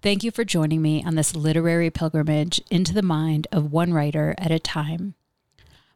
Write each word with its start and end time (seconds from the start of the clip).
Thank 0.00 0.22
you 0.22 0.30
for 0.30 0.44
joining 0.44 0.80
me 0.80 1.02
on 1.02 1.16
this 1.16 1.34
literary 1.34 1.90
pilgrimage 1.90 2.60
into 2.70 2.94
the 2.94 3.02
mind 3.02 3.48
of 3.50 3.72
one 3.72 3.92
writer 3.92 4.32
at 4.38 4.52
a 4.52 4.60
time. 4.60 5.14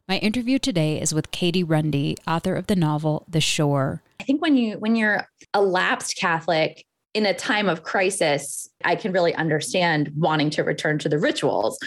My 0.09 0.17
interview 0.17 0.59
today 0.59 0.99
is 0.99 1.13
with 1.13 1.31
Katie 1.31 1.63
Runde, 1.63 2.19
author 2.27 2.53
of 2.55 2.67
the 2.67 2.75
novel 2.75 3.25
The 3.29 3.39
Shore. 3.39 4.03
I 4.19 4.25
think 4.25 4.41
when 4.41 4.57
you 4.57 4.73
when 4.73 4.97
you're 4.97 5.25
a 5.53 5.61
lapsed 5.61 6.17
Catholic 6.17 6.85
in 7.13 7.25
a 7.25 7.33
time 7.33 7.69
of 7.69 7.83
crisis, 7.83 8.67
I 8.83 8.97
can 8.97 9.13
really 9.13 9.33
understand 9.35 10.11
wanting 10.17 10.49
to 10.51 10.65
return 10.65 10.99
to 10.99 11.07
the 11.07 11.17
rituals 11.17 11.79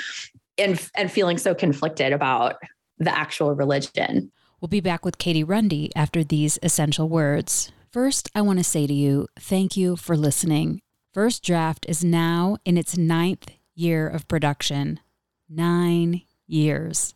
and 0.57 0.81
and 0.95 1.13
feeling 1.13 1.37
so 1.37 1.55
conflicted 1.55 2.15
about 2.15 2.55
the 2.97 3.15
actual 3.15 3.53
religion. 3.55 4.33
We'll 4.63 4.69
be 4.69 4.81
back 4.81 5.05
with 5.05 5.19
Katie 5.19 5.45
Runde 5.45 5.93
after 5.95 6.25
these 6.25 6.59
essential 6.63 7.11
words. 7.11 7.73
First, 7.93 8.31
I 8.35 8.41
want 8.41 8.59
to 8.59 8.65
say 8.65 8.87
to 8.87 8.95
you, 8.95 9.29
thank 9.39 9.77
you 9.77 9.97
for 9.97 10.17
listening 10.17 10.81
First 11.17 11.43
Draft 11.43 11.87
is 11.89 12.05
now 12.05 12.59
in 12.67 12.77
its 12.77 12.99
ninth 12.99 13.53
year 13.75 14.07
of 14.07 14.29
production. 14.29 15.01
Nine 15.49 16.21
years. 16.47 17.15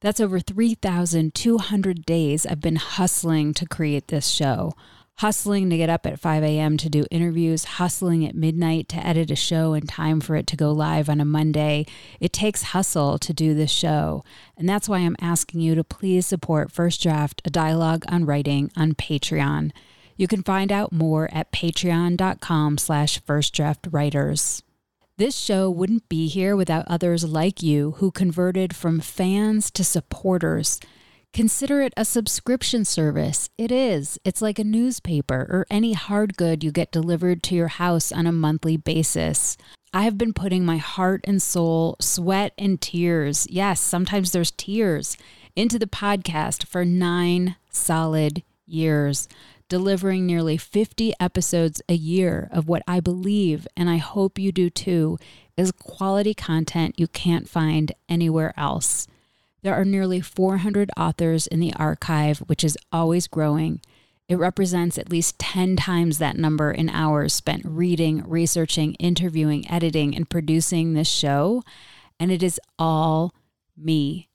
That's 0.00 0.20
over 0.20 0.40
3,200 0.40 2.06
days 2.06 2.46
I've 2.46 2.62
been 2.62 2.76
hustling 2.76 3.52
to 3.52 3.66
create 3.66 4.08
this 4.08 4.26
show. 4.26 4.72
Hustling 5.16 5.68
to 5.68 5.76
get 5.76 5.90
up 5.90 6.06
at 6.06 6.18
5 6.18 6.42
a.m. 6.42 6.78
to 6.78 6.88
do 6.88 7.04
interviews, 7.10 7.64
hustling 7.64 8.24
at 8.24 8.34
midnight 8.34 8.88
to 8.88 9.06
edit 9.06 9.30
a 9.30 9.36
show 9.36 9.74
in 9.74 9.86
time 9.86 10.22
for 10.22 10.34
it 10.34 10.46
to 10.46 10.56
go 10.56 10.72
live 10.72 11.10
on 11.10 11.20
a 11.20 11.26
Monday. 11.26 11.84
It 12.20 12.32
takes 12.32 12.62
hustle 12.62 13.18
to 13.18 13.34
do 13.34 13.52
this 13.52 13.70
show. 13.70 14.24
And 14.56 14.66
that's 14.66 14.88
why 14.88 15.00
I'm 15.00 15.16
asking 15.20 15.60
you 15.60 15.74
to 15.74 15.84
please 15.84 16.24
support 16.24 16.72
First 16.72 17.02
Draft, 17.02 17.42
a 17.44 17.50
dialogue 17.50 18.06
on 18.08 18.24
writing 18.24 18.72
on 18.78 18.94
Patreon. 18.94 19.72
You 20.22 20.28
can 20.28 20.44
find 20.44 20.70
out 20.70 20.92
more 20.92 21.28
at 21.32 21.50
patreon.com 21.50 22.78
slash 22.78 23.20
firstdraftwriters. 23.24 24.62
This 25.16 25.36
show 25.36 25.68
wouldn't 25.68 26.08
be 26.08 26.28
here 26.28 26.54
without 26.54 26.86
others 26.86 27.24
like 27.24 27.60
you 27.60 27.96
who 27.96 28.12
converted 28.12 28.72
from 28.72 29.00
fans 29.00 29.68
to 29.72 29.82
supporters. 29.82 30.78
Consider 31.32 31.82
it 31.82 31.92
a 31.96 32.04
subscription 32.04 32.84
service. 32.84 33.50
It 33.58 33.72
is. 33.72 34.16
It's 34.24 34.40
like 34.40 34.60
a 34.60 34.64
newspaper 34.78 35.48
or 35.50 35.66
any 35.68 35.92
hard 35.92 36.36
good 36.36 36.62
you 36.62 36.70
get 36.70 36.92
delivered 36.92 37.42
to 37.42 37.56
your 37.56 37.66
house 37.66 38.12
on 38.12 38.24
a 38.24 38.30
monthly 38.30 38.76
basis. 38.76 39.56
I 39.92 40.04
have 40.04 40.18
been 40.18 40.34
putting 40.34 40.64
my 40.64 40.76
heart 40.76 41.22
and 41.24 41.42
soul, 41.42 41.96
sweat 42.00 42.52
and 42.56 42.80
tears, 42.80 43.48
yes, 43.50 43.80
sometimes 43.80 44.30
there's 44.30 44.52
tears, 44.52 45.16
into 45.56 45.80
the 45.80 45.86
podcast 45.86 46.64
for 46.68 46.84
nine 46.84 47.56
solid 47.72 48.44
years 48.68 49.26
delivering 49.72 50.26
nearly 50.26 50.58
50 50.58 51.14
episodes 51.18 51.80
a 51.88 51.94
year 51.94 52.46
of 52.52 52.68
what 52.68 52.82
I 52.86 53.00
believe, 53.00 53.66
and 53.74 53.88
I 53.88 53.96
hope 53.96 54.38
you 54.38 54.52
do 54.52 54.68
too, 54.68 55.16
is 55.56 55.72
quality 55.72 56.34
content 56.34 57.00
you 57.00 57.08
can't 57.08 57.48
find 57.48 57.90
anywhere 58.06 58.52
else. 58.54 59.06
There 59.62 59.72
are 59.74 59.86
nearly 59.86 60.20
400 60.20 60.90
authors 60.94 61.46
in 61.46 61.58
the 61.58 61.72
archive, 61.72 62.40
which 62.40 62.64
is 62.64 62.76
always 62.92 63.26
growing. 63.26 63.80
It 64.28 64.36
represents 64.36 64.98
at 64.98 65.08
least 65.08 65.38
10 65.38 65.76
times 65.76 66.18
that 66.18 66.36
number 66.36 66.70
in 66.70 66.90
hours 66.90 67.32
spent 67.32 67.62
reading, 67.64 68.28
researching, 68.28 68.92
interviewing, 68.96 69.66
editing, 69.70 70.14
and 70.14 70.28
producing 70.28 70.92
this 70.92 71.08
show. 71.08 71.62
And 72.20 72.30
it 72.30 72.42
is 72.42 72.60
all 72.78 73.32
me. 73.74 74.28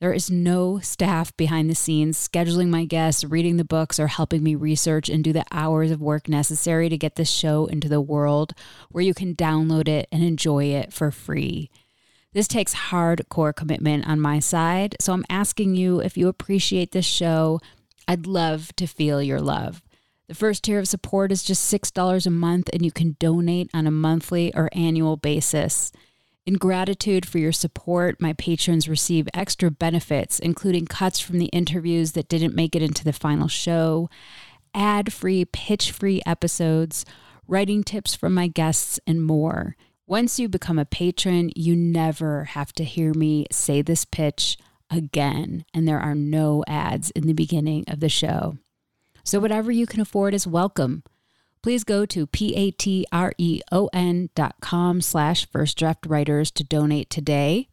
There 0.00 0.12
is 0.12 0.30
no 0.30 0.80
staff 0.80 1.34
behind 1.36 1.70
the 1.70 1.74
scenes 1.74 2.28
scheduling 2.28 2.68
my 2.68 2.84
guests, 2.84 3.24
reading 3.24 3.56
the 3.56 3.64
books, 3.64 3.98
or 4.00 4.08
helping 4.08 4.42
me 4.42 4.54
research 4.54 5.08
and 5.08 5.22
do 5.22 5.32
the 5.32 5.44
hours 5.52 5.90
of 5.90 6.00
work 6.00 6.28
necessary 6.28 6.88
to 6.88 6.98
get 6.98 7.14
this 7.14 7.30
show 7.30 7.66
into 7.66 7.88
the 7.88 8.00
world 8.00 8.52
where 8.90 9.04
you 9.04 9.14
can 9.14 9.34
download 9.34 9.88
it 9.88 10.08
and 10.10 10.22
enjoy 10.22 10.64
it 10.64 10.92
for 10.92 11.10
free. 11.10 11.70
This 12.32 12.48
takes 12.48 12.74
hardcore 12.74 13.54
commitment 13.54 14.08
on 14.08 14.20
my 14.20 14.40
side, 14.40 14.96
so 15.00 15.12
I'm 15.12 15.24
asking 15.30 15.76
you 15.76 16.00
if 16.00 16.16
you 16.16 16.26
appreciate 16.26 16.90
this 16.90 17.06
show, 17.06 17.60
I'd 18.08 18.26
love 18.26 18.74
to 18.76 18.88
feel 18.88 19.22
your 19.22 19.40
love. 19.40 19.80
The 20.26 20.34
first 20.34 20.64
tier 20.64 20.80
of 20.80 20.88
support 20.88 21.30
is 21.30 21.44
just 21.44 21.72
$6 21.72 22.26
a 22.26 22.30
month, 22.30 22.68
and 22.72 22.84
you 22.84 22.90
can 22.90 23.16
donate 23.20 23.70
on 23.72 23.86
a 23.86 23.92
monthly 23.92 24.52
or 24.54 24.68
annual 24.72 25.16
basis. 25.16 25.92
In 26.46 26.54
gratitude 26.54 27.26
for 27.26 27.38
your 27.38 27.52
support, 27.52 28.20
my 28.20 28.34
patrons 28.34 28.86
receive 28.86 29.26
extra 29.32 29.70
benefits, 29.70 30.38
including 30.38 30.84
cuts 30.84 31.18
from 31.18 31.38
the 31.38 31.46
interviews 31.46 32.12
that 32.12 32.28
didn't 32.28 32.54
make 32.54 32.76
it 32.76 32.82
into 32.82 33.02
the 33.02 33.14
final 33.14 33.48
show, 33.48 34.10
ad 34.74 35.10
free, 35.10 35.46
pitch 35.46 35.90
free 35.90 36.20
episodes, 36.26 37.06
writing 37.48 37.82
tips 37.82 38.14
from 38.14 38.34
my 38.34 38.46
guests, 38.46 39.00
and 39.06 39.24
more. 39.24 39.74
Once 40.06 40.38
you 40.38 40.46
become 40.46 40.78
a 40.78 40.84
patron, 40.84 41.50
you 41.56 41.74
never 41.74 42.44
have 42.44 42.74
to 42.74 42.84
hear 42.84 43.14
me 43.14 43.46
say 43.50 43.80
this 43.80 44.04
pitch 44.04 44.58
again, 44.90 45.64
and 45.72 45.88
there 45.88 46.00
are 46.00 46.14
no 46.14 46.62
ads 46.66 47.10
in 47.12 47.26
the 47.26 47.32
beginning 47.32 47.86
of 47.88 48.00
the 48.00 48.10
show. 48.10 48.58
So, 49.22 49.40
whatever 49.40 49.72
you 49.72 49.86
can 49.86 50.02
afford 50.02 50.34
is 50.34 50.46
welcome 50.46 51.04
please 51.64 51.82
go 51.82 52.04
to 52.04 52.26
patreon 52.26 54.28
dot 54.34 54.54
com 54.60 55.00
slash 55.00 55.50
first 55.50 55.78
draft 55.78 56.04
writers 56.04 56.50
to 56.50 56.62
donate 56.62 57.08
today. 57.08 57.68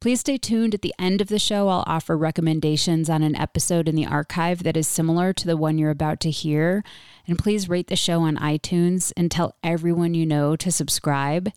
Please 0.00 0.20
stay 0.20 0.36
tuned 0.36 0.74
at 0.74 0.82
the 0.82 0.92
end 0.98 1.22
of 1.22 1.28
the 1.28 1.38
show. 1.38 1.68
I'll 1.68 1.84
offer 1.86 2.14
recommendations 2.14 3.08
on 3.08 3.22
an 3.22 3.34
episode 3.34 3.88
in 3.88 3.94
the 3.94 4.04
archive 4.04 4.64
that 4.64 4.76
is 4.76 4.86
similar 4.86 5.32
to 5.32 5.46
the 5.46 5.56
one 5.56 5.78
you're 5.78 5.88
about 5.88 6.20
to 6.20 6.30
hear. 6.30 6.84
And 7.26 7.38
please 7.38 7.70
rate 7.70 7.86
the 7.86 7.96
show 7.96 8.20
on 8.20 8.36
iTunes 8.36 9.14
and 9.16 9.30
tell 9.30 9.56
everyone 9.64 10.12
you 10.12 10.26
know 10.26 10.54
to 10.56 10.70
subscribe. 10.70 11.52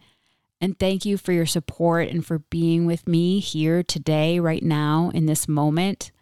And 0.62 0.80
thank 0.80 1.04
you 1.04 1.18
for 1.18 1.34
your 1.34 1.46
support 1.46 2.08
and 2.08 2.26
for 2.26 2.40
being 2.40 2.86
with 2.86 3.06
me 3.06 3.42
here 3.42 3.84
today, 3.84 4.40
right 4.40 4.64
now, 4.64 5.12
in 5.14 5.26
this 5.26 5.46
moment. 5.46 6.14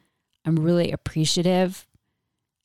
I'm 0.46 0.56
really 0.56 0.92
appreciative. 0.92 1.86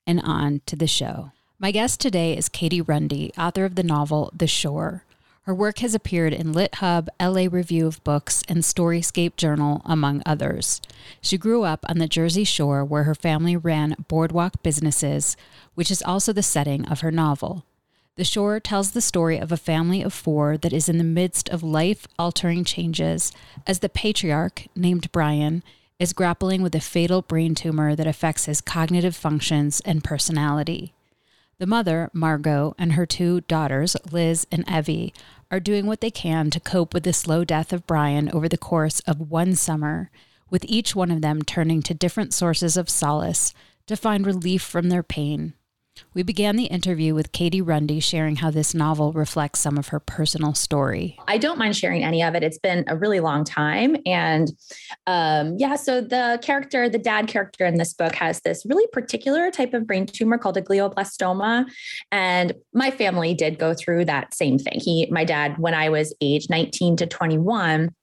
And 0.06 0.22
on 0.22 0.62
to 0.65 0.75
the 0.75 0.87
show. 0.87 1.32
My 1.60 1.72
guest 1.72 1.98
today 1.98 2.36
is 2.36 2.48
Katie 2.48 2.80
Runde, 2.80 3.32
author 3.36 3.64
of 3.64 3.74
the 3.74 3.82
novel 3.82 4.30
The 4.32 4.46
Shore. 4.46 5.02
Her 5.42 5.52
work 5.52 5.80
has 5.80 5.92
appeared 5.92 6.32
in 6.32 6.52
Lit 6.52 6.76
Hub, 6.76 7.08
LA 7.20 7.48
Review 7.50 7.88
of 7.88 8.04
Books, 8.04 8.44
and 8.48 8.58
Storyscape 8.58 9.34
Journal, 9.34 9.83
among 9.84 10.22
others. 10.24 10.80
She 11.21 11.36
grew 11.36 11.65
up 11.65 11.84
on 11.88 11.98
the 11.98 12.06
Jersey 12.06 12.44
Shore 12.44 12.84
where 12.84 13.03
her 13.03 13.15
family 13.15 13.56
ran 13.56 13.97
boardwalk 14.06 14.62
businesses, 14.62 15.36
which 15.74 15.91
is 15.91 16.00
also 16.00 16.33
the 16.33 16.44
setting 16.44 16.86
of 16.86 17.00
her 17.00 17.10
novel. 17.10 17.65
The 18.15 18.22
Shore 18.22 18.60
tells 18.60 18.92
the 18.92 19.00
story 19.00 19.36
of 19.36 19.50
a 19.50 19.56
family 19.56 20.00
of 20.00 20.15
four 20.15 20.56
that 20.59 20.72
is 20.72 20.88
in 20.88 20.98
the 20.98 21.03
midst 21.03 21.48
of 21.48 21.65
life 21.65 22.06
altering 22.21 22.62
changes 22.62 23.33
as 23.66 23.80
the 23.80 23.88
patriarch, 23.88 24.66
named 24.77 25.10
Brian, 25.10 25.65
is 25.98 26.12
grappling 26.12 26.62
with 26.62 26.77
a 26.77 26.80
fatal 26.80 27.21
brain 27.21 27.56
tumor 27.56 27.97
that 27.97 28.06
affects 28.06 28.44
his 28.44 28.60
cognitive 28.60 29.16
functions 29.16 29.83
and 29.84 30.04
personality. 30.04 30.94
The 31.59 31.66
mother, 31.66 32.09
Margot, 32.13 32.77
and 32.78 32.93
her 32.93 33.05
two 33.05 33.41
daughters, 33.41 33.97
Liz 34.13 34.47
and 34.53 34.65
Evie, 34.71 35.13
are 35.51 35.59
doing 35.59 35.87
what 35.87 36.01
they 36.01 36.10
can 36.10 36.51
to 36.51 36.60
cope 36.60 36.95
with 36.95 37.03
the 37.03 37.13
slow 37.13 37.45
death 37.45 37.72
of 37.72 37.84
Brian 37.84 38.31
over 38.31 38.49
the 38.49 38.57
course 38.57 39.01
of 39.01 39.28
one 39.33 39.57
summer, 39.57 40.09
with 40.51 40.65
each 40.69 40.95
one 40.95 41.10
of 41.10 41.21
them 41.21 41.43
turning 41.43 41.83
to 41.83 41.95
different 41.95 42.33
sources 42.33 42.77
of 42.77 42.89
solace 42.89 43.55
to 43.89 43.97
find 43.97 44.25
relief 44.25 44.63
from 44.63 44.89
their 44.89 45.03
pain. 45.03 45.55
We 46.15 46.22
began 46.22 46.56
the 46.56 46.65
interview 46.65 47.15
with 47.15 47.33
Katie 47.33 47.62
Runde 47.62 48.03
sharing 48.03 48.36
how 48.36 48.50
this 48.50 48.74
novel 48.74 49.12
reflects 49.12 49.60
some 49.60 49.78
of 49.78 49.89
her 49.89 50.00
personal 50.00 50.54
story. 50.54 51.18
I 51.27 51.39
don't 51.39 51.59
mind 51.59 51.77
sharing 51.77 52.04
any 52.04 52.22
of 52.22 52.34
it. 52.34 52.42
It's 52.42 52.59
been 52.59 52.84
a 52.86 52.97
really 52.97 53.21
long 53.21 53.45
time. 53.45 53.97
And 54.06 54.50
um, 55.06 55.56
yeah, 55.59 55.77
so 55.77 56.00
the 56.00 56.39
character, 56.42 56.89
the 56.89 56.98
dad 56.98 57.28
character 57.28 57.65
in 57.65 57.77
this 57.77 57.95
book 57.95 58.15
has 58.15 58.41
this 58.41 58.65
really 58.66 58.86
particular 58.92 59.50
type 59.50 59.74
of 59.74 59.86
brain 59.86 60.06
tumor 60.06 60.39
called 60.39 60.56
a 60.56 60.62
glioblastoma. 60.62 61.66
And 62.10 62.53
my 62.72 62.91
family 62.91 63.34
did 63.34 63.59
go 63.59 63.74
through 63.74 64.06
that 64.06 64.34
same 64.34 64.59
thing. 64.59 64.80
He, 64.80 65.09
my 65.10 65.24
dad, 65.24 65.59
when 65.59 65.74
I 65.74 65.89
was 65.89 66.15
age 66.21 66.48
19 66.50 66.97
to 66.97 67.06
21, 67.06 67.95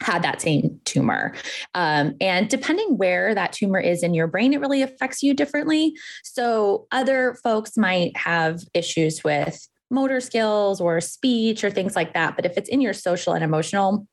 had 0.00 0.22
that 0.22 0.40
same 0.40 0.80
tumor. 0.84 1.34
Um, 1.74 2.14
and 2.20 2.48
depending 2.48 2.96
where 2.96 3.34
that 3.34 3.52
tumor 3.52 3.78
is 3.78 4.02
in 4.02 4.14
your 4.14 4.26
brain, 4.26 4.52
it 4.52 4.60
really 4.60 4.82
affects 4.82 5.22
you 5.22 5.34
differently. 5.34 5.94
So, 6.24 6.86
other 6.90 7.36
folks 7.42 7.76
might 7.76 8.16
have 8.16 8.62
issues 8.74 9.22
with 9.22 9.68
motor 9.90 10.20
skills 10.20 10.80
or 10.80 11.00
speech 11.00 11.62
or 11.62 11.70
things 11.70 11.94
like 11.94 12.14
that. 12.14 12.34
But 12.34 12.46
if 12.46 12.56
it's 12.56 12.68
in 12.68 12.80
your 12.80 12.94
social 12.94 13.34
and 13.34 13.44
emotional, 13.44 14.06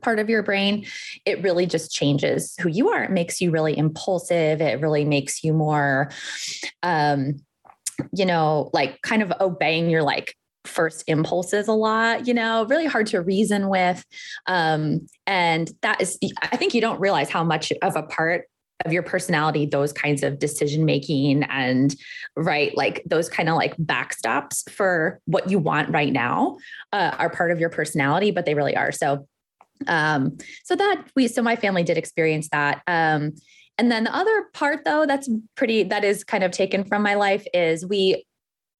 part 0.00 0.18
of 0.18 0.30
your 0.30 0.42
brain, 0.42 0.86
it 1.26 1.42
really 1.42 1.66
just 1.66 1.92
changes 1.92 2.54
who 2.60 2.68
you 2.68 2.88
are. 2.90 3.04
It 3.04 3.10
makes 3.10 3.40
you 3.40 3.50
really 3.50 3.76
impulsive. 3.76 4.60
It 4.60 4.80
really 4.80 5.04
makes 5.04 5.44
you 5.44 5.52
more, 5.52 6.10
um, 6.82 7.40
you 8.12 8.24
know, 8.24 8.70
like 8.72 9.00
kind 9.02 9.22
of 9.22 9.32
obeying 9.40 9.90
your 9.90 10.02
like 10.02 10.34
first 10.64 11.04
impulses 11.06 11.68
a 11.68 11.72
lot, 11.72 12.26
you 12.26 12.34
know, 12.34 12.64
really 12.66 12.86
hard 12.86 13.06
to 13.08 13.20
reason 13.20 13.68
with. 13.68 14.04
Um, 14.46 15.06
and 15.26 15.70
that 15.82 16.00
is, 16.00 16.18
I 16.40 16.56
think 16.56 16.74
you 16.74 16.80
don't 16.80 17.00
realize 17.00 17.30
how 17.30 17.44
much 17.44 17.72
of 17.82 17.96
a 17.96 18.02
part 18.02 18.44
of 18.84 18.92
your 18.92 19.02
personality 19.02 19.66
those 19.66 19.92
kinds 19.92 20.22
of 20.22 20.38
decision 20.38 20.84
making 20.84 21.44
and 21.44 21.94
right 22.36 22.76
like 22.76 23.02
those 23.06 23.28
kind 23.28 23.48
of 23.48 23.56
like 23.56 23.76
backstops 23.76 24.68
for 24.70 25.20
what 25.26 25.50
you 25.50 25.58
want 25.58 25.90
right 25.90 26.12
now 26.12 26.56
uh, 26.92 27.14
are 27.18 27.30
part 27.30 27.50
of 27.50 27.60
your 27.60 27.70
personality 27.70 28.30
but 28.30 28.44
they 28.44 28.54
really 28.54 28.76
are 28.76 28.90
so 28.90 29.26
um 29.86 30.36
so 30.64 30.74
that 30.74 31.04
we 31.16 31.28
so 31.28 31.42
my 31.42 31.56
family 31.56 31.82
did 31.82 31.98
experience 31.98 32.48
that 32.50 32.82
um 32.86 33.32
and 33.78 33.90
then 33.90 34.04
the 34.04 34.14
other 34.14 34.44
part 34.52 34.84
though 34.84 35.06
that's 35.06 35.28
pretty 35.56 35.82
that 35.84 36.04
is 36.04 36.24
kind 36.24 36.44
of 36.44 36.50
taken 36.50 36.84
from 36.84 37.02
my 37.02 37.14
life 37.14 37.46
is 37.54 37.86
we 37.86 38.24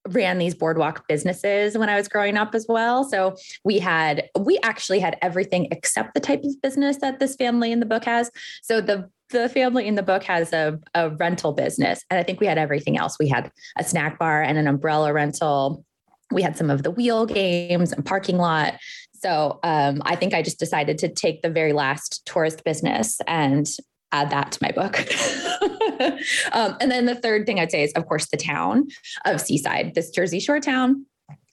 ran 0.08 0.38
these 0.38 0.54
boardwalk 0.54 1.06
businesses 1.08 1.78
when 1.78 1.88
I 1.88 1.96
was 1.96 2.08
growing 2.08 2.36
up 2.36 2.54
as 2.54 2.66
well. 2.68 3.04
So 3.04 3.36
we 3.64 3.78
had, 3.78 4.28
we 4.38 4.58
actually 4.62 4.98
had 4.98 5.16
everything 5.22 5.68
except 5.70 6.14
the 6.14 6.20
type 6.20 6.42
of 6.44 6.60
business 6.60 6.98
that 6.98 7.20
this 7.20 7.36
family 7.36 7.70
in 7.72 7.80
the 7.80 7.86
book 7.86 8.04
has. 8.04 8.30
So 8.62 8.80
the 8.80 9.08
the 9.30 9.48
family 9.48 9.88
in 9.88 9.94
the 9.94 10.02
book 10.02 10.22
has 10.24 10.52
a, 10.52 10.78
a 10.94 11.08
rental 11.08 11.52
business. 11.52 12.04
And 12.10 12.20
I 12.20 12.22
think 12.22 12.38
we 12.38 12.46
had 12.46 12.58
everything 12.58 12.98
else. 12.98 13.16
We 13.18 13.28
had 13.28 13.50
a 13.78 13.82
snack 13.84 14.18
bar 14.18 14.42
and 14.42 14.58
an 14.58 14.68
umbrella 14.68 15.12
rental. 15.12 15.84
We 16.30 16.42
had 16.42 16.56
some 16.56 16.68
of 16.70 16.82
the 16.82 16.90
wheel 16.90 17.26
games 17.26 17.92
and 17.92 18.04
parking 18.04 18.36
lot. 18.36 18.74
So 19.14 19.58
um, 19.62 20.02
I 20.04 20.16
think 20.16 20.34
I 20.34 20.42
just 20.42 20.58
decided 20.58 20.98
to 20.98 21.08
take 21.08 21.42
the 21.42 21.50
very 21.50 21.72
last 21.72 22.26
tourist 22.26 22.64
business 22.64 23.20
and 23.26 23.66
add 24.12 24.30
that 24.30 24.52
to 24.52 24.58
my 24.62 24.70
book. 24.70 24.98
um, 26.52 26.76
and 26.80 26.90
then 26.90 27.06
the 27.06 27.14
third 27.14 27.46
thing 27.46 27.58
I'd 27.58 27.70
say 27.70 27.82
is, 27.82 27.92
of 27.92 28.06
course, 28.06 28.28
the 28.28 28.36
town 28.36 28.88
of 29.24 29.40
Seaside, 29.40 29.94
this 29.94 30.10
Jersey 30.10 30.40
Shore 30.40 30.60
town 30.60 31.06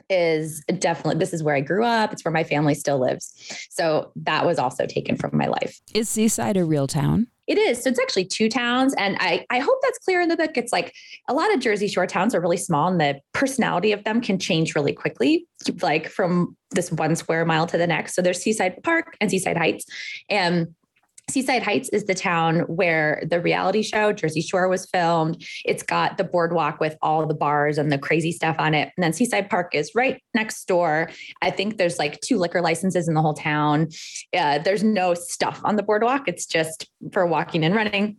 is 0.10 0.64
definitely 0.80 1.20
this 1.20 1.34
is 1.34 1.44
where 1.44 1.56
I 1.56 1.62
grew 1.62 1.86
up. 1.86 2.12
It's 2.12 2.26
where 2.26 2.32
my 2.32 2.44
family 2.44 2.74
still 2.74 3.00
lives. 3.00 3.34
So 3.70 4.12
that 4.16 4.46
was 4.46 4.58
also 4.58 4.86
taken 4.86 5.16
from 5.16 5.38
my 5.38 5.48
life. 5.48 5.80
Is 5.94 6.10
Seaside 6.10 6.58
a 6.58 6.66
real 6.66 6.88
town? 6.88 7.28
It 7.50 7.58
is. 7.58 7.82
So 7.82 7.90
it's 7.90 8.00
actually 8.00 8.26
two 8.26 8.48
towns. 8.48 8.94
And 8.96 9.18
I, 9.20 9.44
I 9.50 9.58
hope 9.58 9.80
that's 9.82 9.98
clear 10.00 10.22
in 10.22 10.30
the 10.30 10.38
book. 10.38 10.52
It's 10.56 10.72
like 10.72 10.94
a 11.28 11.34
lot 11.34 11.52
of 11.52 11.60
Jersey 11.60 11.88
Shore 11.88 12.06
towns 12.06 12.36
are 12.36 12.42
really 12.42 12.58
small 12.58 12.88
and 12.88 13.02
the 13.02 13.20
personality 13.34 13.92
of 13.92 14.04
them 14.04 14.22
can 14.22 14.38
change 14.38 14.76
really 14.76 14.94
quickly, 14.94 15.48
like 15.82 16.08
from 16.08 16.56
this 16.72 16.92
one 16.92 17.16
square 17.16 17.46
mile 17.46 17.66
to 17.66 17.78
the 17.78 17.88
next. 17.88 18.14
So 18.14 18.22
there's 18.22 18.40
Seaside 18.40 18.84
Park 18.84 19.18
and 19.20 19.32
Seaside 19.32 19.58
Heights. 19.58 19.86
And 20.30 20.76
Seaside 21.30 21.64
Heights 21.64 21.90
is 21.90 22.06
the 22.06 22.16
town 22.16 22.62
where 22.62 23.24
the 23.30 23.40
reality 23.40 23.82
show 23.82 24.12
Jersey 24.12 24.42
Shore 24.42 24.68
was 24.68 24.86
filmed. 24.86 25.46
It's 25.66 25.84
got 25.84 26.18
the 26.18 26.24
boardwalk 26.24 26.80
with 26.80 26.98
all 27.02 27.26
the 27.26 27.34
bars 27.34 27.78
and 27.78 27.92
the 27.92 27.98
crazy 27.98 28.32
stuff 28.32 28.56
on 28.60 28.74
it. 28.74 28.92
And 28.98 29.04
then 29.04 29.14
Seaside 29.14 29.50
Park 29.50 29.74
is 29.74 29.92
right 29.96 30.22
next 30.34 30.66
door. 30.66 31.10
I 31.42 31.52
think 31.52 31.78
there's 31.78 32.00
like 32.00 32.20
two 32.22 32.38
liquor 32.38 32.62
licenses 32.62 33.08
in 33.08 33.14
the 33.14 33.22
whole 33.22 33.34
town. 33.34 33.90
Uh, 34.36 34.60
there's 34.60 34.84
no 34.84 35.14
stuff 35.14 35.62
on 35.64 35.76
the 35.76 35.84
boardwalk. 35.84 36.28
It's 36.28 36.46
just 36.46 36.90
for 37.14 37.26
walking 37.26 37.64
and 37.64 37.76
running. 37.76 38.18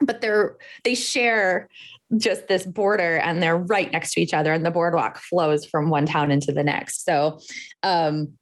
But 0.00 0.20
they're 0.20 0.56
they 0.84 0.94
share 0.94 1.68
just 2.16 2.48
this 2.48 2.66
border 2.66 3.18
and 3.18 3.42
they're 3.42 3.56
right 3.56 3.92
next 3.92 4.14
to 4.14 4.20
each 4.20 4.34
other 4.34 4.52
and 4.52 4.66
the 4.66 4.70
boardwalk 4.70 5.18
flows 5.18 5.64
from 5.64 5.90
one 5.90 6.06
town 6.06 6.30
into 6.30 6.52
the 6.52 6.64
next. 6.64 7.04
So 7.04 7.38
um 7.82 8.32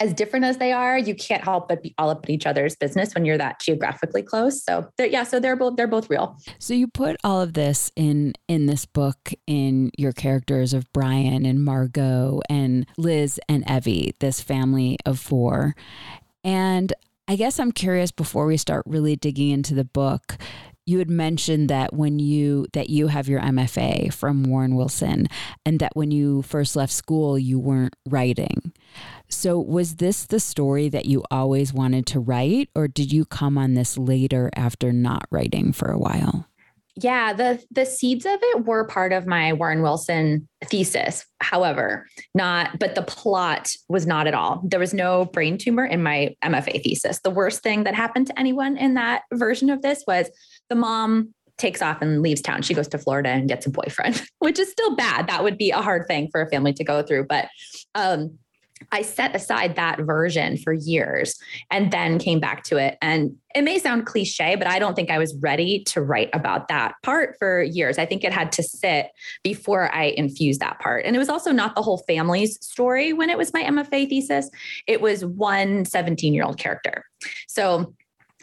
as 0.00 0.14
different 0.14 0.46
as 0.46 0.56
they 0.56 0.72
are, 0.72 0.98
you 0.98 1.14
can't 1.14 1.44
help 1.44 1.68
but 1.68 1.82
be 1.82 1.94
all 1.98 2.08
up 2.08 2.24
in 2.24 2.34
each 2.34 2.46
other's 2.46 2.74
business 2.74 3.14
when 3.14 3.26
you're 3.26 3.38
that 3.38 3.60
geographically 3.60 4.22
close. 4.22 4.62
So 4.64 4.88
yeah, 4.98 5.22
so 5.22 5.38
they're 5.38 5.56
both 5.56 5.76
they're 5.76 5.86
both 5.86 6.08
real. 6.08 6.36
So 6.58 6.74
you 6.74 6.88
put 6.88 7.16
all 7.22 7.40
of 7.40 7.52
this 7.52 7.92
in 7.96 8.32
in 8.48 8.66
this 8.66 8.86
book 8.86 9.32
in 9.46 9.90
your 9.96 10.12
characters 10.12 10.72
of 10.72 10.90
Brian 10.92 11.44
and 11.44 11.62
Margot 11.62 12.40
and 12.48 12.86
Liz 12.96 13.38
and 13.48 13.62
Evie, 13.70 14.14
this 14.20 14.40
family 14.40 14.96
of 15.04 15.20
four. 15.20 15.74
And 16.42 16.92
I 17.28 17.36
guess 17.36 17.60
I'm 17.60 17.70
curious 17.70 18.10
before 18.10 18.46
we 18.46 18.56
start 18.56 18.84
really 18.86 19.14
digging 19.14 19.50
into 19.50 19.74
the 19.74 19.84
book, 19.84 20.38
you 20.86 20.98
had 20.98 21.10
mentioned 21.10 21.68
that 21.68 21.92
when 21.92 22.18
you 22.18 22.66
that 22.72 22.90
you 22.90 23.08
have 23.08 23.28
your 23.28 23.40
MFA 23.40 24.12
from 24.12 24.44
Warren 24.44 24.74
Wilson 24.74 25.28
and 25.64 25.78
that 25.78 25.94
when 25.94 26.10
you 26.10 26.42
first 26.42 26.74
left 26.74 26.92
school 26.92 27.38
you 27.38 27.58
weren't 27.58 27.94
writing. 28.08 28.72
So, 29.30 29.58
was 29.60 29.96
this 29.96 30.26
the 30.26 30.40
story 30.40 30.88
that 30.88 31.06
you 31.06 31.22
always 31.30 31.72
wanted 31.72 32.06
to 32.06 32.20
write, 32.20 32.68
or 32.74 32.88
did 32.88 33.12
you 33.12 33.24
come 33.24 33.56
on 33.56 33.74
this 33.74 33.96
later 33.96 34.50
after 34.54 34.92
not 34.92 35.26
writing 35.30 35.72
for 35.72 35.90
a 35.90 35.98
while? 35.98 36.48
Yeah, 36.96 37.32
the 37.32 37.62
the 37.70 37.86
seeds 37.86 38.26
of 38.26 38.38
it 38.42 38.66
were 38.66 38.84
part 38.86 39.12
of 39.12 39.26
my 39.26 39.52
Warren 39.52 39.82
Wilson 39.82 40.48
thesis. 40.64 41.24
However, 41.40 42.06
not 42.34 42.78
but 42.78 42.94
the 42.94 43.02
plot 43.02 43.70
was 43.88 44.06
not 44.06 44.26
at 44.26 44.34
all. 44.34 44.62
There 44.64 44.80
was 44.80 44.92
no 44.92 45.26
brain 45.26 45.56
tumor 45.56 45.84
in 45.84 46.02
my 46.02 46.34
MFA 46.44 46.82
thesis. 46.82 47.20
The 47.20 47.30
worst 47.30 47.62
thing 47.62 47.84
that 47.84 47.94
happened 47.94 48.26
to 48.26 48.38
anyone 48.38 48.76
in 48.76 48.94
that 48.94 49.22
version 49.32 49.70
of 49.70 49.82
this 49.82 50.02
was 50.06 50.28
the 50.68 50.74
mom 50.74 51.32
takes 51.56 51.82
off 51.82 52.02
and 52.02 52.22
leaves 52.22 52.40
town. 52.40 52.62
She 52.62 52.74
goes 52.74 52.88
to 52.88 52.98
Florida 52.98 53.28
and 53.28 53.48
gets 53.48 53.66
a 53.66 53.70
boyfriend, 53.70 54.22
which 54.40 54.58
is 54.58 54.70
still 54.70 54.96
bad. 54.96 55.28
That 55.28 55.44
would 55.44 55.58
be 55.58 55.70
a 55.70 55.80
hard 55.80 56.08
thing 56.08 56.28
for 56.32 56.42
a 56.42 56.50
family 56.50 56.72
to 56.72 56.84
go 56.84 57.02
through, 57.02 57.26
but 57.28 57.48
um 57.94 58.38
I 58.92 59.02
set 59.02 59.34
aside 59.34 59.76
that 59.76 60.00
version 60.00 60.56
for 60.56 60.72
years 60.72 61.38
and 61.70 61.90
then 61.90 62.18
came 62.18 62.40
back 62.40 62.64
to 62.64 62.76
it. 62.76 62.98
And 63.00 63.36
it 63.54 63.62
may 63.62 63.78
sound 63.78 64.06
cliche, 64.06 64.54
but 64.54 64.66
I 64.66 64.78
don't 64.78 64.94
think 64.94 65.10
I 65.10 65.18
was 65.18 65.34
ready 65.36 65.82
to 65.84 66.00
write 66.00 66.30
about 66.32 66.68
that 66.68 66.94
part 67.02 67.36
for 67.38 67.62
years. 67.62 67.98
I 67.98 68.06
think 68.06 68.24
it 68.24 68.32
had 68.32 68.52
to 68.52 68.62
sit 68.62 69.08
before 69.42 69.92
I 69.94 70.04
infused 70.04 70.60
that 70.60 70.78
part. 70.78 71.04
And 71.04 71.16
it 71.16 71.18
was 71.18 71.28
also 71.28 71.50
not 71.50 71.74
the 71.74 71.82
whole 71.82 71.98
family's 71.98 72.64
story 72.64 73.12
when 73.12 73.30
it 73.30 73.38
was 73.38 73.52
my 73.52 73.62
MFA 73.62 74.08
thesis, 74.08 74.50
it 74.86 75.00
was 75.00 75.24
one 75.24 75.84
17 75.84 76.32
year 76.32 76.44
old 76.44 76.58
character. 76.58 77.04
So 77.48 77.94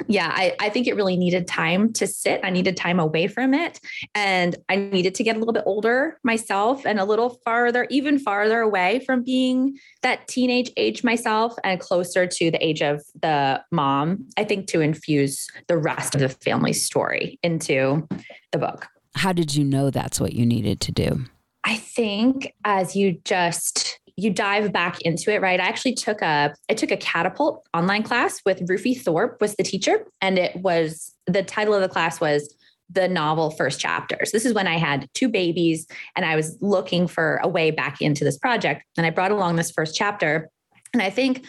yeah, 0.08 0.32
I, 0.34 0.56
I 0.60 0.70
think 0.70 0.88
it 0.88 0.96
really 0.96 1.18
needed 1.18 1.48
time 1.48 1.92
to 1.94 2.08
sit. 2.08 2.42
I 2.44 2.50
needed 2.50 2.78
time 2.78 3.00
away 3.00 3.28
from 3.28 3.54
it. 3.54 3.80
And 4.14 4.56
I 4.70 4.76
needed 4.76 5.16
to 5.16 5.24
get 5.24 5.36
a 5.36 5.40
little 5.40 5.54
bit 5.54 5.64
older 5.66 6.20
myself 6.24 6.86
and 6.86 7.00
a 7.00 7.06
little 7.06 7.40
farther, 7.44 7.88
even 7.90 8.20
farther 8.20 8.60
away 8.60 9.04
from 9.06 9.24
being 9.24 9.78
that 10.04 10.28
teenage 10.28 10.72
age 10.78 11.04
myself 11.04 11.56
and 11.64 11.80
closer 11.80 12.28
to 12.28 12.52
the 12.52 12.64
age 12.66 12.82
of 12.82 13.04
the 13.22 13.62
mom, 13.72 14.28
I 14.38 14.44
think 14.44 14.68
to 14.68 14.82
infuse 14.82 15.48
the 15.68 15.78
rest 15.78 16.16
of 16.16 16.22
the 16.22 16.30
family 16.30 16.74
story 16.74 17.40
into 17.42 18.08
the 18.52 18.60
book. 18.60 18.88
How 19.16 19.34
did 19.34 19.56
you 19.56 19.64
know 19.64 19.90
that's 19.90 20.20
what 20.20 20.34
you 20.34 20.46
needed 20.46 20.80
to 20.82 20.92
do? 20.92 21.26
I 21.68 21.76
think 21.76 22.54
as 22.64 22.96
you 22.96 23.20
just 23.26 24.00
you 24.16 24.32
dive 24.32 24.72
back 24.72 25.02
into 25.02 25.32
it, 25.32 25.42
right? 25.42 25.60
I 25.60 25.66
actually 25.66 25.96
took 25.96 26.22
a 26.22 26.56
I 26.70 26.74
took 26.74 26.92
a 26.92 26.98
catapult 26.98 27.68
online 27.74 28.04
class 28.04 28.42
with 28.46 28.62
Rufi 28.70 28.98
Thorpe 28.98 29.42
was 29.42 29.54
the 29.56 29.64
teacher, 29.64 30.06
and 30.22 30.40
it 30.40 30.56
was 30.56 31.14
the 31.28 31.44
title 31.44 31.74
of 31.74 31.82
the 31.82 31.90
class 31.90 32.22
was 32.22 32.56
the 32.90 33.10
novel 33.10 33.52
first 33.52 33.82
chapters. 33.82 34.32
This 34.32 34.46
is 34.46 34.54
when 34.54 34.66
I 34.66 34.78
had 34.78 35.10
two 35.14 35.28
babies 35.28 35.86
and 36.16 36.24
I 36.26 36.38
was 36.38 36.58
looking 36.62 37.06
for 37.06 37.42
a 37.44 37.48
way 37.50 37.70
back 37.70 38.02
into 38.02 38.24
this 38.24 38.38
project. 38.38 38.86
And 38.96 39.06
I 39.06 39.10
brought 39.10 39.32
along 39.32 39.58
this 39.58 39.72
first 39.72 39.94
chapter. 39.94 40.50
And 40.94 41.02
I 41.02 41.10
think 41.10 41.46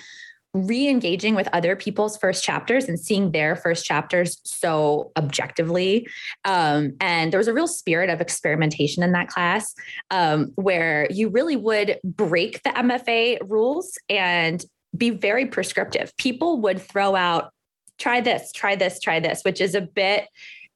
re-engaging 0.54 1.34
with 1.34 1.48
other 1.52 1.76
people's 1.76 2.16
first 2.16 2.42
chapters 2.42 2.88
and 2.88 2.98
seeing 2.98 3.32
their 3.32 3.54
first 3.54 3.84
chapters 3.84 4.40
so 4.44 5.12
objectively 5.16 6.06
um, 6.44 6.94
and 7.00 7.32
there 7.32 7.38
was 7.38 7.48
a 7.48 7.52
real 7.52 7.68
spirit 7.68 8.08
of 8.08 8.20
experimentation 8.20 9.02
in 9.02 9.12
that 9.12 9.28
class 9.28 9.74
um, 10.10 10.50
where 10.54 11.06
you 11.10 11.28
really 11.28 11.56
would 11.56 11.98
break 12.02 12.62
the 12.62 12.70
mfa 12.70 13.38
rules 13.48 13.98
and 14.08 14.64
be 14.96 15.10
very 15.10 15.46
prescriptive 15.46 16.16
people 16.16 16.60
would 16.60 16.80
throw 16.80 17.14
out 17.14 17.52
try 17.98 18.20
this 18.20 18.50
try 18.52 18.74
this 18.74 18.98
try 19.00 19.20
this 19.20 19.42
which 19.42 19.60
is 19.60 19.74
a 19.74 19.82
bit 19.82 20.28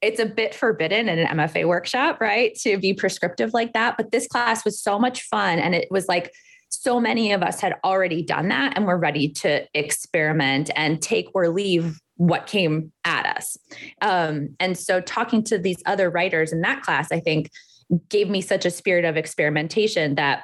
it's 0.03 0.19
a 0.19 0.25
bit 0.25 0.53
forbidden 0.53 1.07
in 1.07 1.17
an 1.17 1.37
MFA 1.37 1.65
workshop, 1.65 2.19
right? 2.19 2.53
To 2.55 2.77
be 2.77 2.93
prescriptive 2.93 3.53
like 3.53 3.71
that. 3.71 3.95
But 3.95 4.11
this 4.11 4.27
class 4.27 4.65
was 4.65 4.77
so 4.77 4.99
much 4.99 5.23
fun. 5.23 5.59
And 5.59 5.73
it 5.73 5.87
was 5.89 6.09
like, 6.09 6.33
so 6.81 6.99
many 6.99 7.31
of 7.31 7.43
us 7.43 7.59
had 7.59 7.75
already 7.83 8.23
done 8.23 8.47
that 8.49 8.73
and 8.75 8.85
we're 8.85 8.97
ready 8.97 9.29
to 9.29 9.65
experiment 9.73 10.69
and 10.75 11.01
take 11.01 11.27
or 11.33 11.49
leave 11.49 11.99
what 12.15 12.47
came 12.47 12.91
at 13.05 13.25
us. 13.25 13.57
Um, 14.01 14.55
and 14.59 14.77
so 14.77 15.01
talking 15.01 15.43
to 15.45 15.57
these 15.57 15.81
other 15.85 16.09
writers 16.09 16.51
in 16.51 16.61
that 16.61 16.81
class, 16.81 17.11
I 17.11 17.19
think 17.19 17.49
gave 18.09 18.29
me 18.29 18.41
such 18.41 18.65
a 18.65 18.71
spirit 18.71 19.05
of 19.05 19.17
experimentation 19.17 20.15
that 20.15 20.43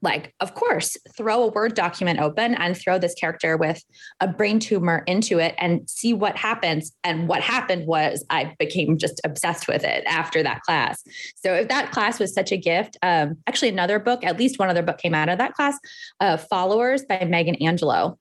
like 0.00 0.34
of 0.40 0.54
course 0.54 0.96
throw 1.16 1.44
a 1.44 1.48
word 1.48 1.74
document 1.74 2.18
open 2.18 2.54
and 2.54 2.76
throw 2.76 2.98
this 2.98 3.14
character 3.14 3.56
with 3.56 3.82
a 4.20 4.28
brain 4.28 4.58
tumor 4.58 5.02
into 5.06 5.38
it 5.38 5.54
and 5.58 5.88
see 5.88 6.12
what 6.12 6.36
happens. 6.36 6.92
And 7.04 7.28
what 7.28 7.42
happened 7.42 7.86
was 7.86 8.24
i 8.30 8.54
became 8.58 8.98
just 8.98 9.20
obsessed 9.24 9.68
with 9.68 9.84
it 9.84 10.04
after 10.06 10.42
that 10.42 10.62
class. 10.62 11.02
So 11.36 11.54
if 11.54 11.68
that 11.68 11.90
class 11.92 12.18
was 12.18 12.34
such 12.34 12.52
a 12.52 12.56
gift 12.56 12.96
um, 13.02 13.36
actually 13.46 13.68
another 13.68 13.98
book 13.98 14.24
at 14.24 14.38
least 14.38 14.58
one 14.58 14.70
other 14.70 14.82
book 14.82 14.98
came 14.98 15.14
out 15.14 15.28
of 15.28 15.38
that 15.38 15.54
class 15.54 15.78
uh, 16.20 16.36
followers 16.36 17.04
by 17.08 17.24
megan 17.24 17.56
Angelo. 17.56 18.18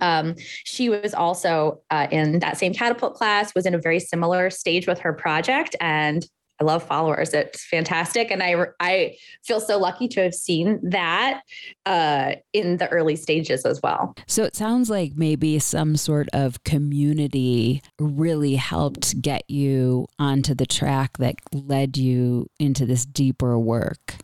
um, 0.00 0.34
she 0.64 0.88
was 0.88 1.14
also 1.14 1.80
uh, 1.90 2.06
in 2.10 2.38
that 2.40 2.56
same 2.56 2.72
catapult 2.72 3.14
class 3.14 3.54
was 3.54 3.66
in 3.66 3.74
a 3.74 3.78
very 3.78 4.00
similar 4.00 4.50
stage 4.50 4.86
with 4.86 4.98
her 5.00 5.12
project. 5.12 5.76
And 5.80 6.26
I 6.60 6.64
love 6.64 6.82
followers. 6.82 7.34
It's 7.34 7.64
fantastic, 7.66 8.30
and 8.30 8.42
I 8.42 8.66
I 8.80 9.16
feel 9.44 9.60
so 9.60 9.78
lucky 9.78 10.08
to 10.08 10.22
have 10.22 10.34
seen 10.34 10.78
that 10.82 11.42
uh, 11.84 12.34
in 12.52 12.76
the 12.76 12.88
early 12.88 13.16
stages 13.16 13.64
as 13.64 13.80
well. 13.82 14.14
So 14.26 14.44
it 14.44 14.54
sounds 14.54 14.88
like 14.88 15.12
maybe 15.16 15.58
some 15.58 15.96
sort 15.96 16.28
of 16.32 16.62
community 16.64 17.82
really 17.98 18.54
helped 18.54 19.20
get 19.20 19.48
you 19.50 20.06
onto 20.18 20.54
the 20.54 20.66
track 20.66 21.18
that 21.18 21.36
led 21.52 21.96
you 21.96 22.48
into 22.58 22.86
this 22.86 23.04
deeper 23.04 23.58
work. 23.58 24.16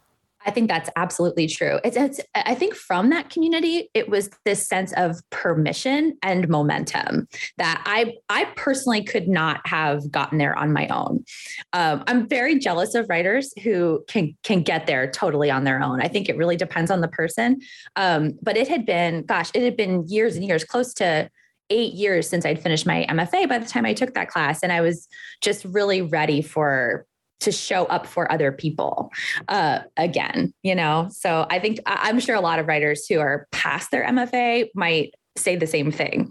I 0.47 0.51
think 0.51 0.69
that's 0.69 0.89
absolutely 0.97 1.47
true. 1.47 1.79
It's, 1.85 1.97
it's, 1.97 2.21
I 2.35 2.55
think 2.55 2.75
from 2.75 3.11
that 3.11 3.29
community, 3.29 3.91
it 3.93 4.09
was 4.09 4.31
this 4.45 4.67
sense 4.67 4.93
of 4.97 5.21
permission 5.31 6.17
and 6.23 6.49
momentum 6.49 7.29
that 7.59 7.83
I, 7.85 8.15
I 8.29 8.45
personally 8.57 9.05
could 9.05 9.29
not 9.29 9.67
have 9.67 10.11
gotten 10.11 10.39
there 10.39 10.57
on 10.57 10.73
my 10.73 10.89
own. 10.89 11.25
Um, 11.73 12.05
I'm 12.07 12.27
very 12.27 12.59
jealous 12.59 12.95
of 12.95 13.07
writers 13.09 13.53
who 13.63 14.05
can 14.09 14.37
can 14.43 14.63
get 14.63 14.87
there 14.87 15.11
totally 15.11 15.51
on 15.51 15.65
their 15.65 15.83
own. 15.83 16.01
I 16.01 16.09
think 16.09 16.29
it 16.29 16.37
really 16.37 16.57
depends 16.57 16.91
on 16.91 17.01
the 17.01 17.09
person. 17.09 17.61
Um, 17.97 18.39
but 18.43 18.57
it 18.57 18.69
had 18.69 18.87
been, 18.87 19.25
gosh, 19.25 19.51
it 19.55 19.63
had 19.63 19.77
been 19.77 20.07
years 20.09 20.37
and 20.37 20.45
years, 20.45 20.65
close 20.65 20.95
to 20.95 21.31
eight 21.71 21.95
years 21.95 22.29
since 22.29 22.45
I'd 22.45 22.61
finished 22.61 22.87
my 22.87 23.07
MFA 23.09 23.49
by 23.49 23.59
the 23.59 23.67
time 23.67 23.87
I 23.87 23.95
took 23.95 24.15
that 24.15 24.29
class, 24.29 24.63
and 24.63 24.73
I 24.73 24.81
was 24.81 25.09
just 25.41 25.65
really 25.65 26.03
ready 26.03 26.43
for 26.43 27.07
to 27.41 27.53
show 27.53 27.85
up 27.87 28.07
for 28.07 28.31
other 28.31 28.53
people 28.53 29.11
uh, 29.49 29.81
again, 29.97 30.53
you 30.63 30.75
know? 30.75 31.09
So 31.11 31.47
I 31.51 31.59
think 31.59 31.81
I'm 31.87 32.21
sure 32.21 32.35
a 32.35 32.41
lot 32.41 32.59
of 32.59 32.67
writers 32.67 33.07
who 33.07 33.19
are 33.19 33.47
past 33.53 33.91
their 33.91 34.05
MFA 34.05 34.69
might 34.75 35.15
say 35.37 35.57
the 35.57 35.67
same 35.67 35.91
thing 35.91 36.31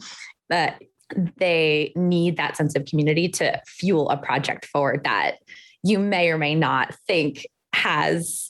that 0.49 0.81
they 1.37 1.91
need 1.95 2.37
that 2.37 2.55
sense 2.55 2.75
of 2.75 2.85
community 2.85 3.27
to 3.27 3.61
fuel 3.65 4.09
a 4.09 4.17
project 4.17 4.65
forward 4.65 5.03
that 5.03 5.37
you 5.83 5.97
may 5.97 6.29
or 6.29 6.37
may 6.37 6.55
not 6.55 6.93
think 7.07 7.47
has 7.71 8.49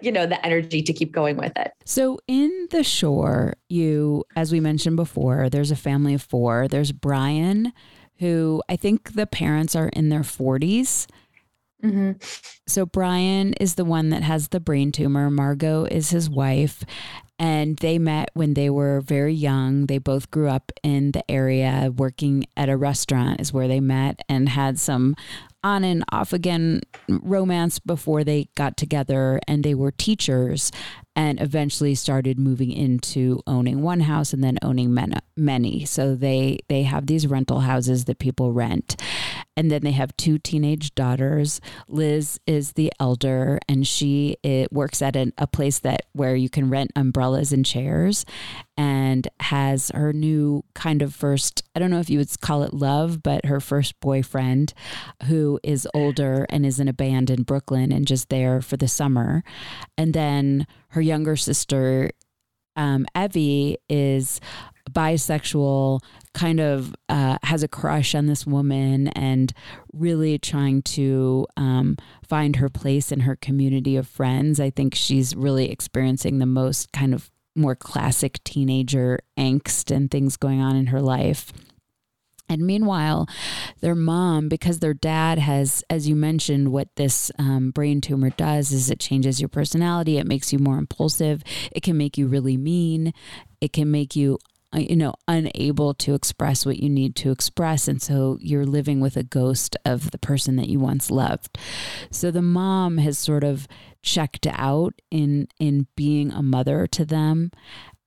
you 0.00 0.12
know 0.12 0.26
the 0.26 0.44
energy 0.46 0.80
to 0.80 0.92
keep 0.92 1.12
going 1.12 1.36
with 1.36 1.52
it. 1.56 1.72
So 1.84 2.18
in 2.26 2.68
the 2.70 2.84
shore, 2.84 3.54
you 3.68 4.24
as 4.36 4.52
we 4.52 4.60
mentioned 4.60 4.96
before, 4.96 5.48
there's 5.50 5.70
a 5.70 5.76
family 5.76 6.14
of 6.14 6.22
4. 6.22 6.68
There's 6.68 6.92
Brian 6.92 7.72
who 8.18 8.62
I 8.68 8.76
think 8.76 9.14
the 9.14 9.26
parents 9.26 9.74
are 9.74 9.88
in 9.88 10.10
their 10.10 10.20
40s 10.20 11.06
Mm-hmm. 11.82 12.12
So 12.66 12.86
Brian 12.86 13.54
is 13.54 13.74
the 13.74 13.84
one 13.84 14.10
that 14.10 14.22
has 14.22 14.48
the 14.48 14.60
brain 14.60 14.92
tumor. 14.92 15.30
Margot 15.30 15.84
is 15.84 16.10
his 16.10 16.28
wife. 16.28 16.84
And 17.38 17.78
they 17.78 17.98
met 17.98 18.30
when 18.34 18.52
they 18.52 18.68
were 18.68 19.00
very 19.00 19.32
young. 19.32 19.86
They 19.86 19.96
both 19.96 20.30
grew 20.30 20.48
up 20.48 20.72
in 20.82 21.12
the 21.12 21.28
area, 21.30 21.90
working 21.96 22.44
at 22.54 22.68
a 22.68 22.76
restaurant, 22.76 23.40
is 23.40 23.50
where 23.50 23.66
they 23.66 23.80
met 23.80 24.20
and 24.28 24.46
had 24.50 24.78
some 24.78 25.16
on 25.64 25.82
and 25.82 26.04
off 26.12 26.34
again 26.34 26.82
romance 27.08 27.78
before 27.78 28.24
they 28.24 28.48
got 28.56 28.76
together. 28.76 29.40
And 29.48 29.64
they 29.64 29.74
were 29.74 29.90
teachers 29.90 30.70
and 31.16 31.40
eventually 31.40 31.94
started 31.94 32.38
moving 32.38 32.70
into 32.70 33.42
owning 33.46 33.82
one 33.82 34.00
house 34.00 34.32
and 34.32 34.42
then 34.44 34.58
owning 34.62 34.96
many. 35.36 35.84
So 35.84 36.14
they, 36.14 36.60
they 36.68 36.84
have 36.84 37.06
these 37.06 37.26
rental 37.26 37.60
houses 37.60 38.04
that 38.04 38.18
people 38.18 38.52
rent. 38.52 38.96
And 39.56 39.70
then 39.70 39.82
they 39.82 39.90
have 39.90 40.16
two 40.16 40.38
teenage 40.38 40.94
daughters. 40.94 41.60
Liz 41.88 42.40
is 42.46 42.72
the 42.72 42.92
elder, 42.98 43.58
and 43.68 43.86
she 43.86 44.36
it 44.42 44.72
works 44.72 45.02
at 45.02 45.16
an, 45.16 45.34
a 45.36 45.46
place 45.46 45.80
that 45.80 46.02
where 46.12 46.34
you 46.34 46.48
can 46.48 46.70
rent 46.70 46.92
umbrellas 46.96 47.52
and 47.52 47.66
chairs, 47.66 48.24
and 48.78 49.28
has 49.40 49.90
her 49.94 50.14
new 50.14 50.64
kind 50.74 51.02
of 51.02 51.14
first. 51.14 51.62
I 51.74 51.78
don't 51.78 51.90
know 51.90 52.00
if 52.00 52.08
you 52.08 52.18
would 52.18 52.40
call 52.40 52.62
it 52.62 52.72
love, 52.72 53.22
but 53.22 53.44
her 53.44 53.60
first 53.60 54.00
boyfriend, 54.00 54.72
who 55.24 55.60
is 55.62 55.86
older 55.92 56.46
and 56.48 56.64
is 56.64 56.80
in 56.80 56.88
a 56.88 56.94
band 56.94 57.28
in 57.28 57.42
Brooklyn 57.42 57.92
and 57.92 58.06
just 58.06 58.30
there 58.30 58.62
for 58.62 58.78
the 58.78 58.88
summer, 58.88 59.42
and 59.98 60.14
then 60.14 60.66
her 60.90 61.00
younger 61.00 61.36
sister 61.36 62.10
um, 62.76 63.06
Evie 63.14 63.76
is 63.88 64.40
bisexual, 64.90 66.00
kind 66.32 66.60
of 66.60 66.94
uh, 67.08 67.38
has 67.42 67.62
a 67.62 67.68
crush 67.68 68.14
on 68.14 68.26
this 68.26 68.46
woman 68.46 69.08
and 69.08 69.52
really 69.92 70.38
trying 70.38 70.82
to 70.82 71.46
um, 71.56 71.96
find 72.26 72.56
her 72.56 72.68
place 72.68 73.12
in 73.12 73.20
her 73.20 73.36
community 73.36 73.96
of 73.96 74.08
friends. 74.08 74.60
I 74.60 74.70
think 74.70 74.94
she's 74.94 75.36
really 75.36 75.70
experiencing 75.70 76.38
the 76.38 76.46
most 76.46 76.92
kind 76.92 77.14
of 77.14 77.30
more 77.56 77.74
classic 77.74 78.42
teenager 78.44 79.18
angst 79.38 79.94
and 79.94 80.10
things 80.10 80.36
going 80.36 80.60
on 80.60 80.76
in 80.76 80.86
her 80.86 81.02
life. 81.02 81.52
And 82.50 82.66
meanwhile, 82.66 83.28
their 83.80 83.94
mom, 83.94 84.48
because 84.48 84.80
their 84.80 84.92
dad 84.92 85.38
has, 85.38 85.84
as 85.88 86.08
you 86.08 86.16
mentioned, 86.16 86.72
what 86.72 86.88
this 86.96 87.30
um, 87.38 87.70
brain 87.70 88.00
tumor 88.00 88.30
does 88.30 88.72
is 88.72 88.90
it 88.90 88.98
changes 88.98 89.40
your 89.40 89.48
personality. 89.48 90.18
It 90.18 90.26
makes 90.26 90.52
you 90.52 90.58
more 90.58 90.76
impulsive. 90.76 91.42
It 91.70 91.84
can 91.84 91.96
make 91.96 92.18
you 92.18 92.26
really 92.26 92.56
mean. 92.56 93.14
It 93.60 93.72
can 93.72 93.90
make 93.90 94.16
you 94.16 94.38
uh, 94.72 94.78
you 94.78 94.94
know, 94.94 95.14
unable 95.26 95.94
to 95.94 96.14
express 96.14 96.64
what 96.64 96.76
you 96.76 96.88
need 96.88 97.16
to 97.16 97.32
express. 97.32 97.88
And 97.88 98.00
so 98.00 98.38
you're 98.40 98.64
living 98.64 99.00
with 99.00 99.16
a 99.16 99.24
ghost 99.24 99.76
of 99.84 100.12
the 100.12 100.18
person 100.18 100.54
that 100.56 100.68
you 100.68 100.78
once 100.78 101.10
loved. 101.10 101.58
So 102.12 102.30
the 102.30 102.40
mom 102.40 102.98
has 102.98 103.18
sort 103.18 103.42
of 103.42 103.66
checked 104.02 104.46
out 104.46 104.94
in 105.10 105.46
in 105.58 105.86
being 105.94 106.32
a 106.32 106.42
mother 106.42 106.86
to 106.86 107.04
them 107.04 107.50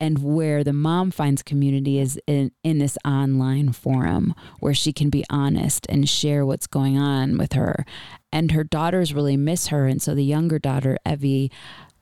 and 0.04 0.22
where 0.22 0.66
the 0.66 0.74
mom 0.74 1.12
finds 1.12 1.42
community 1.42 1.98
is 1.98 2.20
in, 2.28 2.52
in 2.62 2.78
this 2.78 2.98
online 3.06 3.72
forum 3.72 4.36
where 4.60 4.74
she 4.74 4.92
can 4.92 5.10
be 5.10 5.24
honest 5.30 5.86
and 5.88 6.10
share 6.10 6.46
what's 6.46 6.68
going 6.68 6.98
on 6.98 7.38
with 7.38 7.54
her 7.54 7.86
and 8.30 8.52
her 8.52 8.66
daughters 8.66 9.14
really 9.14 9.38
miss 9.38 9.68
her 9.68 9.88
and 9.88 10.02
so 10.02 10.14
the 10.14 10.24
younger 10.24 10.60
daughter 10.60 10.98
evie 11.10 11.50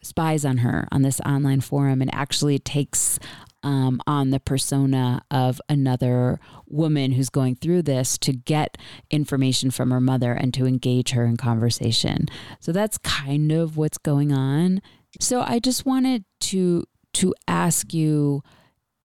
spies 0.02 0.44
on 0.44 0.58
her 0.58 0.88
on 0.92 1.04
this 1.04 1.22
online 1.28 1.62
forum 1.62 2.02
and 2.02 2.12
actually 2.12 2.58
takes 2.58 3.20
um, 3.62 4.02
on 4.08 4.32
the 4.32 4.40
persona 4.40 5.22
of 5.30 5.62
another 5.70 6.40
woman 6.66 7.12
who's 7.12 7.30
going 7.30 7.56
through 7.56 7.84
this 7.84 8.18
to 8.18 8.34
get 8.34 8.80
information 9.12 9.70
from 9.70 9.92
her 9.92 10.02
mother 10.02 10.34
and 10.34 10.52
to 10.56 10.66
engage 10.66 11.12
her 11.12 11.26
in 11.26 11.38
conversation. 11.38 12.26
So 12.60 12.72
that's 12.72 12.98
kind 12.98 13.52
of 13.52 13.78
what's 13.78 14.00
going 14.00 14.32
on. 14.32 14.82
So 15.20 15.42
I 15.42 15.60
just 15.60 15.86
wanted 15.86 16.26
to 16.40 16.88
to 17.14 17.34
ask 17.48 17.94
you 17.94 18.44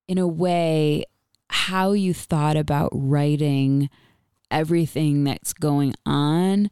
in 0.07 0.17
a 0.17 0.27
way 0.27 1.03
how 1.49 1.91
you 1.91 2.13
thought 2.13 2.57
about 2.57 2.89
writing 2.93 3.89
everything 4.49 5.23
that's 5.23 5.53
going 5.53 5.93
on 6.05 6.69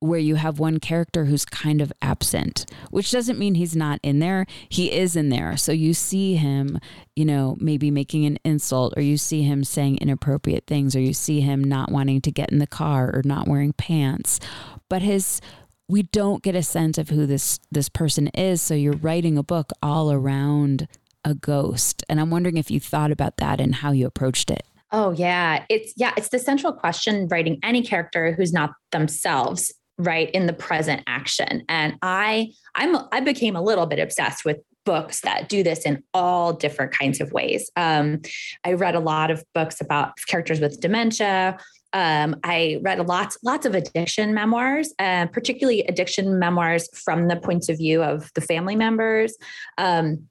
where 0.00 0.18
you 0.18 0.36
have 0.36 0.58
one 0.58 0.80
character 0.80 1.26
who's 1.26 1.44
kind 1.44 1.82
of 1.82 1.92
absent, 2.00 2.64
which 2.90 3.10
doesn't 3.10 3.38
mean 3.38 3.54
he's 3.54 3.76
not 3.76 4.00
in 4.02 4.18
there. 4.18 4.46
He 4.68 4.90
is 4.90 5.14
in 5.14 5.28
there. 5.28 5.58
So 5.58 5.72
you 5.72 5.92
see 5.92 6.36
him, 6.36 6.80
you 7.14 7.26
know, 7.26 7.56
maybe 7.60 7.90
making 7.90 8.24
an 8.24 8.38
insult, 8.42 8.94
or 8.96 9.02
you 9.02 9.18
see 9.18 9.42
him 9.42 9.62
saying 9.62 9.98
inappropriate 9.98 10.66
things, 10.66 10.96
or 10.96 11.00
you 11.00 11.12
see 11.12 11.42
him 11.42 11.62
not 11.62 11.92
wanting 11.92 12.22
to 12.22 12.32
get 12.32 12.50
in 12.50 12.58
the 12.58 12.66
car 12.66 13.10
or 13.14 13.20
not 13.26 13.46
wearing 13.46 13.74
pants. 13.74 14.40
But 14.88 15.02
his 15.02 15.42
we 15.90 16.04
don't 16.04 16.42
get 16.42 16.54
a 16.54 16.62
sense 16.62 16.98
of 16.98 17.08
who 17.08 17.26
this 17.26 17.58
this 17.70 17.88
person 17.88 18.28
is. 18.28 18.62
So 18.62 18.74
you're 18.74 18.96
writing 18.96 19.36
a 19.36 19.42
book 19.42 19.72
all 19.82 20.12
around 20.12 20.86
a 21.24 21.34
ghost. 21.34 22.02
And 22.08 22.20
I'm 22.20 22.30
wondering 22.30 22.56
if 22.56 22.70
you 22.70 22.80
thought 22.80 23.10
about 23.10 23.36
that 23.38 23.60
and 23.60 23.74
how 23.74 23.92
you 23.92 24.06
approached 24.06 24.50
it. 24.50 24.62
Oh 24.92 25.10
yeah, 25.10 25.64
it's 25.68 25.92
yeah, 25.96 26.12
it's 26.16 26.28
the 26.28 26.38
central 26.38 26.72
question 26.72 27.28
writing 27.28 27.58
any 27.62 27.82
character 27.82 28.32
who's 28.32 28.52
not 28.52 28.70
themselves 28.92 29.72
right 29.98 30.30
in 30.30 30.46
the 30.46 30.52
present 30.54 31.02
action 31.06 31.62
and 31.68 31.94
i 32.00 32.50
i'm 32.74 32.96
i 33.12 33.20
became 33.20 33.54
a 33.54 33.60
little 33.60 33.84
bit 33.84 33.98
obsessed 33.98 34.46
with 34.46 34.56
books 34.86 35.20
that 35.20 35.50
do 35.50 35.62
this 35.62 35.80
in 35.80 36.02
all 36.14 36.54
different 36.54 36.90
kinds 36.90 37.20
of 37.20 37.30
ways 37.32 37.70
um, 37.76 38.18
i 38.64 38.72
read 38.72 38.94
a 38.94 39.00
lot 39.00 39.30
of 39.30 39.44
books 39.54 39.78
about 39.78 40.12
characters 40.26 40.58
with 40.58 40.80
dementia 40.80 41.58
Um, 41.92 42.36
I 42.44 42.78
read 42.82 43.06
lots, 43.06 43.38
lots 43.42 43.66
of 43.66 43.74
addiction 43.74 44.34
memoirs, 44.34 44.92
uh, 44.98 45.26
particularly 45.26 45.82
addiction 45.82 46.38
memoirs 46.38 46.88
from 46.96 47.28
the 47.28 47.36
points 47.36 47.68
of 47.68 47.78
view 47.78 48.02
of 48.02 48.30
the 48.34 48.40
family 48.40 48.76
members. 48.76 49.36
Um, 49.78 50.28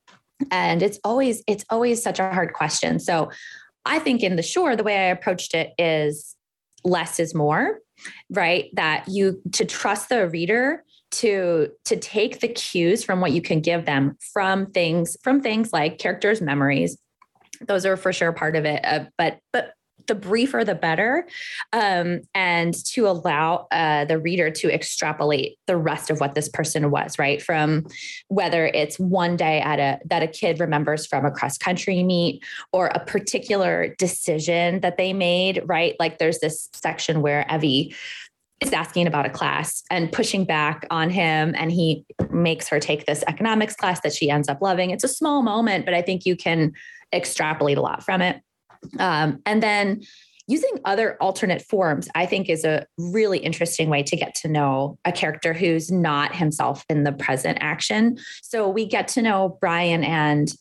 and 0.51 0.81
it's 0.81 0.99
always, 1.03 1.43
it's 1.47 1.65
always 1.69 2.01
such 2.01 2.19
a 2.19 2.31
hard 2.31 2.53
question. 2.53 2.99
So 2.99 3.29
I 3.85 3.99
think 3.99 4.23
in 4.23 4.35
the 4.35 4.43
shore, 4.43 4.75
the 4.75 4.83
way 4.83 4.97
I 4.97 5.11
approached 5.11 5.53
it 5.53 5.73
is 5.77 6.35
less 6.83 7.19
is 7.19 7.35
more, 7.35 7.79
right? 8.29 8.69
That 8.73 9.05
you 9.07 9.41
to 9.53 9.65
trust 9.65 10.09
the 10.09 10.29
reader 10.29 10.83
to 11.11 11.69
to 11.85 11.97
take 11.97 12.39
the 12.39 12.47
cues 12.47 13.03
from 13.03 13.19
what 13.19 13.31
you 13.31 13.41
can 13.41 13.61
give 13.61 13.85
them 13.85 14.15
from 14.33 14.67
things 14.67 15.17
from 15.23 15.41
things 15.41 15.73
like 15.73 15.97
characters 15.97 16.39
memories 16.39 16.97
those 17.61 17.85
are 17.85 17.97
for 17.97 18.13
sure 18.13 18.31
part 18.31 18.55
of 18.55 18.65
it 18.65 18.79
uh, 18.85 19.05
but 19.17 19.39
but 19.51 19.73
the 20.09 20.15
briefer 20.15 20.65
the 20.65 20.75
better 20.75 21.25
um, 21.71 22.19
and 22.35 22.73
to 22.85 23.07
allow 23.07 23.67
uh, 23.71 24.03
the 24.05 24.19
reader 24.19 24.51
to 24.51 24.73
extrapolate 24.73 25.57
the 25.67 25.77
rest 25.77 26.09
of 26.09 26.19
what 26.19 26.35
this 26.35 26.49
person 26.49 26.91
was 26.91 27.17
right? 27.17 27.41
From 27.41 27.87
whether 28.27 28.65
it's 28.65 28.99
one 28.99 29.37
day 29.37 29.61
at 29.61 29.79
a 29.79 29.99
that 30.05 30.21
a 30.21 30.27
kid 30.27 30.59
remembers 30.59 31.05
from 31.05 31.25
a 31.25 31.31
cross 31.31 31.57
country 31.57 32.03
meet 32.03 32.43
or 32.73 32.87
a 32.87 32.99
particular 32.99 33.95
decision 33.97 34.81
that 34.81 34.97
they 34.97 35.13
made 35.13 35.63
right? 35.65 35.95
Like 35.99 36.17
there's 36.17 36.39
this 36.39 36.69
section 36.73 37.21
where 37.21 37.45
evie 37.49 37.95
is 38.59 38.73
asking 38.73 39.07
about 39.07 39.25
a 39.25 39.29
class 39.29 39.83
and 39.89 40.11
pushing 40.11 40.43
back 40.43 40.85
on 40.89 41.09
him 41.09 41.53
and 41.55 41.71
he 41.71 42.05
makes 42.29 42.67
her 42.67 42.77
take 42.77 43.05
this 43.05 43.23
economics 43.27 43.75
class 43.75 44.01
that 44.01 44.13
she 44.13 44.29
ends 44.29 44.49
up 44.49 44.61
loving. 44.61 44.89
It's 44.89 45.05
a 45.05 45.07
small 45.07 45.41
moment 45.41 45.85
but 45.85 45.93
i 45.93 46.01
think 46.01 46.25
you 46.25 46.35
can 46.35 46.73
extrapolate 47.13 47.77
a 47.77 47.81
lot 47.81 48.03
from 48.03 48.21
it 48.21 48.41
um, 48.97 49.41
and 49.45 49.61
then 49.61 50.01
using 50.47 50.79
other 50.83 51.15
alternate 51.21 51.61
forms, 51.61 52.09
I 52.15 52.25
think, 52.25 52.49
is 52.49 52.65
a 52.65 52.85
really 52.97 53.37
interesting 53.37 53.87
way 53.87 54.01
to 54.01 54.15
get 54.15 54.33
to 54.35 54.47
know 54.47 54.97
a 55.05 55.11
character 55.11 55.53
who's 55.53 55.91
not 55.91 56.35
himself 56.35 56.83
in 56.89 57.03
the 57.03 57.11
present 57.11 57.59
action. 57.61 58.17
So 58.41 58.67
we 58.67 58.87
get 58.87 59.07
to 59.09 59.21
know 59.21 59.57
Brian 59.61 60.03
and 60.03 60.51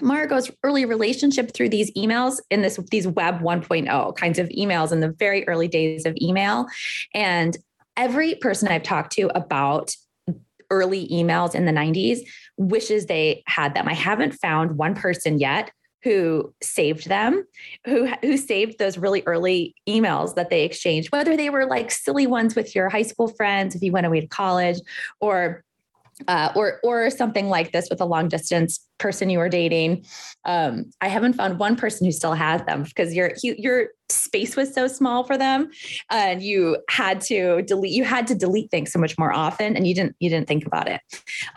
Margot's 0.00 0.50
early 0.62 0.84
relationship 0.84 1.54
through 1.54 1.70
these 1.70 1.90
emails 1.92 2.38
in 2.50 2.60
this 2.60 2.78
these 2.90 3.06
web 3.06 3.40
1.0 3.40 4.16
kinds 4.16 4.38
of 4.38 4.48
emails 4.50 4.92
in 4.92 5.00
the 5.00 5.10
very 5.10 5.48
early 5.48 5.68
days 5.68 6.04
of 6.04 6.16
email 6.20 6.66
and 7.14 7.56
every 7.96 8.34
person 8.34 8.68
I've 8.68 8.82
talked 8.82 9.12
to 9.12 9.30
about 9.36 9.94
early 10.70 11.08
emails 11.08 11.54
in 11.54 11.64
the 11.64 11.72
90s 11.72 12.20
wishes 12.56 13.06
they 13.06 13.42
had 13.46 13.74
them. 13.74 13.88
I 13.88 13.94
haven't 13.94 14.32
found 14.32 14.76
one 14.76 14.94
person 14.94 15.38
yet 15.38 15.70
who 16.04 16.54
saved 16.62 17.08
them, 17.08 17.44
who 17.86 18.06
who 18.22 18.36
saved 18.36 18.78
those 18.78 18.98
really 18.98 19.22
early 19.26 19.74
emails 19.88 20.34
that 20.36 20.50
they 20.50 20.64
exchanged, 20.64 21.10
whether 21.10 21.36
they 21.36 21.50
were 21.50 21.66
like 21.66 21.90
silly 21.90 22.26
ones 22.26 22.54
with 22.54 22.74
your 22.74 22.88
high 22.90 23.02
school 23.02 23.28
friends 23.28 23.74
if 23.74 23.82
you 23.82 23.90
went 23.90 24.06
away 24.06 24.20
to 24.20 24.28
college, 24.28 24.78
or 25.20 25.64
uh, 26.28 26.52
or 26.54 26.78
or 26.84 27.10
something 27.10 27.48
like 27.48 27.72
this 27.72 27.88
with 27.90 28.00
a 28.00 28.04
long 28.04 28.28
distance 28.28 28.86
person 28.98 29.30
you 29.30 29.38
were 29.38 29.48
dating. 29.48 30.04
Um, 30.44 30.90
I 31.00 31.08
haven't 31.08 31.32
found 31.32 31.58
one 31.58 31.74
person 31.74 32.04
who 32.04 32.12
still 32.12 32.34
has 32.34 32.62
them 32.62 32.84
because 32.84 33.14
your 33.14 33.32
your 33.42 33.88
space 34.10 34.56
was 34.56 34.72
so 34.72 34.86
small 34.86 35.24
for 35.24 35.36
them, 35.38 35.70
and 36.10 36.42
you 36.42 36.76
had 36.90 37.20
to 37.22 37.62
delete 37.62 37.92
you 37.92 38.04
had 38.04 38.26
to 38.28 38.34
delete 38.34 38.70
things 38.70 38.92
so 38.92 38.98
much 38.98 39.16
more 39.18 39.32
often, 39.32 39.74
and 39.74 39.86
you 39.86 39.94
didn't 39.94 40.16
you 40.20 40.28
didn't 40.28 40.48
think 40.48 40.66
about 40.66 40.88
it. 40.88 41.00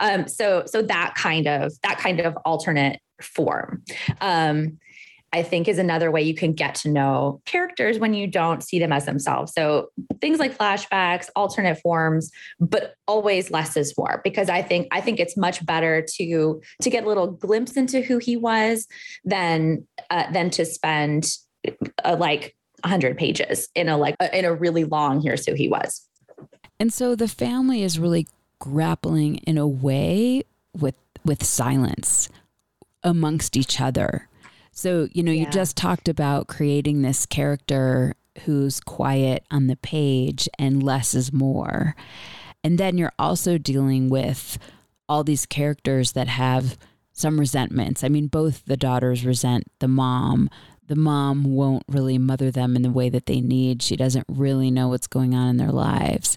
Um, 0.00 0.26
so 0.26 0.64
so 0.66 0.82
that 0.82 1.14
kind 1.16 1.46
of 1.46 1.72
that 1.82 1.98
kind 1.98 2.20
of 2.20 2.36
alternate 2.44 2.98
form. 3.20 3.82
Um, 4.20 4.78
I 5.32 5.42
think 5.42 5.68
is 5.68 5.78
another 5.78 6.10
way 6.10 6.22
you 6.22 6.34
can 6.34 6.52
get 6.54 6.74
to 6.76 6.90
know 6.90 7.42
characters 7.44 7.98
when 7.98 8.14
you 8.14 8.26
don't 8.26 8.62
see 8.62 8.78
them 8.78 8.92
as 8.92 9.04
themselves. 9.04 9.52
So 9.52 9.90
things 10.20 10.38
like 10.38 10.56
flashbacks, 10.56 11.28
alternate 11.36 11.80
forms, 11.80 12.30
but 12.58 12.94
always 13.06 13.50
less 13.50 13.76
is 13.76 13.94
more 13.98 14.22
because 14.24 14.48
I 14.48 14.62
think 14.62 14.88
I 14.90 15.00
think 15.00 15.20
it's 15.20 15.36
much 15.36 15.64
better 15.66 16.04
to 16.16 16.60
to 16.82 16.90
get 16.90 17.04
a 17.04 17.08
little 17.08 17.30
glimpse 17.30 17.76
into 17.76 18.00
who 18.00 18.18
he 18.18 18.36
was 18.36 18.86
than 19.24 19.86
uh, 20.10 20.30
than 20.32 20.48
to 20.50 20.64
spend 20.64 21.26
uh, 22.04 22.16
like 22.18 22.54
100 22.82 23.18
pages 23.18 23.68
in 23.74 23.88
a 23.88 23.98
like 23.98 24.16
uh, 24.20 24.28
in 24.32 24.46
a 24.46 24.54
really 24.54 24.84
long 24.84 25.20
here's 25.20 25.44
who 25.44 25.54
he 25.54 25.68
was. 25.68 26.06
And 26.80 26.92
so 26.92 27.14
the 27.14 27.28
family 27.28 27.82
is 27.82 27.98
really 27.98 28.26
grappling 28.60 29.36
in 29.38 29.58
a 29.58 29.68
way 29.68 30.44
with 30.72 30.94
with 31.22 31.44
silence 31.44 32.30
amongst 33.02 33.56
each 33.56 33.80
other. 33.80 34.28
So, 34.72 35.08
you 35.12 35.22
know, 35.22 35.32
yeah. 35.32 35.44
you 35.44 35.50
just 35.50 35.76
talked 35.76 36.08
about 36.08 36.46
creating 36.46 37.02
this 37.02 37.26
character 37.26 38.14
who's 38.44 38.80
quiet 38.80 39.44
on 39.50 39.66
the 39.66 39.76
page 39.76 40.48
and 40.58 40.82
less 40.82 41.14
is 41.14 41.32
more. 41.32 41.96
And 42.62 42.78
then 42.78 42.98
you're 42.98 43.12
also 43.18 43.58
dealing 43.58 44.08
with 44.08 44.58
all 45.08 45.24
these 45.24 45.46
characters 45.46 46.12
that 46.12 46.28
have 46.28 46.78
some 47.12 47.40
resentments. 47.40 48.04
I 48.04 48.08
mean, 48.08 48.28
both 48.28 48.64
the 48.66 48.76
daughters 48.76 49.24
resent 49.24 49.64
the 49.80 49.88
mom. 49.88 50.48
The 50.86 50.96
mom 50.96 51.44
won't 51.44 51.82
really 51.88 52.16
mother 52.18 52.50
them 52.50 52.76
in 52.76 52.82
the 52.82 52.90
way 52.90 53.08
that 53.08 53.26
they 53.26 53.40
need. 53.40 53.82
She 53.82 53.96
doesn't 53.96 54.26
really 54.28 54.70
know 54.70 54.88
what's 54.88 55.06
going 55.06 55.34
on 55.34 55.48
in 55.48 55.56
their 55.56 55.72
lives. 55.72 56.36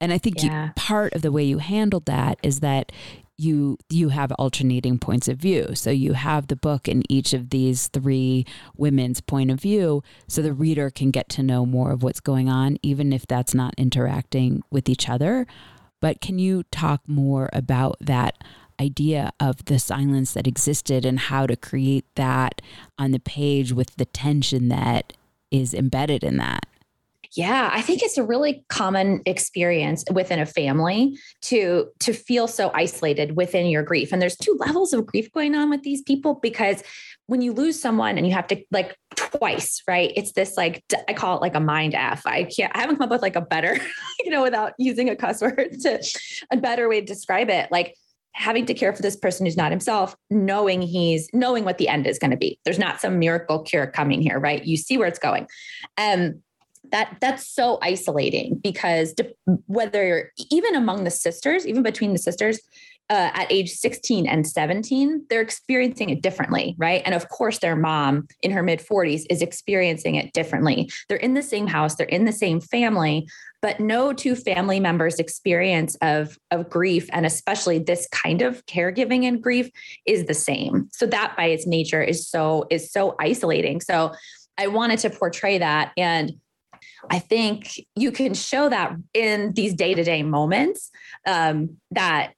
And 0.00 0.12
I 0.12 0.18
think 0.18 0.42
yeah. 0.42 0.66
you, 0.66 0.72
part 0.74 1.14
of 1.14 1.22
the 1.22 1.32
way 1.32 1.44
you 1.44 1.58
handled 1.58 2.06
that 2.06 2.38
is 2.42 2.60
that 2.60 2.92
you 3.36 3.78
you 3.90 4.10
have 4.10 4.32
alternating 4.32 4.98
points 4.98 5.28
of 5.28 5.38
view. 5.38 5.74
So 5.74 5.90
you 5.90 6.12
have 6.12 6.46
the 6.46 6.56
book 6.56 6.88
in 6.88 7.02
each 7.10 7.32
of 7.32 7.50
these 7.50 7.88
three 7.88 8.46
women's 8.76 9.20
point 9.20 9.50
of 9.50 9.60
view 9.60 10.02
so 10.28 10.40
the 10.42 10.52
reader 10.52 10.90
can 10.90 11.10
get 11.10 11.28
to 11.30 11.42
know 11.42 11.66
more 11.66 11.90
of 11.90 12.02
what's 12.02 12.20
going 12.20 12.48
on 12.48 12.78
even 12.82 13.12
if 13.12 13.26
that's 13.26 13.54
not 13.54 13.74
interacting 13.76 14.62
with 14.70 14.88
each 14.88 15.08
other. 15.08 15.46
But 16.00 16.20
can 16.20 16.38
you 16.38 16.64
talk 16.64 17.00
more 17.06 17.48
about 17.52 17.96
that 18.00 18.36
idea 18.80 19.32
of 19.40 19.64
the 19.64 19.78
silence 19.78 20.32
that 20.34 20.46
existed 20.46 21.04
and 21.04 21.18
how 21.18 21.46
to 21.46 21.56
create 21.56 22.04
that 22.16 22.60
on 22.98 23.12
the 23.12 23.20
page 23.20 23.72
with 23.72 23.96
the 23.96 24.04
tension 24.04 24.68
that 24.68 25.12
is 25.50 25.72
embedded 25.72 26.24
in 26.24 26.36
that 26.38 26.66
yeah, 27.36 27.68
I 27.72 27.82
think 27.82 28.02
it's 28.02 28.16
a 28.16 28.22
really 28.22 28.64
common 28.68 29.22
experience 29.26 30.04
within 30.12 30.38
a 30.38 30.46
family 30.46 31.18
to 31.42 31.88
to 32.00 32.12
feel 32.12 32.46
so 32.46 32.70
isolated 32.74 33.36
within 33.36 33.66
your 33.66 33.82
grief. 33.82 34.12
And 34.12 34.22
there's 34.22 34.36
two 34.36 34.56
levels 34.58 34.92
of 34.92 35.04
grief 35.06 35.32
going 35.32 35.54
on 35.56 35.68
with 35.68 35.82
these 35.82 36.02
people 36.02 36.38
because 36.40 36.82
when 37.26 37.42
you 37.42 37.52
lose 37.52 37.80
someone 37.80 38.18
and 38.18 38.26
you 38.26 38.32
have 38.32 38.46
to 38.48 38.62
like 38.70 38.96
twice, 39.16 39.82
right? 39.88 40.12
It's 40.14 40.32
this 40.32 40.56
like 40.56 40.84
I 41.08 41.12
call 41.12 41.36
it 41.36 41.40
like 41.40 41.56
a 41.56 41.60
mind 41.60 41.94
f. 41.94 42.24
I 42.24 42.44
can't 42.44 42.74
I 42.76 42.80
haven't 42.80 42.96
come 42.96 43.06
up 43.06 43.10
with 43.10 43.22
like 43.22 43.36
a 43.36 43.40
better, 43.40 43.76
you 44.24 44.30
know, 44.30 44.42
without 44.42 44.74
using 44.78 45.08
a 45.08 45.16
cuss 45.16 45.40
word 45.40 45.76
to 45.82 46.00
a 46.52 46.56
better 46.56 46.88
way 46.88 47.00
to 47.00 47.06
describe 47.06 47.50
it. 47.50 47.70
Like 47.72 47.96
having 48.34 48.66
to 48.66 48.74
care 48.74 48.92
for 48.92 49.02
this 49.02 49.16
person 49.16 49.46
who's 49.46 49.56
not 49.56 49.70
himself, 49.70 50.14
knowing 50.30 50.82
he's 50.82 51.28
knowing 51.32 51.64
what 51.64 51.78
the 51.78 51.88
end 51.88 52.06
is 52.06 52.18
going 52.18 52.32
to 52.32 52.36
be. 52.36 52.58
There's 52.64 52.78
not 52.78 53.00
some 53.00 53.18
miracle 53.18 53.62
cure 53.62 53.86
coming 53.86 54.20
here, 54.20 54.38
right? 54.38 54.64
You 54.64 54.76
see 54.76 54.98
where 54.98 55.08
it's 55.08 55.20
going. 55.20 55.46
Um, 55.98 56.42
that 56.92 57.16
that's 57.20 57.48
so 57.48 57.78
isolating 57.82 58.60
because 58.62 59.14
whether 59.66 60.06
you're 60.06 60.30
even 60.50 60.74
among 60.74 61.04
the 61.04 61.10
sisters, 61.10 61.66
even 61.66 61.82
between 61.82 62.12
the 62.12 62.18
sisters, 62.18 62.60
uh, 63.10 63.30
at 63.34 63.52
age 63.52 63.70
16 63.70 64.26
and 64.26 64.46
17, 64.46 65.26
they're 65.28 65.42
experiencing 65.42 66.08
it 66.08 66.22
differently, 66.22 66.74
right? 66.78 67.02
And 67.04 67.14
of 67.14 67.28
course, 67.28 67.58
their 67.58 67.76
mom 67.76 68.26
in 68.40 68.50
her 68.50 68.62
mid 68.62 68.80
40s 68.80 69.24
is 69.28 69.42
experiencing 69.42 70.14
it 70.14 70.32
differently. 70.32 70.90
They're 71.08 71.18
in 71.18 71.34
the 71.34 71.42
same 71.42 71.66
house, 71.66 71.96
they're 71.96 72.06
in 72.06 72.24
the 72.24 72.32
same 72.32 72.60
family, 72.60 73.28
but 73.60 73.78
no 73.78 74.14
two 74.14 74.34
family 74.34 74.80
members' 74.80 75.18
experience 75.18 75.96
of, 75.96 76.38
of 76.50 76.70
grief, 76.70 77.08
and 77.12 77.26
especially 77.26 77.78
this 77.78 78.08
kind 78.10 78.40
of 78.40 78.64
caregiving 78.66 79.24
and 79.24 79.42
grief, 79.42 79.68
is 80.06 80.24
the 80.24 80.34
same. 80.34 80.88
So 80.92 81.06
that 81.06 81.36
by 81.36 81.46
its 81.46 81.66
nature 81.66 82.02
is 82.02 82.26
so 82.26 82.66
is 82.70 82.90
so 82.90 83.16
isolating. 83.20 83.82
So 83.82 84.12
I 84.56 84.68
wanted 84.68 85.00
to 85.00 85.10
portray 85.10 85.58
that 85.58 85.92
and 85.96 86.32
I 87.10 87.18
think 87.18 87.80
you 87.96 88.12
can 88.12 88.34
show 88.34 88.68
that 88.68 88.96
in 89.12 89.52
these 89.52 89.74
day 89.74 89.94
to 89.94 90.04
day 90.04 90.22
moments 90.22 90.90
um, 91.26 91.76
that 91.90 92.32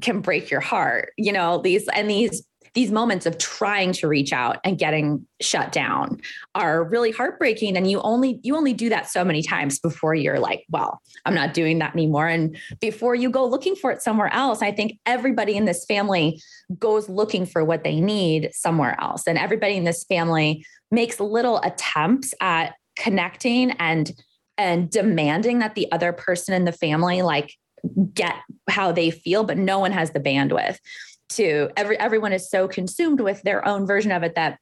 can 0.00 0.20
break 0.20 0.50
your 0.50 0.60
heart. 0.60 1.12
You 1.16 1.32
know 1.32 1.58
these 1.58 1.88
and 1.88 2.08
these 2.08 2.42
these 2.74 2.90
moments 2.90 3.26
of 3.26 3.36
trying 3.38 3.92
to 3.92 4.08
reach 4.08 4.32
out 4.32 4.58
and 4.64 4.78
getting 4.78 5.26
shut 5.40 5.72
down 5.72 6.20
are 6.54 6.84
really 6.84 7.10
heartbreaking 7.10 7.76
and 7.76 7.90
you 7.90 8.00
only 8.00 8.40
you 8.42 8.56
only 8.56 8.72
do 8.72 8.88
that 8.88 9.08
so 9.08 9.24
many 9.24 9.42
times 9.42 9.78
before 9.78 10.14
you're 10.14 10.38
like 10.38 10.64
well 10.70 11.00
i'm 11.26 11.34
not 11.34 11.54
doing 11.54 11.78
that 11.78 11.92
anymore 11.92 12.28
and 12.28 12.56
before 12.80 13.14
you 13.14 13.30
go 13.30 13.46
looking 13.46 13.76
for 13.76 13.90
it 13.90 14.00
somewhere 14.00 14.32
else 14.32 14.62
i 14.62 14.72
think 14.72 14.98
everybody 15.06 15.54
in 15.54 15.64
this 15.64 15.84
family 15.84 16.40
goes 16.78 17.08
looking 17.08 17.44
for 17.44 17.64
what 17.64 17.84
they 17.84 18.00
need 18.00 18.50
somewhere 18.52 18.98
else 19.00 19.26
and 19.26 19.38
everybody 19.38 19.76
in 19.76 19.84
this 19.84 20.04
family 20.04 20.64
makes 20.90 21.20
little 21.20 21.58
attempts 21.62 22.34
at 22.40 22.74
connecting 22.96 23.72
and 23.72 24.12
and 24.58 24.90
demanding 24.90 25.60
that 25.60 25.74
the 25.74 25.90
other 25.92 26.12
person 26.12 26.54
in 26.54 26.64
the 26.64 26.72
family 26.72 27.22
like 27.22 27.54
get 28.14 28.36
how 28.68 28.92
they 28.92 29.10
feel 29.10 29.44
but 29.44 29.56
no 29.56 29.78
one 29.78 29.92
has 29.92 30.10
the 30.10 30.20
bandwidth 30.20 30.78
to 31.28 31.70
every 31.76 31.98
everyone 31.98 32.32
is 32.32 32.48
so 32.48 32.68
consumed 32.68 33.20
with 33.20 33.42
their 33.42 33.66
own 33.66 33.86
version 33.86 34.12
of 34.12 34.22
it 34.22 34.34
that 34.34 34.58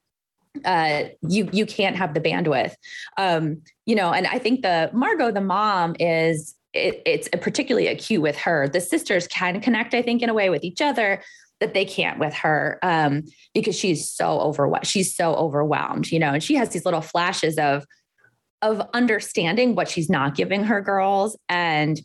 uh, 0.64 1.04
you 1.28 1.48
you 1.52 1.66
can't 1.66 1.96
have 1.96 2.14
the 2.14 2.20
bandwidth. 2.20 2.74
Um, 3.16 3.62
you 3.86 3.94
know, 3.94 4.12
and 4.12 4.26
I 4.26 4.38
think 4.38 4.62
the 4.62 4.90
Margot, 4.92 5.30
the 5.30 5.40
mom, 5.40 5.94
is 6.00 6.54
it, 6.72 7.02
it's 7.06 7.28
particularly 7.40 7.86
acute 7.86 8.22
with 8.22 8.36
her. 8.38 8.68
The 8.68 8.80
sisters 8.80 9.26
can 9.28 9.60
connect, 9.60 9.94
I 9.94 10.02
think, 10.02 10.22
in 10.22 10.28
a 10.28 10.34
way 10.34 10.50
with 10.50 10.64
each 10.64 10.80
other 10.80 11.22
that 11.60 11.74
they 11.74 11.84
can't 11.84 12.18
with 12.18 12.32
her 12.34 12.78
um, 12.82 13.22
because 13.54 13.76
she's 13.76 14.08
so 14.08 14.40
overwhelmed. 14.40 14.86
She's 14.86 15.14
so 15.14 15.34
overwhelmed, 15.34 16.10
you 16.10 16.18
know, 16.18 16.32
and 16.32 16.42
she 16.42 16.54
has 16.54 16.70
these 16.70 16.84
little 16.84 17.02
flashes 17.02 17.58
of 17.58 17.84
of 18.62 18.82
understanding 18.92 19.74
what 19.74 19.88
she's 19.88 20.10
not 20.10 20.34
giving 20.34 20.64
her 20.64 20.80
girls 20.80 21.36
and 21.48 22.00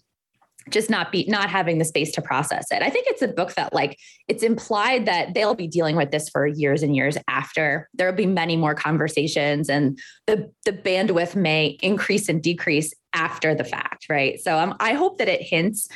just 0.70 0.90
not 0.90 1.12
be 1.12 1.26
not 1.28 1.50
having 1.50 1.78
the 1.78 1.86
space 1.86 2.12
to 2.14 2.22
process 2.22 2.66
it. 2.72 2.82
I 2.82 2.90
think 2.90 3.06
it's 3.08 3.22
a 3.22 3.28
book 3.28 3.54
that 3.54 3.74
like 3.74 3.98
it's 4.28 4.42
implied 4.42 5.06
that 5.06 5.34
they'll 5.34 5.56
be 5.56 5.68
dealing 5.68 5.96
with 5.96 6.12
this 6.12 6.28
for 6.30 6.48
years 6.48 6.82
and 6.82 6.96
years 6.96 7.18
after. 7.28 7.88
There'll 7.94 8.16
be 8.16 8.26
many 8.26 8.58
more 8.58 8.74
conversations 8.74 9.70
and 9.70 10.00
the 10.26 10.52
the 10.66 10.74
bandwidth 10.74 11.36
may 11.36 11.78
increase 11.82 12.30
and 12.30 12.42
decrease 12.42 12.94
after 13.14 13.54
the 13.54 13.64
fact, 13.64 14.08
right? 14.10 14.40
So 14.40 14.58
um, 14.58 14.76
I 14.80 14.94
hope 14.94 15.20
that 15.20 15.30
it 15.30 15.42
hints 15.42 15.88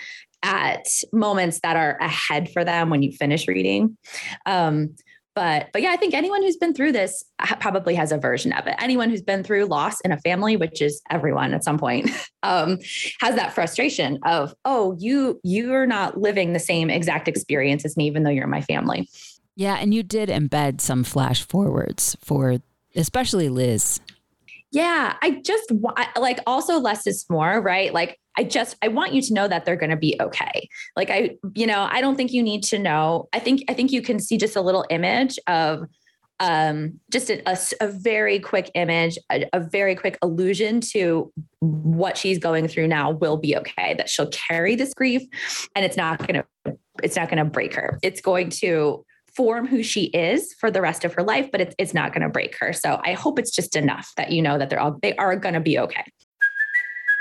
at 0.44 0.88
moments 1.12 1.60
that 1.62 1.76
are 1.76 1.98
ahead 2.00 2.50
for 2.50 2.64
them 2.64 2.90
when 2.90 3.02
you 3.02 3.12
finish 3.12 3.48
reading. 3.48 3.98
Um, 4.46 4.96
but 5.40 5.70
but 5.72 5.82
yeah, 5.82 5.92
I 5.92 5.96
think 5.96 6.14
anyone 6.14 6.44
who's 6.44 6.58
been 6.58 6.74
through 6.74 6.92
this 6.92 7.24
probably 7.62 7.96
has 7.96 8.12
a 8.12 8.18
version 8.18 8.52
of 8.52 8.68
it. 8.68 8.76
Anyone 8.78 9.10
who's 9.10 9.22
been 9.22 9.42
through 9.42 9.68
loss 9.68 10.02
in 10.02 10.12
a 10.12 10.18
family, 10.18 10.58
which 10.58 10.82
is 10.82 11.02
everyone 11.10 11.54
at 11.54 11.64
some 11.64 11.78
point, 11.78 12.10
um, 12.44 12.78
has 13.22 13.36
that 13.36 13.54
frustration 13.54 14.20
of 14.26 14.54
oh, 14.66 14.98
you 15.00 15.40
you're 15.46 15.86
not 15.86 16.20
living 16.20 16.52
the 16.52 16.60
same 16.60 16.90
exact 16.90 17.30
experience 17.30 17.86
as 17.86 17.96
me, 17.96 18.06
even 18.06 18.24
though 18.24 18.30
you're 18.30 18.44
in 18.44 18.50
my 18.50 18.60
family. 18.60 19.08
Yeah, 19.56 19.76
and 19.76 19.94
you 19.94 20.04
did 20.04 20.28
embed 20.28 20.82
some 20.82 21.06
flash 21.06 21.42
forwards 21.42 22.18
for 22.20 22.58
especially 22.94 23.48
Liz. 23.48 24.02
Yeah, 24.74 25.16
I 25.22 25.42
just 25.46 25.72
like 26.18 26.40
also 26.48 26.80
less 26.80 27.08
is 27.08 27.26
more, 27.30 27.62
right? 27.62 27.94
Like 27.94 28.19
I 28.38 28.44
just 28.44 28.78
I 28.82 28.88
want 28.88 29.14
you 29.14 29.22
to 29.22 29.34
know 29.34 29.48
that 29.48 29.66
they're 29.66 29.76
going 29.76 29.90
to 29.90 29.98
be 29.98 30.16
okay. 30.22 30.70
Like 30.96 31.10
I 31.10 31.38
you 31.56 31.68
know, 31.68 31.88
I 31.90 32.02
don't 32.02 32.16
think 32.16 32.32
you 32.32 32.44
need 32.44 32.64
to 32.66 32.80
know. 32.80 33.28
I 33.34 33.40
think 33.40 33.64
I 33.68 33.74
think 33.74 33.92
you 33.92 34.02
can 34.02 34.20
see 34.20 34.38
just 34.38 34.56
a 34.56 34.62
little 34.62 34.86
image 34.90 35.38
of 35.48 35.84
um 36.40 37.00
just 37.12 37.30
a, 37.30 37.42
a, 37.50 37.58
a 37.82 37.88
very 37.88 38.40
quick 38.40 38.72
image, 38.76 39.18
a, 39.32 39.46
a 39.52 39.60
very 39.60 39.96
quick 39.96 40.18
allusion 40.22 40.80
to 40.80 41.32
what 41.60 42.18
she's 42.18 42.40
going 42.40 42.68
through 42.68 42.88
now 42.88 43.12
will 43.12 43.38
be 43.38 43.58
okay. 43.58 43.94
That 43.96 44.10
she'll 44.10 44.30
carry 44.30 44.76
this 44.76 44.94
grief 44.94 45.24
and 45.76 45.84
it's 45.84 45.98
not 45.98 46.20
to 46.28 46.46
it's 47.04 47.16
not 47.16 47.30
to 47.30 47.46
break 47.46 47.74
her. 47.76 48.00
It's 48.02 48.22
going 48.22 48.50
to 48.52 49.06
form 49.36 49.68
who 49.68 49.84
she 49.84 50.06
is 50.06 50.54
for 50.60 50.72
the 50.72 50.82
rest 50.82 51.06
of 51.06 51.14
her 51.14 51.24
life, 51.24 51.50
but 51.52 51.62
it's, 51.62 51.76
it's 51.78 51.94
not 51.94 52.14
to 52.14 52.30
break 52.30 52.58
her. 52.60 52.74
So 52.74 53.00
I 53.06 53.14
hope 53.14 53.40
it's 53.40 53.52
just 53.52 53.76
enough 53.76 54.12
that 54.18 54.32
you 54.32 54.42
know 54.42 54.58
that 54.58 54.70
they're 54.70 54.80
all 54.80 54.98
they 55.02 55.16
are 55.16 55.36
going 55.36 55.54
to 55.54 55.62
be 55.62 55.80
okay. 55.80 56.04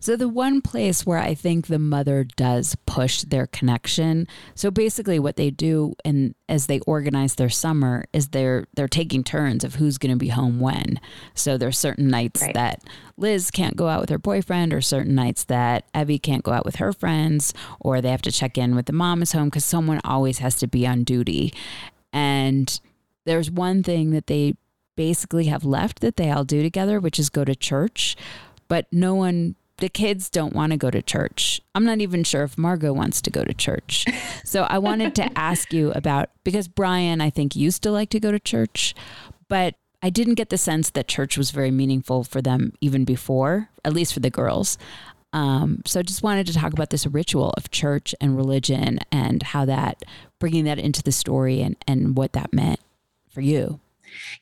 So, 0.00 0.16
the 0.16 0.28
one 0.28 0.62
place 0.62 1.04
where 1.04 1.18
I 1.18 1.34
think 1.34 1.66
the 1.66 1.78
mother 1.78 2.24
does 2.24 2.76
push 2.86 3.22
their 3.22 3.46
connection. 3.46 4.26
So, 4.54 4.70
basically, 4.70 5.18
what 5.18 5.36
they 5.36 5.50
do 5.50 5.94
and 6.04 6.34
as 6.48 6.66
they 6.66 6.80
organize 6.80 7.34
their 7.34 7.50
summer 7.50 8.06
is 8.12 8.28
they're 8.28 8.66
they're 8.74 8.88
taking 8.88 9.22
turns 9.22 9.62
of 9.62 9.74
who's 9.76 9.98
going 9.98 10.12
to 10.12 10.18
be 10.18 10.28
home 10.28 10.58
when. 10.58 10.98
So, 11.34 11.58
there's 11.58 11.78
certain 11.78 12.08
nights 12.08 12.40
right. 12.40 12.54
that 12.54 12.82
Liz 13.18 13.50
can't 13.50 13.76
go 13.76 13.88
out 13.88 14.00
with 14.00 14.10
her 14.10 14.18
boyfriend, 14.18 14.72
or 14.72 14.80
certain 14.80 15.14
nights 15.14 15.44
that 15.44 15.84
Evie 15.94 16.18
can't 16.18 16.42
go 16.42 16.52
out 16.52 16.64
with 16.64 16.76
her 16.76 16.92
friends, 16.92 17.52
or 17.78 18.00
they 18.00 18.10
have 18.10 18.22
to 18.22 18.32
check 18.32 18.56
in 18.56 18.74
with 18.74 18.86
the 18.86 18.92
mom 18.94 19.20
is 19.22 19.32
home 19.32 19.48
because 19.48 19.64
someone 19.64 20.00
always 20.02 20.38
has 20.38 20.56
to 20.56 20.66
be 20.66 20.86
on 20.86 21.04
duty. 21.04 21.52
And 22.12 22.80
there's 23.26 23.50
one 23.50 23.82
thing 23.82 24.10
that 24.10 24.26
they 24.26 24.54
basically 24.96 25.46
have 25.46 25.64
left 25.64 26.00
that 26.00 26.16
they 26.16 26.30
all 26.30 26.44
do 26.44 26.62
together, 26.62 26.98
which 27.00 27.18
is 27.18 27.28
go 27.28 27.44
to 27.44 27.54
church. 27.54 28.16
But 28.68 28.86
no 28.92 29.14
one 29.14 29.56
the 29.80 29.88
kids 29.88 30.30
don't 30.30 30.54
want 30.54 30.72
to 30.72 30.78
go 30.78 30.90
to 30.90 31.02
church. 31.02 31.60
I'm 31.74 31.84
not 31.84 32.00
even 32.00 32.24
sure 32.24 32.42
if 32.42 32.56
Margot 32.56 32.92
wants 32.92 33.20
to 33.22 33.30
go 33.30 33.44
to 33.44 33.54
church. 33.54 34.06
So 34.42 34.64
I 34.64 34.78
wanted 34.78 35.14
to 35.14 35.38
ask 35.38 35.72
you 35.72 35.92
about 35.92 36.30
because 36.42 36.66
Brian, 36.66 37.20
I 37.20 37.30
think, 37.30 37.54
used 37.54 37.84
to 37.84 37.92
like 37.92 38.10
to 38.10 38.18
go 38.18 38.32
to 38.32 38.40
church, 38.40 38.96
but 39.48 39.76
I 40.02 40.10
didn't 40.10 40.34
get 40.34 40.48
the 40.48 40.58
sense 40.58 40.90
that 40.90 41.06
church 41.06 41.38
was 41.38 41.52
very 41.52 41.70
meaningful 41.70 42.24
for 42.24 42.42
them 42.42 42.72
even 42.80 43.04
before, 43.04 43.68
at 43.84 43.92
least 43.92 44.12
for 44.12 44.18
the 44.18 44.30
girls. 44.30 44.76
Um, 45.32 45.82
so 45.86 46.00
I 46.00 46.02
just 46.02 46.24
wanted 46.24 46.48
to 46.48 46.54
talk 46.54 46.72
about 46.72 46.90
this 46.90 47.06
ritual 47.06 47.50
of 47.56 47.70
church 47.70 48.12
and 48.20 48.36
religion 48.36 48.98
and 49.12 49.42
how 49.42 49.64
that 49.66 50.02
bringing 50.40 50.64
that 50.64 50.80
into 50.80 51.02
the 51.02 51.12
story 51.12 51.62
and 51.62 51.76
and 51.86 52.16
what 52.16 52.32
that 52.32 52.52
meant 52.52 52.80
for 53.28 53.40
you. 53.40 53.78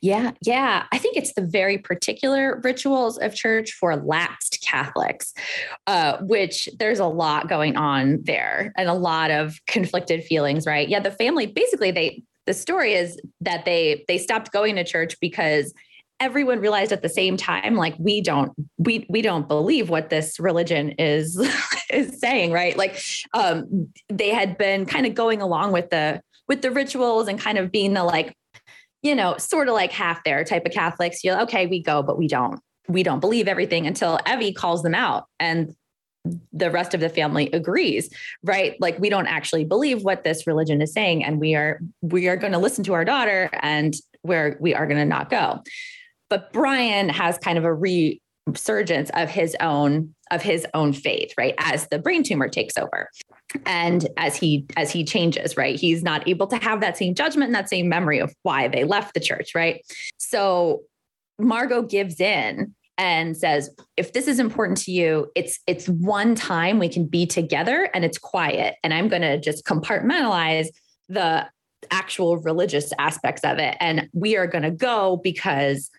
Yeah, 0.01 0.33
yeah. 0.43 0.85
I 0.93 0.99
think 0.99 1.17
it's 1.17 1.35
the 1.35 1.47
very 1.47 1.79
particular 1.79 2.61
rituals 2.63 3.19
of 3.19 3.35
church 3.35 3.73
for 3.73 3.97
lapsed 3.97 4.65
Catholics, 4.67 5.33
uh, 5.87 6.19
which 6.21 6.69
there's 6.79 7.01
a 7.01 7.07
lot 7.07 7.49
going 7.49 7.77
on 7.77 8.21
there 8.23 8.73
and 8.77 8.89
a 8.89 8.95
lot 8.95 9.31
of 9.31 9.59
conflicted 9.67 10.25
feelings, 10.25 10.67
right? 10.67 10.89
Yeah, 10.89 11.01
the 11.01 11.11
family 11.11 11.47
basically 11.47 11.91
they 11.91 12.23
the 12.47 12.55
story 12.55 12.95
is 12.95 13.21
that 13.43 13.67
they 13.67 14.05
they 14.09 14.17
stopped 14.17 14.53
going 14.53 14.77
to 14.77 14.85
church 14.85 15.21
because 15.21 15.75
everyone 16.21 16.61
realized 16.61 16.93
at 16.93 17.03
the 17.03 17.09
same 17.09 17.37
time 17.37 17.77
like 17.77 17.95
we 17.99 18.21
don't 18.21 18.53
we 18.79 19.07
we 19.09 19.23
don't 19.23 19.47
believe 19.47 19.89
what 19.89 20.11
this 20.11 20.41
religion 20.41 20.91
is 20.99 21.39
is 21.91 22.19
saying 22.19 22.51
right 22.51 22.77
like 22.77 23.01
um 23.35 23.89
they 24.09 24.31
had 24.31 24.59
been 24.59 24.85
kind 24.85 25.07
of 25.07 25.15
going 25.15 25.41
along 25.41 25.73
with 25.73 25.91
the 25.91 26.21
with 26.49 26.63
the 26.63 26.71
rituals 26.71 27.29
and 27.29 27.39
kind 27.39 27.59
of 27.59 27.71
being 27.71 27.93
the 27.95 28.03
like 28.03 28.35
you 29.03 29.15
know, 29.15 29.37
sort 29.39 29.69
of 29.69 29.75
like 29.75 29.93
half 29.93 30.23
there 30.25 30.45
type 30.45 30.67
of 30.67 30.73
Catholics. 30.73 31.23
You're 31.23 31.41
okay, 31.43 31.67
we 31.67 31.83
go, 31.83 32.03
but 32.03 32.19
we 32.19 32.29
don't, 32.29 32.61
we 32.89 33.03
don't 33.03 33.21
believe 33.21 33.49
everything 33.49 33.87
until 33.87 34.19
Evie 34.27 34.53
calls 34.53 34.83
them 34.83 34.95
out 34.95 35.27
and 35.39 35.75
the 36.53 36.71
rest 36.71 36.95
of 36.95 37.01
the 37.01 37.09
family 37.09 37.49
agrees, 37.53 38.11
right? 38.43 38.75
Like 38.81 38.99
we 38.99 39.09
don't 39.09 39.27
actually 39.27 39.65
believe 39.65 40.03
what 40.03 40.25
this 40.25 40.47
religion 40.47 40.83
is 40.83 40.93
saying. 40.93 41.25
And 41.25 41.41
we 41.41 41.55
are, 41.55 41.81
we 42.03 42.29
are 42.29 42.37
going 42.37 42.53
to 42.53 42.59
listen 42.59 42.85
to 42.85 42.95
our 42.95 43.05
daughter 43.05 43.51
and 43.63 43.95
where 44.23 44.57
we 44.61 44.75
are 44.75 44.87
going 44.87 44.99
to 44.99 45.05
not 45.05 45.31
go. 45.31 45.63
But 46.29 46.53
Brian 46.53 47.09
has 47.09 47.39
kind 47.39 47.57
of 47.57 47.65
a 47.65 47.73
resurgence 47.73 49.11
of 49.15 49.31
his 49.31 49.57
own 49.61 50.15
of 50.31 50.43
his 50.43 50.67
own 50.75 50.93
faith 50.93 51.33
right 51.39 51.55
as 51.57 51.89
the 51.89 51.99
brain 51.99 52.23
tumor 52.23 52.49
takes 52.49 52.77
over 52.77 53.09
and 53.65 54.09
as 54.17 54.37
he 54.37 54.67
as 54.77 54.91
he 54.91 55.05
changes 55.05 55.57
right 55.57 55.79
he's 55.79 56.03
not 56.03 56.27
able 56.29 56.47
to 56.47 56.57
have 56.57 56.81
that 56.81 56.97
same 56.97 57.15
judgment 57.15 57.49
and 57.49 57.55
that 57.55 57.69
same 57.69 57.89
memory 57.89 58.19
of 58.19 58.35
why 58.43 58.69
they 58.69 58.85
left 58.85 59.15
the 59.15 59.21
church 59.21 59.55
right 59.55 59.85
so 60.19 60.83
margot 61.39 61.83
gives 61.83 62.21
in 62.21 62.75
and 62.99 63.37
says 63.37 63.71
if 63.97 64.13
this 64.13 64.27
is 64.27 64.39
important 64.39 64.77
to 64.77 64.93
you 64.93 65.31
it's 65.35 65.61
it's 65.67 65.89
one 65.89 66.35
time 66.35 66.79
we 66.79 66.89
can 66.89 67.07
be 67.07 67.27
together 67.27 67.89
and 67.95 68.05
it's 68.05 68.19
quiet 68.19 68.77
and 68.83 68.93
i'm 68.93 69.09
going 69.09 69.23
to 69.23 69.41
just 69.41 69.65
compartmentalize 69.65 70.67
the 71.09 71.47
actual 71.91 72.37
religious 72.39 72.93
aspects 72.99 73.43
of 73.45 73.59
it 73.59 73.77
and 73.81 74.09
we 74.13 74.37
are 74.37 74.47
going 74.47 74.65
to 74.65 74.71
go 74.71 75.21
because 75.23 75.91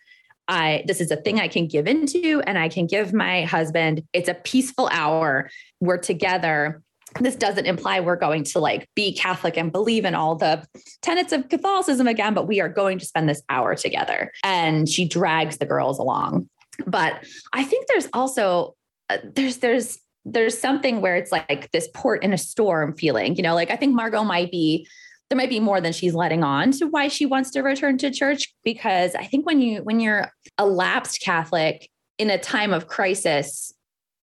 I 0.51 0.83
this 0.87 0.99
is 0.99 1.11
a 1.11 1.15
thing 1.15 1.39
I 1.39 1.47
can 1.47 1.67
give 1.67 1.87
into 1.87 2.41
and 2.47 2.57
I 2.57 2.69
can 2.69 2.87
give 2.87 3.13
my 3.13 3.43
husband. 3.43 4.01
It's 4.13 4.27
a 4.27 4.33
peaceful 4.33 4.89
hour. 4.91 5.51
We're 5.79 5.99
together 5.99 6.81
this 7.19 7.35
doesn't 7.35 7.65
imply 7.65 7.99
we're 7.99 8.15
going 8.15 8.43
to 8.43 8.59
like 8.59 8.87
be 8.95 9.13
Catholic 9.13 9.57
and 9.57 9.71
believe 9.71 10.05
in 10.05 10.15
all 10.15 10.35
the 10.35 10.65
tenets 11.01 11.31
of 11.31 11.49
Catholicism 11.49 12.07
again, 12.07 12.33
but 12.33 12.47
we 12.47 12.61
are 12.61 12.69
going 12.69 12.99
to 12.99 13.05
spend 13.05 13.27
this 13.27 13.41
hour 13.49 13.75
together. 13.75 14.31
And 14.43 14.87
she 14.87 15.07
drags 15.07 15.57
the 15.57 15.65
girls 15.65 15.99
along. 15.99 16.49
But 16.85 17.23
I 17.53 17.63
think 17.63 17.87
there's 17.87 18.07
also 18.13 18.75
uh, 19.09 19.17
there's 19.23 19.57
there's 19.57 19.99
there's 20.25 20.57
something 20.57 21.01
where 21.01 21.15
it's 21.15 21.31
like 21.31 21.69
this 21.71 21.89
port 21.93 22.23
in 22.23 22.33
a 22.33 22.37
storm 22.37 22.95
feeling, 22.95 23.35
you 23.35 23.43
know, 23.43 23.55
like 23.55 23.71
I 23.71 23.75
think 23.75 23.95
Margot 23.95 24.23
might 24.23 24.51
be 24.51 24.87
there 25.29 25.37
might 25.37 25.49
be 25.49 25.59
more 25.59 25.79
than 25.79 25.93
she's 25.93 26.15
letting 26.15 26.43
on 26.43 26.71
to 26.71 26.87
why 26.87 27.07
she 27.07 27.25
wants 27.25 27.51
to 27.51 27.61
return 27.61 27.97
to 27.99 28.11
church 28.11 28.53
because 28.63 29.13
I 29.15 29.25
think 29.25 29.45
when 29.45 29.61
you 29.61 29.83
when 29.83 29.99
you're 29.99 30.31
a 30.57 30.65
lapsed 30.65 31.21
Catholic 31.21 31.89
in 32.17 32.29
a 32.29 32.37
time 32.37 32.73
of 32.73 32.87
crisis 32.87 33.73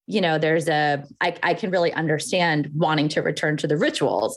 you 0.07 0.21
know 0.21 0.39
there's 0.39 0.69
a 0.69 1.05
I, 1.21 1.37
I 1.43 1.55
can 1.55 1.71
really 1.71 1.93
understand 1.93 2.71
wanting 2.75 3.09
to 3.11 3.23
return 3.23 3.57
to 3.59 3.67
the 3.67 3.77
rituals 3.77 4.37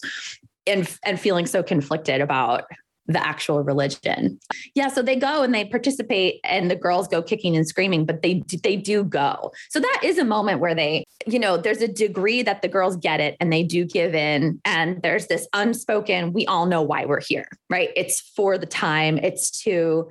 and 0.68 0.90
and 1.04 1.20
feeling 1.20 1.46
so 1.46 1.64
conflicted 1.64 2.22
about 2.22 2.66
the 3.10 3.26
actual 3.26 3.64
religion. 3.64 4.40
Yeah, 4.76 4.88
so 4.88 5.02
they 5.02 5.16
go 5.16 5.42
and 5.42 5.54
they 5.54 5.66
participate 5.66 6.40
and 6.44 6.70
the 6.70 6.76
girls 6.76 7.08
go 7.08 7.24
kicking 7.24 7.58
and 7.58 7.68
screaming, 7.68 8.06
but 8.06 8.22
they 8.22 8.44
they 8.64 8.76
do 8.76 9.04
go. 9.04 9.52
So 9.70 9.80
that 9.80 10.02
is 10.04 10.20
a 10.20 10.24
moment 10.24 10.60
where 10.60 10.76
they, 10.76 11.04
you 11.26 11.40
know, 11.40 11.58
there's 11.58 11.82
a 11.82 11.88
degree 11.88 12.44
that 12.44 12.62
the 12.62 12.68
girls 12.68 12.96
get 12.96 13.20
it 13.20 13.36
and 13.40 13.52
they 13.52 13.64
do 13.64 13.84
give 13.84 14.14
in 14.14 14.62
and 14.64 15.02
there's 15.02 15.26
this 15.26 15.48
unspoken 15.54 16.34
we 16.34 16.46
all 16.46 16.68
know 16.68 16.84
why 16.84 17.06
we're 17.06 17.20
here, 17.20 17.48
right? 17.70 17.90
It's 17.96 18.22
for 18.36 18.60
the 18.60 18.68
time, 18.68 19.18
it's 19.18 19.50
to 19.64 20.10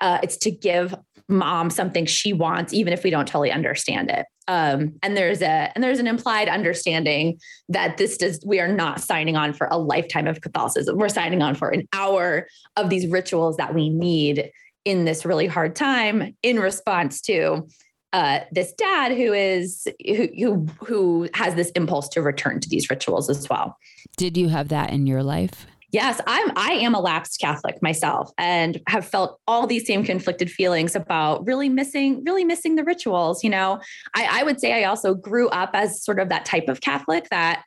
uh, 0.00 0.20
it's 0.22 0.36
to 0.38 0.52
give 0.52 0.94
mom 1.28 1.68
something 1.68 2.06
she 2.06 2.32
wants 2.32 2.72
even 2.72 2.92
if 2.92 3.04
we 3.04 3.10
don't 3.10 3.26
totally 3.26 3.52
understand 3.52 4.10
it 4.10 4.24
um, 4.48 4.94
and 5.02 5.16
there's 5.16 5.42
a 5.42 5.70
and 5.74 5.84
there's 5.84 5.98
an 5.98 6.06
implied 6.06 6.48
understanding 6.48 7.38
that 7.68 7.98
this 7.98 8.16
does 8.16 8.40
we 8.44 8.58
are 8.58 8.68
not 8.68 9.00
signing 9.00 9.36
on 9.36 9.52
for 9.52 9.68
a 9.70 9.78
lifetime 9.78 10.26
of 10.26 10.40
catholicism. 10.40 10.96
We're 10.96 11.10
signing 11.10 11.42
on 11.42 11.54
for 11.54 11.68
an 11.68 11.86
hour 11.92 12.48
of 12.76 12.88
these 12.88 13.06
rituals 13.06 13.58
that 13.58 13.74
we 13.74 13.90
need 13.90 14.50
in 14.86 15.04
this 15.04 15.26
really 15.26 15.46
hard 15.46 15.76
time 15.76 16.34
in 16.42 16.58
response 16.58 17.20
to 17.22 17.68
uh, 18.14 18.40
this 18.50 18.72
dad 18.72 19.12
who 19.12 19.34
is 19.34 19.86
who, 20.06 20.28
who 20.38 20.66
who 20.82 21.28
has 21.34 21.54
this 21.54 21.70
impulse 21.72 22.08
to 22.08 22.22
return 22.22 22.58
to 22.60 22.68
these 22.70 22.88
rituals 22.88 23.28
as 23.28 23.46
well. 23.50 23.76
Did 24.16 24.38
you 24.38 24.48
have 24.48 24.68
that 24.68 24.90
in 24.90 25.06
your 25.06 25.22
life 25.22 25.66
Yes, 25.90 26.20
I'm 26.26 26.52
I 26.54 26.72
am 26.72 26.94
a 26.94 27.00
lapsed 27.00 27.40
Catholic 27.40 27.80
myself 27.82 28.30
and 28.36 28.80
have 28.88 29.06
felt 29.06 29.40
all 29.46 29.66
these 29.66 29.86
same 29.86 30.04
conflicted 30.04 30.50
feelings 30.50 30.94
about 30.94 31.46
really 31.46 31.70
missing, 31.70 32.22
really 32.24 32.44
missing 32.44 32.76
the 32.76 32.84
rituals. 32.84 33.42
You 33.42 33.50
know, 33.50 33.80
I, 34.14 34.40
I 34.40 34.42
would 34.42 34.60
say 34.60 34.84
I 34.84 34.86
also 34.86 35.14
grew 35.14 35.48
up 35.48 35.70
as 35.72 36.02
sort 36.04 36.20
of 36.20 36.28
that 36.28 36.44
type 36.44 36.68
of 36.68 36.82
Catholic 36.82 37.28
that 37.30 37.62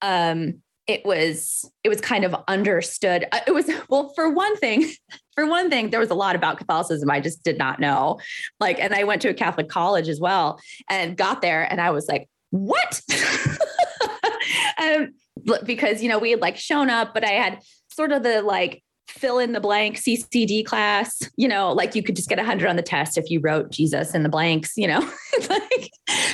um 0.00 0.60
it 0.88 1.04
was 1.04 1.70
it 1.84 1.88
was 1.88 2.00
kind 2.00 2.24
of 2.24 2.34
understood. 2.48 3.26
Uh, 3.30 3.40
it 3.46 3.52
was 3.52 3.70
well, 3.88 4.12
for 4.14 4.28
one 4.28 4.56
thing, 4.56 4.90
for 5.36 5.46
one 5.46 5.70
thing, 5.70 5.90
there 5.90 6.00
was 6.00 6.10
a 6.10 6.14
lot 6.14 6.34
about 6.34 6.58
Catholicism 6.58 7.10
I 7.10 7.20
just 7.20 7.44
did 7.44 7.58
not 7.58 7.78
know. 7.78 8.18
Like, 8.58 8.80
and 8.80 8.92
I 8.94 9.04
went 9.04 9.22
to 9.22 9.28
a 9.28 9.34
Catholic 9.34 9.68
college 9.68 10.08
as 10.08 10.20
well 10.20 10.60
and 10.90 11.16
got 11.16 11.42
there 11.42 11.70
and 11.70 11.80
I 11.80 11.90
was 11.90 12.08
like, 12.08 12.28
what? 12.50 13.00
um, 14.78 15.14
because 15.64 16.02
you 16.02 16.08
know 16.08 16.18
we 16.18 16.30
had 16.30 16.40
like 16.40 16.56
shown 16.56 16.90
up 16.90 17.14
but 17.14 17.24
i 17.24 17.32
had 17.32 17.58
sort 17.90 18.12
of 18.12 18.22
the 18.22 18.42
like 18.42 18.82
fill 19.08 19.38
in 19.38 19.52
the 19.52 19.60
blank 19.60 19.96
ccd 19.96 20.64
class 20.64 21.18
you 21.36 21.48
know 21.48 21.72
like 21.72 21.94
you 21.94 22.02
could 22.02 22.16
just 22.16 22.28
get 22.28 22.38
100 22.38 22.68
on 22.68 22.76
the 22.76 22.82
test 22.82 23.18
if 23.18 23.28
you 23.30 23.40
wrote 23.40 23.70
jesus 23.70 24.14
in 24.14 24.22
the 24.22 24.28
blanks 24.28 24.72
you 24.76 24.86
know 24.86 25.00
like 25.48 25.90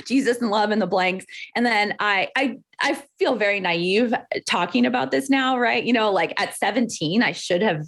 jesus 0.06 0.38
and 0.40 0.50
love 0.50 0.70
in 0.70 0.78
the 0.78 0.87
blanks. 0.87 1.24
And 1.54 1.64
then 1.64 1.94
i 2.00 2.28
i 2.37 2.58
i 2.80 3.02
feel 3.18 3.37
very 3.37 3.61
naive 3.61 4.14
talking 4.46 4.87
about 4.87 5.11
this 5.11 5.30
now 5.30 5.58
right? 5.58 5.84
You 5.84 5.92
know 5.92 6.11
like 6.11 6.38
at 6.40 6.56
17 6.56 7.22
i 7.22 7.32
should 7.32 7.62
have 7.62 7.84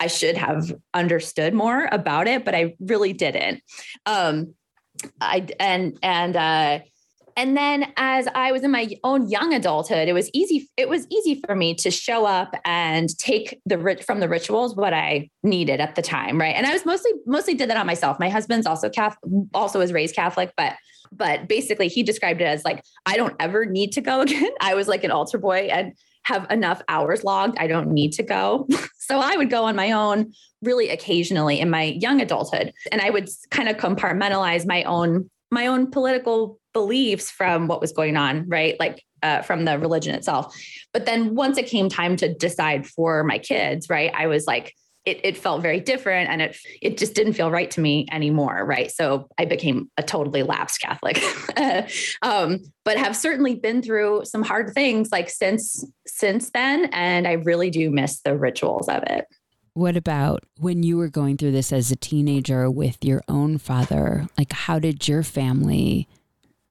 i 0.00 0.06
should 0.06 0.36
have 0.36 0.72
understood 0.94 1.54
more 1.54 1.88
about 1.90 2.28
it 2.28 2.44
but 2.44 2.54
i 2.54 2.74
really 2.80 3.12
didn't. 3.12 3.62
Um 4.06 4.54
i 5.20 5.46
and 5.58 5.98
and 6.02 6.36
uh 6.36 6.80
and 7.36 7.56
then 7.56 7.92
as 7.96 8.28
i 8.34 8.52
was 8.52 8.62
in 8.62 8.70
my 8.70 8.88
own 9.04 9.28
young 9.28 9.52
adulthood 9.52 10.08
it 10.08 10.12
was 10.12 10.30
easy 10.32 10.68
it 10.76 10.88
was 10.88 11.06
easy 11.10 11.40
for 11.46 11.54
me 11.54 11.74
to 11.74 11.90
show 11.90 12.24
up 12.24 12.54
and 12.64 13.16
take 13.18 13.60
the 13.66 14.02
from 14.06 14.20
the 14.20 14.28
rituals 14.28 14.76
what 14.76 14.92
i 14.92 15.28
needed 15.42 15.80
at 15.80 15.94
the 15.94 16.02
time 16.02 16.40
right? 16.40 16.54
And 16.54 16.66
i 16.66 16.72
was 16.72 16.84
mostly 16.84 17.12
mostly 17.26 17.54
did 17.54 17.70
that 17.70 17.76
on 17.76 17.86
myself. 17.86 18.18
My 18.18 18.28
husband's 18.28 18.66
also 18.66 18.88
catholic 18.88 19.18
also 19.54 19.78
was 19.78 19.92
raised 19.92 20.14
catholic 20.14 20.52
but 20.56 20.74
but 21.10 21.48
basically 21.48 21.88
he 21.88 22.02
described 22.02 22.40
it 22.40 22.44
as 22.44 22.64
like 22.64 22.82
i 23.06 23.16
don't 23.16 23.34
ever 23.40 23.66
need 23.66 23.92
to 23.92 24.00
go 24.00 24.20
again. 24.26 24.50
I 24.60 24.74
was 24.74 24.88
like 24.88 25.04
an 25.04 25.10
altar 25.10 25.38
boy 25.38 25.68
and 25.72 25.92
have 26.24 26.48
enough 26.52 26.80
hours 26.88 27.24
logged. 27.24 27.58
I 27.58 27.66
don't 27.66 27.90
need 27.90 28.12
to 28.12 28.22
go. 28.22 28.68
So 29.04 29.18
i 29.18 29.36
would 29.36 29.50
go 29.50 29.64
on 29.64 29.74
my 29.74 29.90
own 29.90 30.32
really 30.62 30.88
occasionally 30.88 31.58
in 31.58 31.68
my 31.68 31.82
young 31.82 32.20
adulthood. 32.20 32.72
And 32.92 33.00
i 33.00 33.10
would 33.10 33.28
kind 33.50 33.68
of 33.68 33.76
compartmentalize 33.76 34.64
my 34.64 34.84
own 34.84 35.28
my 35.52 35.66
own 35.66 35.90
political 35.90 36.58
beliefs 36.72 37.30
from 37.30 37.68
what 37.68 37.80
was 37.80 37.92
going 37.92 38.16
on, 38.16 38.48
right? 38.48 38.74
Like 38.80 39.04
uh, 39.22 39.42
from 39.42 39.64
the 39.64 39.78
religion 39.78 40.14
itself. 40.14 40.56
But 40.92 41.06
then 41.06 41.34
once 41.34 41.58
it 41.58 41.66
came 41.66 41.88
time 41.88 42.16
to 42.16 42.34
decide 42.34 42.86
for 42.86 43.22
my 43.22 43.38
kids, 43.38 43.88
right, 43.88 44.10
I 44.14 44.26
was 44.26 44.46
like, 44.46 44.74
it, 45.04 45.20
it 45.24 45.36
felt 45.36 45.62
very 45.62 45.80
different 45.80 46.30
and 46.30 46.40
it 46.40 46.56
it 46.80 46.96
just 46.96 47.14
didn't 47.14 47.32
feel 47.32 47.50
right 47.50 47.72
to 47.72 47.80
me 47.80 48.06
anymore 48.12 48.64
right 48.64 48.88
so 48.88 49.28
i 49.36 49.44
became 49.44 49.90
a 49.96 50.02
totally 50.04 50.44
lapsed 50.44 50.80
catholic 50.80 51.20
um, 52.22 52.60
but 52.84 52.96
have 52.96 53.16
certainly 53.16 53.56
been 53.56 53.82
through 53.82 54.24
some 54.24 54.44
hard 54.44 54.72
things 54.74 55.10
like 55.10 55.28
since 55.28 55.84
since 56.06 56.50
then 56.50 56.84
and 56.92 57.26
i 57.26 57.32
really 57.32 57.68
do 57.68 57.90
miss 57.90 58.20
the 58.20 58.38
rituals 58.38 58.88
of 58.88 59.02
it 59.08 59.26
what 59.74 59.96
about 59.96 60.44
when 60.58 60.82
you 60.82 60.96
were 60.96 61.08
going 61.08 61.36
through 61.36 61.52
this 61.52 61.72
as 61.72 61.90
a 61.90 61.96
teenager 61.96 62.70
with 62.70 63.04
your 63.04 63.22
own 63.28 63.58
father? 63.58 64.28
Like, 64.36 64.52
how 64.52 64.78
did 64.78 65.08
your 65.08 65.22
family 65.22 66.08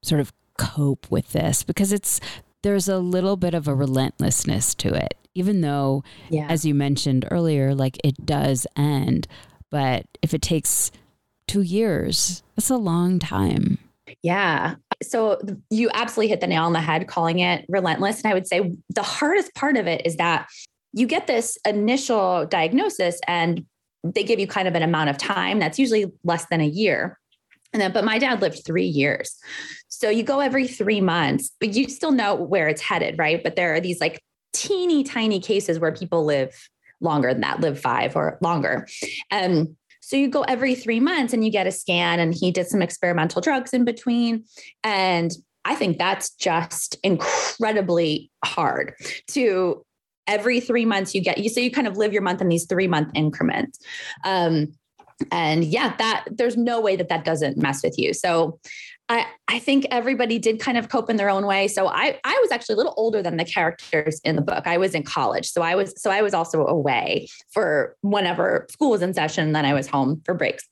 sort 0.01 0.21
of 0.21 0.31
cope 0.57 1.09
with 1.09 1.31
this? 1.31 1.63
Because 1.63 1.91
it's, 1.91 2.19
there's 2.61 2.87
a 2.87 2.99
little 2.99 3.37
bit 3.37 3.53
of 3.53 3.67
a 3.67 3.75
relentlessness 3.75 4.75
to 4.75 4.93
it, 4.93 5.15
even 5.33 5.61
though, 5.61 6.03
yeah. 6.29 6.47
as 6.47 6.63
you 6.65 6.75
mentioned 6.75 7.27
earlier, 7.31 7.73
like 7.73 7.97
it 8.03 8.25
does 8.25 8.67
end. 8.75 9.27
But 9.69 10.05
if 10.21 10.33
it 10.33 10.41
takes 10.41 10.91
two 11.47 11.61
years, 11.61 12.43
that's 12.55 12.69
a 12.69 12.77
long 12.77 13.17
time. 13.17 13.79
Yeah. 14.21 14.75
So 15.01 15.39
you 15.69 15.89
absolutely 15.93 16.29
hit 16.29 16.41
the 16.41 16.47
nail 16.47 16.63
on 16.63 16.73
the 16.73 16.81
head 16.81 17.07
calling 17.07 17.39
it 17.39 17.65
relentless. 17.67 18.21
And 18.21 18.31
I 18.31 18.33
would 18.33 18.47
say 18.47 18.73
the 18.89 19.01
hardest 19.01 19.55
part 19.55 19.77
of 19.77 19.87
it 19.87 20.05
is 20.05 20.17
that 20.17 20.47
you 20.93 21.07
get 21.07 21.27
this 21.27 21.57
initial 21.65 22.45
diagnosis 22.45 23.19
and 23.27 23.65
they 24.03 24.23
give 24.23 24.39
you 24.39 24.47
kind 24.47 24.67
of 24.67 24.75
an 24.75 24.83
amount 24.83 25.09
of 25.09 25.17
time 25.17 25.59
that's 25.59 25.79
usually 25.79 26.05
less 26.23 26.45
than 26.47 26.61
a 26.61 26.67
year. 26.67 27.19
And 27.73 27.81
then, 27.81 27.91
but 27.91 28.03
my 28.03 28.17
dad 28.17 28.41
lived 28.41 28.65
three 28.65 28.85
years. 28.85 29.37
So 29.87 30.09
you 30.09 30.23
go 30.23 30.39
every 30.39 30.67
three 30.67 30.99
months, 30.99 31.51
but 31.59 31.73
you 31.73 31.87
still 31.87 32.11
know 32.11 32.35
where 32.35 32.67
it's 32.67 32.81
headed, 32.81 33.17
right? 33.17 33.41
But 33.43 33.55
there 33.55 33.75
are 33.75 33.79
these 33.79 34.01
like 34.01 34.21
teeny 34.53 35.03
tiny 35.03 35.39
cases 35.39 35.79
where 35.79 35.93
people 35.93 36.25
live 36.25 36.53
longer 36.99 37.31
than 37.31 37.41
that, 37.41 37.61
live 37.61 37.79
five 37.79 38.15
or 38.15 38.37
longer. 38.41 38.87
And 39.29 39.75
so 40.01 40.17
you 40.17 40.27
go 40.27 40.41
every 40.43 40.75
three 40.75 40.99
months 40.99 41.33
and 41.33 41.45
you 41.45 41.51
get 41.51 41.67
a 41.67 41.71
scan, 41.71 42.19
and 42.19 42.33
he 42.33 42.51
did 42.51 42.67
some 42.67 42.81
experimental 42.81 43.41
drugs 43.41 43.73
in 43.73 43.85
between. 43.85 44.45
And 44.83 45.31
I 45.63 45.75
think 45.75 45.97
that's 45.97 46.31
just 46.31 46.97
incredibly 47.03 48.31
hard 48.43 48.95
to 49.27 49.85
every 50.31 50.59
three 50.59 50.85
months 50.85 51.13
you 51.13 51.21
get 51.21 51.37
you 51.37 51.49
so 51.49 51.59
you 51.59 51.69
kind 51.69 51.87
of 51.87 51.97
live 51.97 52.13
your 52.13 52.21
month 52.21 52.41
in 52.41 52.47
these 52.47 52.65
three 52.65 52.87
month 52.87 53.09
increments 53.13 53.79
um, 54.23 54.71
and 55.31 55.65
yeah 55.65 55.95
that 55.97 56.25
there's 56.31 56.55
no 56.55 56.79
way 56.79 56.95
that 56.95 57.09
that 57.09 57.25
doesn't 57.25 57.57
mess 57.57 57.83
with 57.83 57.97
you 57.97 58.13
so 58.13 58.59
I, 59.11 59.25
I 59.49 59.59
think 59.59 59.85
everybody 59.91 60.39
did 60.39 60.61
kind 60.61 60.77
of 60.77 60.87
cope 60.87 61.09
in 61.09 61.17
their 61.17 61.29
own 61.29 61.45
way. 61.45 61.67
So 61.67 61.87
I, 61.87 62.17
I 62.23 62.39
was 62.41 62.49
actually 62.49 62.73
a 62.73 62.77
little 62.77 62.93
older 62.95 63.21
than 63.21 63.35
the 63.35 63.43
characters 63.43 64.21
in 64.23 64.37
the 64.37 64.41
book. 64.41 64.65
I 64.65 64.77
was 64.77 64.95
in 64.95 65.03
college. 65.03 65.51
So 65.51 65.61
I 65.61 65.75
was, 65.75 65.93
so 66.01 66.09
I 66.11 66.21
was 66.21 66.33
also 66.33 66.65
away 66.65 67.27
for 67.49 67.97
whenever 68.03 68.67
school 68.71 68.91
was 68.91 69.01
in 69.01 69.13
session. 69.13 69.51
Then 69.51 69.65
I 69.65 69.73
was 69.73 69.85
home 69.85 70.21
for 70.23 70.33
breaks. 70.33 70.63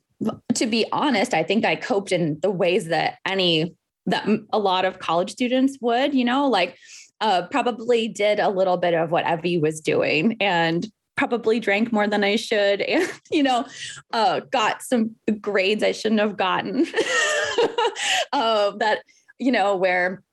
To 0.54 0.66
be 0.66 0.86
honest, 0.94 1.34
I 1.34 1.44
think 1.44 1.66
I 1.66 1.76
coped 1.76 2.14
in 2.14 2.40
the 2.42 2.50
ways 2.50 2.86
that 2.86 3.18
any, 3.26 3.76
that 4.06 4.26
a 4.54 4.60
lot 4.60 4.86
of 4.86 5.00
college 5.00 5.32
students 5.32 5.78
would, 5.82 6.14
you 6.14 6.24
know, 6.24 6.48
like 6.48 6.78
uh, 7.22 7.48
probably 7.48 8.08
did 8.08 8.40
a 8.40 8.50
little 8.50 8.78
bit 8.78 8.94
of 8.94 9.12
what 9.12 9.26
Evie 9.28 9.58
was 9.58 9.82
doing 9.82 10.38
and 10.40 10.88
probably 11.18 11.60
drank 11.60 11.92
more 11.92 12.08
than 12.08 12.24
I 12.24 12.38
should 12.38 12.82
and, 12.82 13.12
you 13.32 13.44
know, 13.44 13.66
uh, 14.14 14.42
got 14.52 14.82
some 14.82 15.16
grades 15.42 15.84
I 15.84 15.92
shouldn't 15.92 16.22
have 16.22 16.38
gotten. 16.38 16.88
uh, 18.32 18.72
that, 18.78 19.00
you 19.38 19.52
know, 19.52 19.76
where 19.76 20.24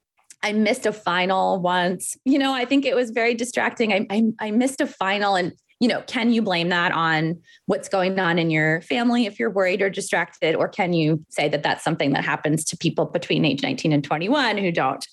I 0.42 0.52
missed 0.52 0.86
a 0.86 0.92
final 0.92 1.60
once. 1.60 2.16
You 2.24 2.38
know, 2.38 2.52
I 2.52 2.64
think 2.64 2.84
it 2.84 2.94
was 2.94 3.10
very 3.10 3.34
distracting. 3.34 3.92
I, 3.92 4.06
I, 4.10 4.22
I 4.40 4.50
missed 4.52 4.80
a 4.80 4.86
final 4.86 5.34
and 5.34 5.52
you 5.80 5.88
know, 5.88 6.02
can 6.06 6.32
you 6.32 6.40
blame 6.40 6.70
that 6.70 6.92
on 6.92 7.40
what's 7.66 7.88
going 7.88 8.18
on 8.18 8.38
in 8.38 8.50
your 8.50 8.80
family 8.82 9.26
if 9.26 9.38
you're 9.38 9.50
worried 9.50 9.82
or 9.82 9.90
distracted? 9.90 10.54
Or 10.54 10.68
can 10.68 10.92
you 10.92 11.24
say 11.28 11.48
that 11.48 11.62
that's 11.62 11.84
something 11.84 12.12
that 12.12 12.24
happens 12.24 12.64
to 12.66 12.76
people 12.76 13.06
between 13.06 13.44
age 13.44 13.62
19 13.62 13.92
and 13.92 14.02
21 14.02 14.58
who 14.58 14.72
don't 14.72 15.06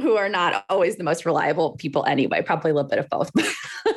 who 0.00 0.16
are 0.16 0.28
not 0.28 0.64
always 0.68 0.96
the 0.96 1.04
most 1.04 1.24
reliable 1.24 1.76
people 1.76 2.04
anyway, 2.06 2.42
probably 2.42 2.72
a 2.72 2.74
little 2.74 2.88
bit 2.88 2.98
of 2.98 3.08
both. 3.08 3.30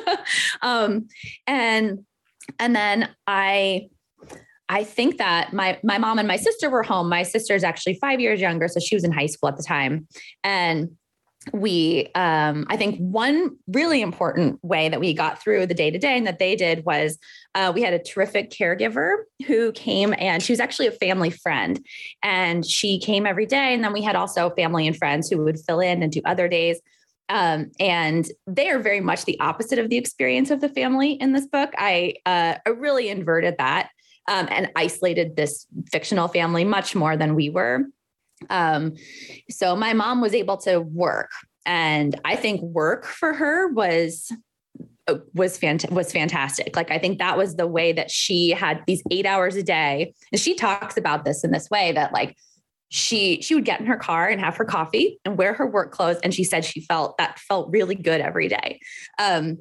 um, 0.62 1.08
and 1.46 2.04
and 2.58 2.76
then 2.76 3.08
I 3.26 3.88
I 4.68 4.84
think 4.84 5.18
that 5.18 5.52
my 5.52 5.78
my 5.82 5.98
mom 5.98 6.18
and 6.18 6.28
my 6.28 6.36
sister 6.36 6.70
were 6.70 6.82
home. 6.82 7.08
My 7.08 7.22
sister 7.22 7.54
is 7.54 7.64
actually 7.64 7.94
five 7.94 8.20
years 8.20 8.40
younger, 8.40 8.68
so 8.68 8.78
she 8.78 8.94
was 8.94 9.04
in 9.04 9.12
high 9.12 9.26
school 9.26 9.48
at 9.48 9.56
the 9.56 9.62
time. 9.62 10.06
And 10.42 10.90
we 11.52 12.08
um, 12.14 12.66
i 12.68 12.76
think 12.76 12.98
one 12.98 13.56
really 13.68 14.00
important 14.00 14.58
way 14.64 14.88
that 14.88 15.00
we 15.00 15.12
got 15.12 15.42
through 15.42 15.66
the 15.66 15.74
day 15.74 15.90
to 15.90 15.98
day 15.98 16.16
and 16.16 16.26
that 16.26 16.38
they 16.38 16.56
did 16.56 16.84
was 16.84 17.18
uh, 17.54 17.70
we 17.74 17.82
had 17.82 17.92
a 17.92 18.02
terrific 18.02 18.50
caregiver 18.50 19.16
who 19.46 19.70
came 19.72 20.14
and 20.18 20.42
she 20.42 20.52
was 20.52 20.60
actually 20.60 20.86
a 20.86 20.92
family 20.92 21.30
friend 21.30 21.84
and 22.22 22.64
she 22.66 22.98
came 22.98 23.26
every 23.26 23.46
day 23.46 23.74
and 23.74 23.84
then 23.84 23.92
we 23.92 24.02
had 24.02 24.16
also 24.16 24.50
family 24.50 24.86
and 24.86 24.96
friends 24.96 25.28
who 25.28 25.38
would 25.44 25.58
fill 25.60 25.80
in 25.80 26.02
and 26.02 26.12
do 26.12 26.20
other 26.24 26.48
days 26.48 26.80
Um, 27.30 27.70
and 27.80 28.26
they 28.46 28.68
are 28.68 28.78
very 28.78 29.00
much 29.00 29.24
the 29.24 29.40
opposite 29.40 29.78
of 29.78 29.88
the 29.88 29.96
experience 29.96 30.50
of 30.50 30.60
the 30.60 30.68
family 30.68 31.12
in 31.12 31.32
this 31.32 31.46
book. 31.46 31.70
I, 31.78 32.16
uh, 32.26 32.56
I 32.66 32.70
really 32.70 33.08
inverted 33.08 33.56
that 33.58 33.88
um, 34.28 34.46
and 34.50 34.70
isolated 34.76 35.34
this 35.34 35.66
fictional 35.90 36.28
family 36.28 36.64
much 36.64 36.94
more 36.94 37.16
than 37.16 37.34
we 37.34 37.48
were. 37.50 37.86
Um, 38.50 38.94
so 39.50 39.76
my 39.76 39.92
mom 39.92 40.20
was 40.20 40.34
able 40.34 40.56
to 40.58 40.80
work, 40.80 41.30
and 41.66 42.18
I 42.24 42.36
think 42.36 42.62
work 42.62 43.04
for 43.04 43.32
her 43.32 43.68
was 43.72 44.30
uh, 45.06 45.16
was 45.34 45.58
fant- 45.58 45.90
was 45.90 46.12
fantastic. 46.12 46.76
Like 46.76 46.90
I 46.90 46.98
think 46.98 47.18
that 47.18 47.36
was 47.36 47.56
the 47.56 47.66
way 47.66 47.92
that 47.92 48.10
she 48.10 48.50
had 48.50 48.82
these 48.86 49.02
8 49.10 49.26
hours 49.26 49.54
a 49.54 49.62
day. 49.62 50.14
And 50.32 50.40
she 50.40 50.54
talks 50.54 50.96
about 50.96 51.26
this 51.26 51.44
in 51.44 51.50
this 51.50 51.68
way 51.68 51.92
that 51.92 52.12
like 52.12 52.36
she 52.88 53.42
she 53.42 53.54
would 53.54 53.66
get 53.66 53.80
in 53.80 53.86
her 53.86 53.98
car 53.98 54.28
and 54.28 54.40
have 54.40 54.56
her 54.56 54.64
coffee 54.64 55.18
and 55.24 55.36
wear 55.36 55.52
her 55.52 55.66
work 55.66 55.90
clothes 55.92 56.18
and 56.22 56.32
she 56.32 56.44
said 56.44 56.64
she 56.64 56.80
felt 56.80 57.18
that 57.18 57.38
felt 57.38 57.70
really 57.70 57.94
good 57.94 58.20
every 58.20 58.48
day. 58.48 58.80
Um 59.18 59.58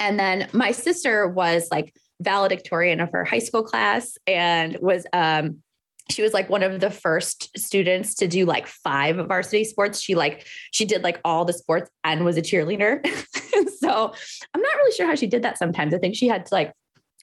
and 0.00 0.18
then 0.18 0.48
my 0.52 0.72
sister 0.72 1.28
was 1.28 1.68
like 1.70 1.94
valedictorian 2.20 3.00
of 3.00 3.10
her 3.12 3.24
high 3.24 3.40
school 3.40 3.62
class 3.62 4.16
and 4.26 4.76
was 4.80 5.06
um 5.12 5.62
she 6.10 6.22
was 6.22 6.32
like 6.32 6.50
one 6.50 6.62
of 6.62 6.80
the 6.80 6.90
first 6.90 7.56
students 7.56 8.14
to 8.16 8.26
do 8.26 8.44
like 8.44 8.66
five 8.66 9.16
varsity 9.28 9.64
sports. 9.64 10.00
She 10.00 10.14
like 10.14 10.46
she 10.72 10.84
did 10.84 11.02
like 11.02 11.20
all 11.24 11.44
the 11.44 11.52
sports 11.52 11.90
and 12.04 12.24
was 12.24 12.36
a 12.36 12.42
cheerleader. 12.42 13.04
so 13.80 14.12
I'm 14.54 14.60
not 14.60 14.76
really 14.76 14.92
sure 14.92 15.06
how 15.06 15.14
she 15.14 15.26
did 15.26 15.42
that 15.42 15.58
sometimes. 15.58 15.94
I 15.94 15.98
think 15.98 16.16
she 16.16 16.28
had 16.28 16.46
to 16.46 16.54
like 16.54 16.72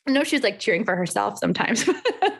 I 0.07 0.11
know 0.11 0.23
she 0.23 0.35
was 0.35 0.43
like 0.43 0.59
cheering 0.59 0.85
for 0.85 0.95
herself 0.95 1.37
sometimes. 1.37 1.87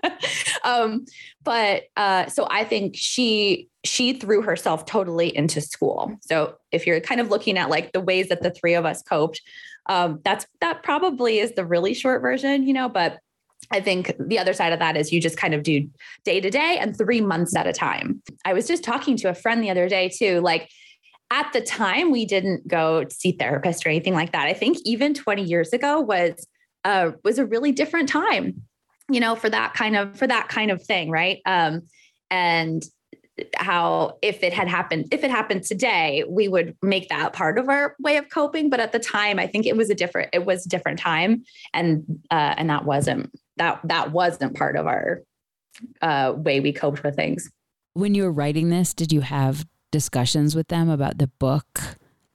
um, 0.63 1.05
but 1.43 1.83
uh, 1.97 2.27
so 2.27 2.47
I 2.49 2.63
think 2.63 2.95
she 2.95 3.67
she 3.83 4.13
threw 4.13 4.41
herself 4.41 4.85
totally 4.85 5.35
into 5.35 5.61
school. 5.61 6.15
So 6.21 6.55
if 6.71 6.87
you're 6.87 6.99
kind 6.99 7.21
of 7.21 7.29
looking 7.29 7.57
at 7.57 7.69
like 7.69 7.91
the 7.91 8.01
ways 8.01 8.29
that 8.29 8.41
the 8.41 8.51
three 8.51 8.73
of 8.73 8.85
us 8.85 9.01
coped, 9.03 9.41
um, 9.87 10.19
that's 10.23 10.45
that 10.61 10.83
probably 10.83 11.39
is 11.39 11.53
the 11.53 11.65
really 11.65 11.93
short 11.93 12.21
version, 12.21 12.63
you 12.67 12.73
know, 12.73 12.89
but 12.89 13.19
I 13.71 13.79
think 13.79 14.13
the 14.19 14.39
other 14.39 14.53
side 14.53 14.73
of 14.73 14.79
that 14.79 14.97
is 14.97 15.11
you 15.11 15.21
just 15.21 15.37
kind 15.37 15.53
of 15.53 15.63
do 15.63 15.87
day 16.23 16.39
to 16.41 16.49
day 16.49 16.77
and 16.79 16.97
three 16.97 17.21
months 17.21 17.55
at 17.55 17.67
a 17.67 17.73
time. 17.73 18.21
I 18.45 18.53
was 18.53 18.67
just 18.67 18.83
talking 18.83 19.15
to 19.17 19.29
a 19.29 19.35
friend 19.35 19.63
the 19.63 19.69
other 19.69 19.87
day 19.87 20.09
too, 20.09 20.41
like 20.41 20.69
at 21.31 21.51
the 21.53 21.61
time 21.61 22.11
we 22.11 22.25
didn't 22.25 22.67
go 22.67 23.05
see 23.09 23.33
therapist 23.33 23.85
or 23.85 23.89
anything 23.89 24.13
like 24.13 24.31
that. 24.31 24.47
I 24.47 24.53
think 24.53 24.77
even 24.85 25.13
20 25.13 25.43
years 25.43 25.73
ago 25.73 25.99
was 25.99 26.47
uh, 26.85 27.11
was 27.23 27.37
a 27.37 27.45
really 27.45 27.71
different 27.71 28.09
time, 28.09 28.61
you 29.09 29.19
know, 29.19 29.35
for 29.35 29.49
that 29.49 29.73
kind 29.73 29.95
of 29.95 30.17
for 30.17 30.25
that 30.25 30.47
kind 30.47 30.71
of 30.71 30.81
thing, 30.81 31.09
right? 31.09 31.39
Um, 31.45 31.83
and 32.31 32.83
how 33.55 34.17
if 34.21 34.43
it 34.43 34.53
had 34.53 34.67
happened 34.67 35.07
if 35.11 35.23
it 35.23 35.31
happened 35.31 35.63
today 35.63 36.23
we 36.27 36.47
would 36.47 36.75
make 36.81 37.09
that 37.09 37.33
part 37.33 37.57
of 37.57 37.69
our 37.69 37.95
way 37.99 38.17
of 38.17 38.29
coping 38.29 38.69
but 38.69 38.79
at 38.79 38.91
the 38.91 38.99
time 38.99 39.39
i 39.39 39.47
think 39.47 39.65
it 39.65 39.77
was 39.77 39.89
a 39.89 39.95
different 39.95 40.29
it 40.33 40.45
was 40.45 40.65
a 40.65 40.69
different 40.69 40.99
time 40.99 41.43
and 41.73 42.03
uh, 42.31 42.53
and 42.57 42.69
that 42.69 42.85
wasn't 42.85 43.31
that 43.59 43.79
that 43.83 44.11
wasn't 44.11 44.57
part 44.57 44.75
of 44.75 44.87
our 44.87 45.21
uh, 46.01 46.33
way 46.35 46.59
we 46.59 46.73
coped 46.73 47.03
with 47.03 47.15
things. 47.15 47.49
When 47.93 48.15
you 48.15 48.23
were 48.23 48.31
writing 48.31 48.69
this 48.69 48.93
did 48.93 49.11
you 49.11 49.21
have 49.21 49.67
discussions 49.91 50.55
with 50.55 50.67
them 50.69 50.89
about 50.89 51.19
the 51.19 51.27
book? 51.27 51.81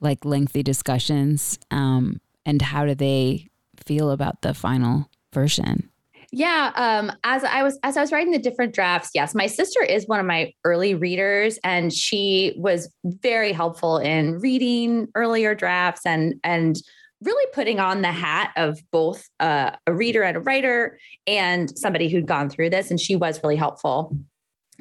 Like 0.01 0.25
lengthy 0.25 0.63
discussions 0.63 1.59
um, 1.71 2.21
and 2.45 2.61
how 2.61 2.85
do 2.85 2.95
they 2.95 3.49
feel 3.87 4.11
about 4.11 4.43
the 4.43 4.53
final 4.53 5.09
version? 5.33 5.89
Yeah, 6.31 6.73
um, 6.75 7.13
as 7.23 7.45
I 7.45 7.63
was 7.63 7.79
as 7.85 7.97
I 7.97 8.01
was 8.01 8.11
writing 8.11 8.33
the 8.33 8.41
different 8.41 8.75
drafts, 8.75 9.11
yes, 9.15 9.37
my 9.37 9.47
sister 9.47 9.81
is 9.83 10.09
one 10.09 10.19
of 10.19 10.27
my 10.27 10.53
early 10.65 10.95
readers, 10.95 11.61
and 11.63 11.93
she 11.93 12.55
was 12.57 12.93
very 13.05 13.53
helpful 13.53 13.99
in 13.99 14.41
reading 14.41 15.07
earlier 15.15 15.55
drafts 15.55 16.05
and 16.05 16.35
and 16.43 16.77
really 17.23 17.47
putting 17.53 17.81
on 17.81 18.03
the 18.03 18.13
hat 18.13 18.53
of 18.57 18.81
both 18.91 19.29
uh, 19.41 19.73
a 19.87 19.95
reader 19.95 20.23
and 20.23 20.37
a 20.37 20.41
writer 20.41 20.99
and 21.27 21.77
somebody 21.79 22.09
who'd 22.09 22.27
gone 22.27 22.51
through 22.51 22.71
this, 22.71 22.91
and 22.91 23.01
she 23.01 23.17
was 23.17 23.43
really 23.43 23.57
helpful. 23.57 24.17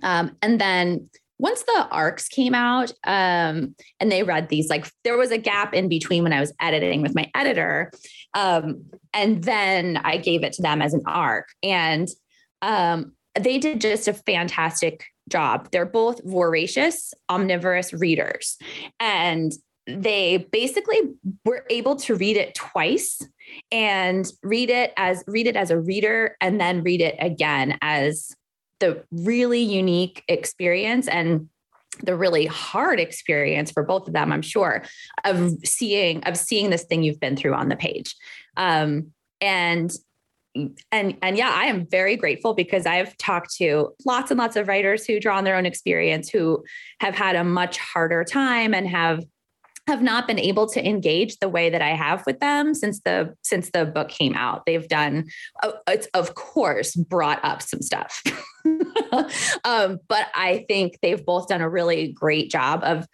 Um, 0.02 0.36
and 0.42 0.60
then 0.60 1.10
once 1.40 1.64
the 1.64 1.88
arcs 1.92 2.28
came 2.28 2.56
out 2.56 2.92
um, 3.04 3.76
and 4.00 4.12
they 4.12 4.24
read 4.24 4.50
these, 4.50 4.70
like 4.70 4.90
there 5.04 5.18
was 5.18 5.32
a 5.32 5.38
gap 5.38 5.74
in 5.74 5.90
between 5.90 6.24
when 6.24 6.34
I 6.34 6.40
was 6.40 6.54
editing 6.62 7.02
with 7.02 7.16
my 7.16 7.30
editor. 7.36 7.92
Um, 8.34 8.86
and 9.14 9.44
then 9.44 9.98
I 9.98 10.18
gave 10.18 10.44
it 10.44 10.54
to 10.54 10.62
them 10.62 10.82
as 10.82 10.94
an 10.94 11.02
arc. 11.06 11.50
And 11.62 12.08
um, 12.62 13.14
they 13.38 13.58
did 13.58 13.82
just 13.82 14.08
a 14.08 14.14
fantastic 14.14 15.04
job. 15.30 15.70
They're 15.72 15.86
both 15.86 16.22
voracious, 16.24 17.14
omnivorous 17.30 17.94
readers. 17.94 18.58
And 19.00 19.52
they 19.86 20.48
basically 20.52 21.00
were 21.46 21.66
able 21.70 21.96
to 21.98 22.16
read 22.16 22.38
it 22.38 22.56
twice 22.56 23.22
and 23.72 24.32
read 24.42 24.70
it 24.70 24.94
as 24.98 25.24
read 25.28 25.48
it 25.48 25.56
as 25.56 25.72
a 25.72 25.80
reader 25.80 26.38
and 26.40 26.60
then 26.60 26.84
read 26.84 27.02
it 27.02 27.16
again 27.20 27.78
as 27.82 28.34
the 28.80 29.04
really 29.12 29.62
unique 29.62 30.24
experience 30.28 31.08
and 31.08 31.50
the 32.02 32.16
really 32.16 32.46
hard 32.46 33.00
experience 33.00 33.72
for 33.72 33.84
both 33.84 34.08
of 34.08 34.14
them 34.14 34.32
i'm 34.32 34.42
sure 34.42 34.84
of 35.26 35.54
seeing 35.66 36.24
of 36.24 36.38
seeing 36.38 36.70
this 36.70 36.84
thing 36.84 37.04
you've 37.04 37.20
been 37.20 37.36
through 37.36 37.54
on 37.54 37.70
the 37.70 37.76
page. 37.76 38.16
Um, 38.58 39.12
and 39.42 39.92
and 40.92 41.18
and 41.24 41.36
yeah 41.36 41.52
i 41.52 41.66
am 41.66 41.88
very 41.88 42.16
grateful 42.16 42.54
because 42.54 42.86
i've 42.86 43.18
talked 43.18 43.52
to 43.56 43.90
lots 44.06 44.30
and 44.30 44.38
lots 44.38 44.56
of 44.56 44.68
writers 44.68 45.04
who 45.06 45.20
draw 45.20 45.38
on 45.38 45.44
their 45.44 45.56
own 45.56 45.66
experience 45.66 46.30
who 46.30 46.64
have 47.00 47.16
had 47.16 47.36
a 47.36 47.44
much 47.44 47.80
harder 47.80 48.24
time 48.24 48.74
and 48.74 48.88
have 48.88 49.24
have 49.88 50.02
not 50.02 50.28
been 50.28 50.40
able 50.40 50.68
to 50.68 50.88
engage 50.88 51.38
the 51.40 51.50
way 51.50 51.70
that 51.70 51.82
I 51.82 51.90
have 51.90 52.26
with 52.26 52.40
them 52.40 52.74
since 52.74 53.02
the 53.02 53.36
since 53.42 53.70
the 53.72 53.86
book 53.86 54.10
came 54.10 54.34
out. 54.34 54.66
They've 54.66 54.88
done 54.88 55.26
uh, 55.62 55.72
it's 55.88 56.08
of 56.14 56.36
course 56.36 56.96
brought 56.96 57.44
up 57.44 57.62
some 57.62 57.82
stuff. 57.82 58.24
um, 59.66 60.00
but 60.08 60.28
I 60.34 60.66
think 60.70 61.00
they've 61.02 61.24
both 61.26 61.48
done 61.48 61.62
a 61.62 61.70
really 61.70 62.14
great 62.14 62.50
job 62.50 62.82
of 62.84 63.06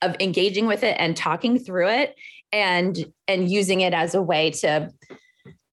of 0.00 0.16
engaging 0.20 0.66
with 0.66 0.84
it 0.84 0.96
and 0.98 1.16
talking 1.16 1.58
through 1.58 1.88
it 1.88 2.14
and 2.52 3.12
and 3.26 3.50
using 3.50 3.80
it 3.80 3.94
as 3.94 4.14
a 4.14 4.22
way 4.22 4.50
to 4.50 4.90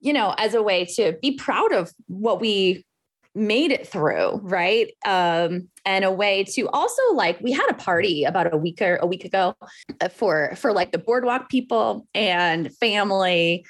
you 0.02 0.14
know 0.14 0.34
as 0.38 0.54
a 0.54 0.64
way 0.64 0.86
to 0.86 1.18
be 1.22 1.36
proud 1.36 1.74
of 1.74 1.92
what 2.08 2.40
we 2.40 2.86
made 3.36 3.72
it 3.72 3.88
through 3.88 4.40
right 4.42 4.92
um 5.06 5.70
and 5.90 6.06
a 6.06 6.12
way 6.12 6.44
to 6.44 6.70
also 6.70 7.02
like 7.14 7.42
we 7.42 7.52
had 7.52 7.68
a 7.68 7.74
party 7.74 8.24
about 8.24 8.54
a 8.54 8.58
week 8.58 8.80
or 8.80 8.98
a 8.98 9.08
week 9.08 9.26
ago 9.26 9.56
uh, 10.02 10.08
for 10.08 10.54
for 10.56 10.72
like 10.72 10.92
the 10.92 11.00
boardwalk 11.00 11.50
people 11.50 12.06
and 12.14 12.72
family 12.76 13.66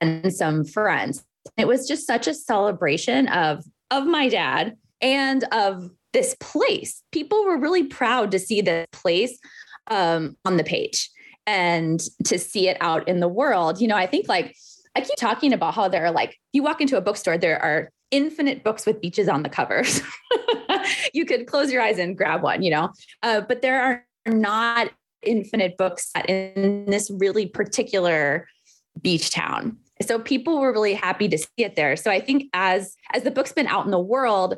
and 0.00 0.34
some 0.34 0.64
friends. 0.64 1.24
It 1.56 1.68
was 1.68 1.86
just 1.86 2.04
such 2.04 2.26
a 2.26 2.34
celebration 2.34 3.28
of 3.28 3.64
of 3.92 4.06
my 4.06 4.28
dad 4.28 4.74
and 5.00 5.44
of 5.52 5.88
this 6.12 6.34
place. 6.40 7.00
People 7.12 7.44
were 7.44 7.56
really 7.56 7.84
proud 7.84 8.32
to 8.32 8.40
see 8.40 8.60
this 8.60 8.86
place 8.90 9.38
um 9.88 10.36
on 10.44 10.56
the 10.56 10.64
page 10.64 11.10
and 11.46 12.00
to 12.24 12.40
see 12.40 12.68
it 12.68 12.76
out 12.80 13.06
in 13.06 13.20
the 13.20 13.28
world. 13.28 13.80
You 13.80 13.86
know 13.86 13.96
i 13.96 14.06
think 14.06 14.28
like 14.28 14.56
I 14.96 15.00
keep 15.00 15.16
talking 15.16 15.54
about 15.54 15.74
how 15.74 15.88
there 15.88 16.04
are 16.04 16.10
like, 16.10 16.38
you 16.52 16.62
walk 16.62 16.82
into 16.82 16.98
a 16.98 17.00
bookstore, 17.00 17.38
there 17.38 17.62
are 17.62 17.90
infinite 18.10 18.62
books 18.62 18.84
with 18.84 19.00
beaches 19.00 19.26
on 19.26 19.42
the 19.42 19.48
covers. 19.48 20.02
you 21.12 21.24
could 21.24 21.46
close 21.46 21.72
your 21.72 21.82
eyes 21.82 21.98
and 21.98 22.16
grab 22.16 22.42
one, 22.42 22.62
you 22.62 22.70
know, 22.70 22.90
uh, 23.22 23.40
but 23.40 23.62
there 23.62 23.82
are 23.82 24.04
not 24.26 24.90
infinite 25.22 25.76
books 25.76 26.10
set 26.10 26.28
in 26.28 26.86
this 26.86 27.10
really 27.10 27.46
particular 27.46 28.48
beach 29.00 29.30
town. 29.30 29.76
So 30.00 30.18
people 30.18 30.60
were 30.60 30.72
really 30.72 30.94
happy 30.94 31.28
to 31.28 31.38
see 31.38 31.48
it 31.58 31.76
there. 31.76 31.96
So 31.96 32.10
I 32.10 32.20
think 32.20 32.44
as 32.52 32.96
as 33.12 33.22
the 33.22 33.30
book's 33.30 33.52
been 33.52 33.68
out 33.68 33.84
in 33.84 33.90
the 33.90 34.00
world, 34.00 34.56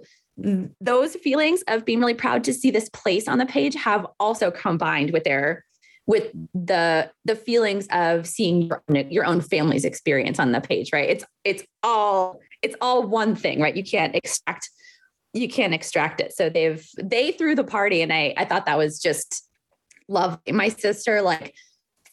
those 0.80 1.14
feelings 1.16 1.62
of 1.68 1.84
being 1.84 2.00
really 2.00 2.14
proud 2.14 2.44
to 2.44 2.52
see 2.52 2.70
this 2.70 2.88
place 2.88 3.28
on 3.28 3.38
the 3.38 3.46
page 3.46 3.74
have 3.74 4.06
also 4.18 4.50
combined 4.50 5.12
with 5.12 5.24
their 5.24 5.64
with 6.06 6.30
the 6.52 7.10
the 7.24 7.36
feelings 7.36 7.86
of 7.90 8.26
seeing 8.26 8.62
your, 8.62 8.82
your 9.08 9.24
own 9.24 9.40
family's 9.40 9.84
experience 9.84 10.38
on 10.38 10.52
the 10.52 10.60
page 10.60 10.90
right 10.92 11.08
it's 11.08 11.24
it's 11.44 11.62
all 11.82 12.40
it's 12.62 12.76
all 12.82 13.06
one 13.06 13.34
thing 13.34 13.60
right 13.60 13.76
you 13.76 13.84
can't 13.84 14.14
extract 14.14 14.68
you 15.34 15.48
can't 15.48 15.74
extract 15.74 16.20
it. 16.20 16.32
So 16.32 16.48
they've 16.48 16.86
they 17.02 17.32
threw 17.32 17.54
the 17.54 17.64
party 17.64 18.02
and 18.02 18.12
i 18.12 18.34
i 18.36 18.44
thought 18.44 18.66
that 18.66 18.78
was 18.78 19.00
just 19.00 19.48
lovely. 20.08 20.52
My 20.52 20.68
sister 20.68 21.22
like 21.22 21.54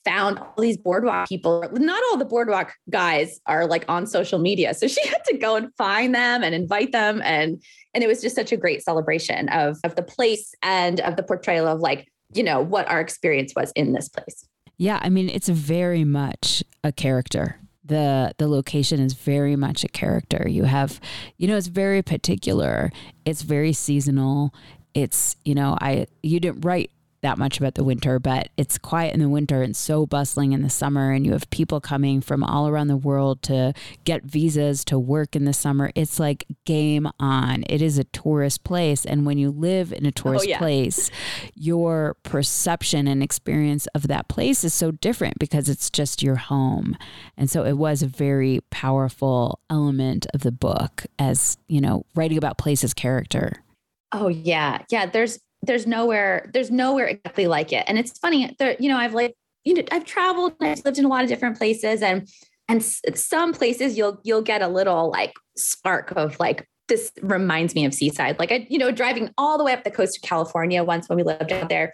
found 0.03 0.39
all 0.39 0.55
these 0.57 0.77
boardwalk 0.77 1.29
people. 1.29 1.63
Not 1.73 2.01
all 2.09 2.17
the 2.17 2.25
boardwalk 2.25 2.73
guys 2.89 3.39
are 3.45 3.67
like 3.67 3.85
on 3.87 4.07
social 4.07 4.39
media. 4.39 4.73
So 4.73 4.87
she 4.87 5.07
had 5.07 5.23
to 5.25 5.37
go 5.37 5.55
and 5.55 5.73
find 5.77 6.13
them 6.15 6.43
and 6.43 6.55
invite 6.55 6.91
them. 6.91 7.21
And 7.23 7.61
and 7.93 8.03
it 8.03 8.07
was 8.07 8.21
just 8.21 8.35
such 8.35 8.51
a 8.51 8.57
great 8.57 8.83
celebration 8.83 9.47
of 9.49 9.77
of 9.83 9.95
the 9.95 10.03
place 10.03 10.53
and 10.63 10.99
of 11.01 11.15
the 11.15 11.23
portrayal 11.23 11.67
of 11.67 11.79
like 11.79 12.07
you 12.33 12.43
know, 12.43 12.61
what 12.61 12.87
our 12.89 12.99
experience 12.99 13.53
was 13.55 13.71
in 13.75 13.93
this 13.93 14.09
place. 14.09 14.47
Yeah, 14.77 14.99
I 15.01 15.09
mean, 15.09 15.29
it's 15.29 15.49
very 15.49 16.03
much 16.03 16.63
a 16.83 16.91
character. 16.91 17.59
The 17.83 18.33
the 18.37 18.47
location 18.47 18.99
is 18.99 19.13
very 19.13 19.55
much 19.55 19.83
a 19.83 19.87
character. 19.87 20.47
You 20.47 20.65
have, 20.65 20.99
you 21.37 21.47
know, 21.47 21.57
it's 21.57 21.67
very 21.67 22.01
particular. 22.01 22.91
It's 23.25 23.41
very 23.41 23.73
seasonal. 23.73 24.53
It's, 24.93 25.35
you 25.45 25.55
know, 25.55 25.77
I 25.81 26.07
you 26.21 26.39
didn't 26.39 26.61
write 26.61 26.91
that 27.21 27.37
much 27.37 27.59
about 27.59 27.75
the 27.75 27.83
winter, 27.83 28.19
but 28.19 28.49
it's 28.57 28.77
quiet 28.77 29.13
in 29.13 29.19
the 29.19 29.29
winter 29.29 29.61
and 29.61 29.75
so 29.75 30.05
bustling 30.05 30.53
in 30.53 30.61
the 30.61 30.69
summer. 30.69 31.11
And 31.11 31.25
you 31.25 31.33
have 31.33 31.49
people 31.49 31.79
coming 31.79 32.21
from 32.21 32.43
all 32.43 32.67
around 32.67 32.87
the 32.87 32.97
world 32.97 33.41
to 33.43 33.73
get 34.03 34.23
visas 34.23 34.83
to 34.85 34.97
work 34.97 35.35
in 35.35 35.45
the 35.45 35.53
summer. 35.53 35.91
It's 35.95 36.19
like 36.19 36.45
game 36.65 37.07
on. 37.19 37.63
It 37.69 37.81
is 37.81 37.97
a 37.97 38.03
tourist 38.05 38.63
place. 38.63 39.05
And 39.05 39.25
when 39.25 39.37
you 39.37 39.51
live 39.51 39.93
in 39.93 40.05
a 40.05 40.09
oh, 40.09 40.11
tourist 40.11 40.45
oh, 40.45 40.49
yeah. 40.49 40.57
place, 40.57 41.11
your 41.55 42.15
perception 42.23 43.07
and 43.07 43.21
experience 43.21 43.87
of 43.93 44.07
that 44.07 44.27
place 44.27 44.63
is 44.63 44.73
so 44.73 44.91
different 44.91 45.37
because 45.39 45.69
it's 45.69 45.89
just 45.89 46.23
your 46.23 46.35
home. 46.35 46.97
And 47.37 47.49
so 47.49 47.63
it 47.65 47.73
was 47.73 48.01
a 48.01 48.07
very 48.07 48.61
powerful 48.71 49.59
element 49.69 50.25
of 50.33 50.41
the 50.41 50.51
book 50.51 51.05
as, 51.19 51.57
you 51.67 51.81
know, 51.81 52.05
writing 52.15 52.37
about 52.37 52.57
places 52.57 52.93
character. 52.93 53.63
Oh 54.11 54.27
yeah. 54.27 54.79
Yeah. 54.89 55.05
There's 55.05 55.39
there's 55.63 55.85
nowhere 55.85 56.49
there's 56.53 56.71
nowhere 56.71 57.07
exactly 57.07 57.47
like 57.47 57.71
it. 57.71 57.83
And 57.87 57.97
it's 57.97 58.17
funny 58.17 58.55
there 58.59 58.75
you 58.79 58.89
know 58.89 58.97
i've 58.97 59.13
like 59.13 59.35
you 59.63 59.73
know 59.73 59.83
i've 59.91 60.05
traveled 60.05 60.53
and 60.59 60.69
i've 60.69 60.85
lived 60.85 60.97
in 60.97 61.05
a 61.05 61.07
lot 61.07 61.23
of 61.23 61.29
different 61.29 61.57
places 61.57 62.01
and 62.01 62.27
and 62.67 62.83
some 62.83 63.53
places 63.53 63.97
you'll 63.97 64.19
you'll 64.23 64.41
get 64.41 64.61
a 64.61 64.67
little 64.67 65.09
like 65.11 65.33
spark 65.57 66.11
of 66.11 66.39
like 66.39 66.67
this 66.87 67.11
reminds 67.21 67.73
me 67.73 67.85
of 67.85 67.93
seaside. 67.93 68.37
Like 68.39 68.51
i 68.51 68.67
you 68.69 68.77
know 68.77 68.91
driving 68.91 69.31
all 69.37 69.57
the 69.57 69.63
way 69.63 69.73
up 69.73 69.83
the 69.83 69.91
coast 69.91 70.17
of 70.17 70.27
california 70.27 70.83
once 70.83 71.07
when 71.07 71.17
we 71.17 71.23
lived 71.23 71.51
out 71.51 71.69
there 71.69 71.93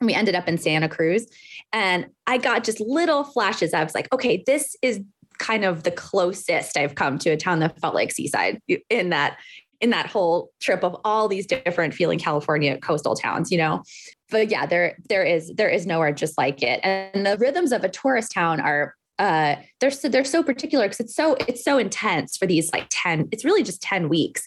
and 0.00 0.06
we 0.06 0.14
ended 0.14 0.34
up 0.34 0.48
in 0.48 0.58
santa 0.58 0.88
cruz. 0.88 1.26
And 1.72 2.06
i 2.26 2.38
got 2.38 2.64
just 2.64 2.80
little 2.80 3.24
flashes. 3.24 3.74
I 3.74 3.84
was 3.84 3.94
like 3.94 4.12
okay 4.12 4.42
this 4.46 4.76
is 4.82 5.00
kind 5.38 5.64
of 5.64 5.82
the 5.82 5.90
closest 5.90 6.76
I've 6.76 6.94
come 6.94 7.18
to 7.18 7.30
a 7.30 7.36
town 7.36 7.58
that 7.60 7.78
felt 7.80 7.94
like 7.94 8.12
seaside 8.12 8.60
in 8.88 9.10
that 9.10 9.38
in 9.82 9.90
that 9.90 10.06
whole 10.06 10.52
trip 10.60 10.82
of 10.84 10.96
all 11.04 11.28
these 11.28 11.44
different 11.44 11.92
feeling 11.92 12.18
California 12.18 12.78
coastal 12.78 13.14
towns, 13.14 13.50
you 13.50 13.58
know. 13.58 13.82
But 14.30 14.50
yeah, 14.50 14.64
there 14.64 14.96
there 15.08 15.24
is 15.24 15.52
there 15.56 15.68
is 15.68 15.84
nowhere 15.84 16.12
just 16.12 16.38
like 16.38 16.62
it. 16.62 16.80
And 16.84 17.26
the 17.26 17.36
rhythms 17.36 17.72
of 17.72 17.84
a 17.84 17.88
tourist 17.88 18.32
town 18.32 18.60
are 18.60 18.94
uh 19.18 19.56
they're 19.80 19.90
so 19.90 20.08
they're 20.08 20.24
so 20.24 20.42
particular 20.42 20.86
because 20.86 21.00
it's 21.00 21.14
so 21.14 21.36
it's 21.46 21.62
so 21.62 21.76
intense 21.76 22.36
for 22.36 22.46
these 22.46 22.72
like 22.72 22.86
10 22.88 23.28
it's 23.30 23.44
really 23.44 23.62
just 23.62 23.82
10 23.82 24.08
weeks 24.08 24.46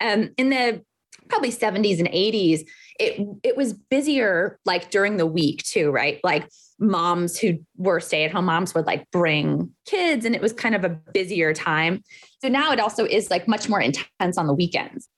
um 0.00 0.30
in 0.38 0.48
the 0.48 0.82
probably 1.28 1.52
70s 1.52 1.98
and 1.98 2.08
80s 2.08 2.66
it 2.98 3.20
it 3.42 3.58
was 3.58 3.74
busier 3.74 4.58
like 4.64 4.90
during 4.90 5.18
the 5.18 5.26
week 5.26 5.62
too 5.64 5.90
right 5.90 6.18
like 6.24 6.48
moms 6.78 7.38
who 7.38 7.58
were 7.76 8.00
stay 8.00 8.24
at 8.24 8.30
home 8.30 8.46
moms 8.46 8.74
would 8.74 8.86
like 8.86 9.10
bring 9.10 9.70
kids 9.86 10.24
and 10.24 10.34
it 10.34 10.42
was 10.42 10.52
kind 10.52 10.74
of 10.74 10.84
a 10.84 10.88
busier 10.88 11.54
time. 11.54 12.02
So 12.42 12.48
now 12.48 12.72
it 12.72 12.80
also 12.80 13.04
is 13.04 13.30
like 13.30 13.48
much 13.48 13.68
more 13.68 13.80
intense 13.80 14.38
on 14.38 14.46
the 14.46 14.54
weekends. 14.54 15.08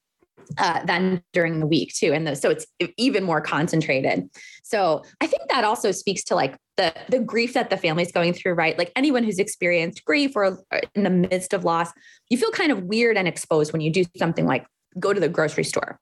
Uh, 0.57 0.83
than 0.87 1.23
during 1.35 1.61
the 1.61 1.67
week 1.67 1.93
too, 1.95 2.15
and 2.15 2.27
the, 2.27 2.35
so 2.35 2.49
it's 2.49 2.67
even 2.97 3.23
more 3.23 3.39
concentrated. 3.39 4.27
So 4.63 5.05
I 5.21 5.27
think 5.27 5.43
that 5.51 5.63
also 5.63 5.93
speaks 5.93 6.25
to 6.25 6.35
like 6.35 6.57
the 6.79 6.95
the 7.11 7.19
grief 7.19 7.53
that 7.53 7.69
the 7.69 7.77
family's 7.77 8.11
going 8.11 8.33
through, 8.33 8.55
right? 8.55 8.79
Like 8.79 8.91
anyone 8.97 9.25
who's 9.25 9.39
experienced 9.39 10.07
grief 10.07 10.35
or 10.35 10.59
in 10.95 11.03
the 11.03 11.11
midst 11.11 11.53
of 11.53 11.67
loss, 11.67 11.93
you 12.31 12.39
feel 12.39 12.51
kind 12.51 12.73
of 12.73 12.85
weird 12.85 13.19
and 13.19 13.29
exposed 13.29 13.75
when 13.75 13.83
you 13.83 13.93
do 13.93 14.05
something 14.17 14.47
like 14.47 14.65
go 14.99 15.13
to 15.13 15.21
the 15.21 15.29
grocery 15.29 15.65
store 15.65 16.01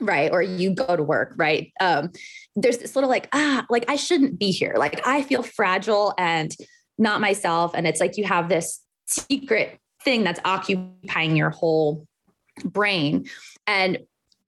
right? 0.00 0.30
Or 0.30 0.42
you 0.42 0.74
go 0.74 0.96
to 0.96 1.02
work 1.02 1.34
right? 1.36 1.72
Um 1.80 2.10
there's 2.56 2.78
this 2.78 2.94
little 2.94 3.10
like 3.10 3.28
ah 3.32 3.66
like 3.70 3.84
i 3.88 3.96
shouldn't 3.96 4.38
be 4.38 4.50
here. 4.50 4.74
Like 4.76 5.00
i 5.06 5.22
feel 5.22 5.42
fragile 5.42 6.14
and 6.18 6.54
not 6.98 7.20
myself. 7.20 7.72
And 7.74 7.86
it's 7.86 8.00
like 8.00 8.16
you 8.16 8.24
have 8.24 8.48
this 8.48 8.80
secret 9.06 9.78
thing 10.04 10.24
that's 10.24 10.40
occupying 10.44 11.36
your 11.36 11.50
whole 11.50 12.06
brain. 12.64 13.26
And 13.66 13.98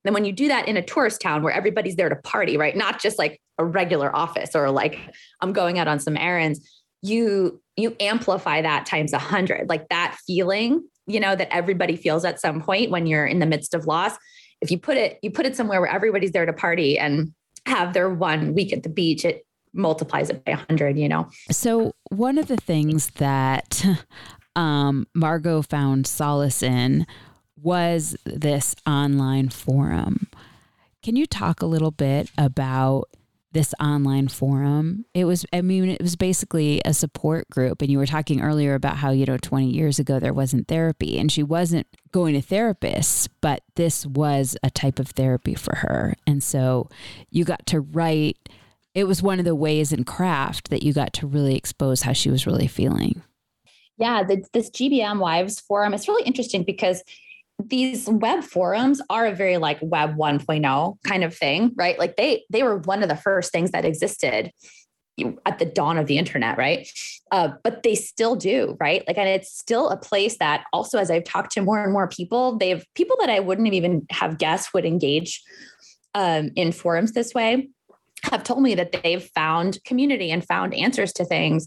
then 0.05 0.14
when 0.14 0.24
you 0.24 0.32
do 0.32 0.48
that 0.48 0.66
in 0.66 0.76
a 0.76 0.82
tourist 0.82 1.20
town 1.20 1.42
where 1.42 1.53
everybody's 1.53 1.96
there 1.96 2.09
to 2.09 2.16
party 2.16 2.57
right? 2.57 2.76
Not 2.76 3.01
just 3.01 3.18
like 3.18 3.40
a 3.59 3.64
regular 3.64 4.14
office 4.16 4.57
or 4.57 4.70
like 4.70 4.98
i'm 5.42 5.53
going 5.53 5.78
out 5.78 5.88
on 5.88 6.01
some 6.01 6.16
errands. 6.16 6.68
You 7.03 7.61
you 7.76 7.96
amplify 7.98 8.62
that 8.62 8.86
times 8.86 9.12
a 9.12 9.18
hundred. 9.18 9.68
Like 9.68 9.88
that 9.88 10.16
feeling 10.26 10.84
you 11.07 11.20
know 11.20 11.34
that 11.34 11.53
everybody 11.53 11.96
feels 11.96 12.24
at 12.24 12.40
some 12.40 12.61
point 12.61 12.90
when 12.90 13.07
you're 13.07 13.26
in 13.26 13.40
the 13.40 13.46
midst 13.46 13.74
of 13.74 13.86
loss 13.86 14.16
if 14.61 14.70
you 14.70 14.78
put 14.78 14.96
it 14.96 15.18
you 15.22 15.30
put 15.30 15.46
it 15.46 15.56
somewhere 15.56 15.80
where 15.80 15.90
everybody's 15.90 16.32
there 16.32 16.46
to 16.46 16.52
party 16.52 16.98
and 16.98 17.32
have 17.66 17.92
their 17.92 18.08
one 18.08 18.54
week 18.54 18.72
at 18.72 18.82
the 18.82 18.88
beach 18.88 19.24
it 19.24 19.46
multiplies 19.72 20.30
it 20.30 20.44
by 20.44 20.52
100 20.52 20.98
you 20.98 21.08
know? 21.08 21.28
So 21.50 21.92
one 22.08 22.38
of 22.38 22.48
the 22.48 22.56
things 22.56 23.11
that 23.16 23.84
um, 24.56 25.06
margot 25.14 25.62
found 25.62 26.06
solace 26.06 26.62
in 26.62 27.06
was 27.56 28.16
this 28.24 28.74
online 28.86 29.50
forum. 29.50 30.28
Can 31.02 31.16
you 31.16 31.26
talk 31.26 31.62
a 31.62 31.66
little 31.66 31.90
bit 31.90 32.30
about 32.36 33.08
this 33.53 33.74
online 33.80 34.28
forum. 34.28 35.05
It 35.12 35.24
was, 35.24 35.44
I 35.53 35.61
mean, 35.61 35.88
it 35.88 36.01
was 36.01 36.14
basically 36.14 36.80
a 36.84 36.94
support 36.94 37.51
group. 37.51 37.82
And 37.82 37.90
you 37.90 37.98
were 37.98 38.07
talking 38.07 38.40
earlier 38.40 38.74
about 38.74 38.96
how, 38.96 39.11
you 39.11 39.26
know, 39.26 39.38
20 39.38 39.70
years 39.70 39.98
ago 39.98 40.20
there 40.20 40.32
wasn't 40.32 40.68
therapy 40.68 41.18
and 41.18 41.32
she 41.32 41.42
wasn't 41.42 41.86
going 42.12 42.40
to 42.40 42.46
therapists, 42.46 43.28
but 43.40 43.62
this 43.74 44.07
was 44.07 44.57
a 44.62 44.70
type 44.70 44.98
of 44.98 45.09
therapy 45.09 45.55
for 45.55 45.76
her. 45.76 46.14
And 46.26 46.42
so 46.42 46.88
you 47.30 47.44
got 47.44 47.66
to 47.66 47.80
write, 47.80 48.48
it 48.94 49.05
was 49.05 49.22
one 49.22 49.38
of 49.38 49.44
the 49.44 49.55
ways 49.55 49.92
in 49.92 50.05
craft 50.05 50.70
that 50.70 50.82
you 50.82 50.92
got 50.92 51.12
to 51.14 51.26
really 51.26 51.57
expose 51.57 52.03
how 52.03 52.12
she 52.12 52.30
was 52.30 52.46
really 52.46 52.68
feeling. 52.68 53.22
Yeah, 53.96 54.22
this 54.22 54.70
GBM 54.70 55.18
Wives 55.18 55.61
Forum, 55.61 55.92
it's 55.92 56.09
really 56.09 56.24
interesting 56.24 56.62
because 56.62 57.03
these 57.68 58.08
web 58.08 58.42
forums 58.44 59.00
are 59.11 59.26
a 59.26 59.34
very 59.34 59.58
like 59.58 59.78
web 59.82 60.16
1.0 60.16 60.96
kind 61.04 61.24
of 61.24 61.36
thing 61.36 61.72
right? 61.76 61.98
Like 61.98 62.16
they 62.16 62.44
they 62.50 62.62
were 62.62 62.78
one 62.78 63.02
of 63.02 63.08
the 63.08 63.16
first 63.16 63.52
things 63.52 63.70
that 63.72 63.84
existed 63.84 64.52
at 65.44 65.58
the 65.58 65.66
dawn 65.66 65.98
of 65.98 66.06
the 66.06 66.18
internet 66.18 66.56
right? 66.56 66.88
Uh, 67.30 67.50
but 67.62 67.82
they 67.82 67.94
still 67.94 68.36
do 68.36 68.76
right? 68.80 69.04
Like 69.06 69.18
and 69.18 69.28
it's 69.28 69.56
still 69.56 69.90
a 69.90 69.96
place 69.96 70.38
that 70.38 70.64
also 70.72 70.98
as 70.98 71.11
i've 71.11 71.24
talked 71.24 71.52
to 71.52 71.62
more 71.62 71.82
and 71.82 71.92
more 71.92 72.08
people 72.08 72.56
they've 72.56 72.84
people 72.94 73.16
that 73.20 73.30
i 73.30 73.40
wouldn't 73.40 73.72
even 73.72 74.06
have 74.11 74.38
guessed 74.38 74.72
would 74.74 74.84
engage 74.84 75.42
um, 76.14 76.50
in 76.56 76.72
forums 76.72 77.12
this 77.12 77.34
way 77.34 77.68
have 78.24 78.42
told 78.42 78.62
me 78.62 78.74
that 78.74 78.92
they've 78.92 79.30
found 79.34 79.82
community 79.84 80.30
and 80.30 80.44
found 80.44 80.74
answers 80.74 81.12
to 81.12 81.24
things 81.24 81.66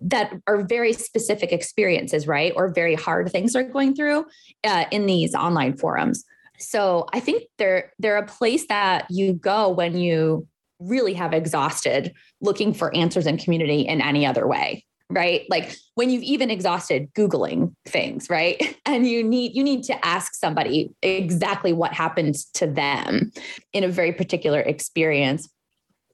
that 0.00 0.32
are 0.46 0.62
very 0.62 0.92
specific 0.92 1.52
experiences, 1.52 2.26
right? 2.26 2.52
Or 2.54 2.72
very 2.72 2.94
hard 2.94 3.30
things 3.30 3.52
they're 3.52 3.68
going 3.68 3.94
through 3.94 4.26
uh, 4.64 4.84
in 4.90 5.06
these 5.06 5.34
online 5.34 5.76
forums. 5.76 6.24
So 6.58 7.06
I 7.12 7.20
think 7.20 7.44
they're 7.58 7.92
they're 7.98 8.18
a 8.18 8.26
place 8.26 8.66
that 8.68 9.06
you 9.10 9.32
go 9.34 9.68
when 9.68 9.96
you 9.96 10.46
really 10.78 11.14
have 11.14 11.32
exhausted 11.32 12.12
looking 12.40 12.74
for 12.74 12.94
answers 12.94 13.26
in 13.26 13.38
community 13.38 13.82
in 13.82 14.00
any 14.00 14.26
other 14.26 14.46
way 14.46 14.84
right 15.10 15.44
like 15.48 15.76
when 15.94 16.10
you've 16.10 16.22
even 16.22 16.50
exhausted 16.50 17.12
googling 17.14 17.72
things 17.86 18.28
right 18.28 18.76
and 18.86 19.06
you 19.06 19.22
need 19.22 19.54
you 19.54 19.62
need 19.62 19.82
to 19.84 20.06
ask 20.06 20.34
somebody 20.34 20.90
exactly 21.02 21.72
what 21.72 21.92
happened 21.92 22.34
to 22.54 22.66
them 22.66 23.30
in 23.72 23.84
a 23.84 23.88
very 23.88 24.12
particular 24.12 24.60
experience 24.60 25.48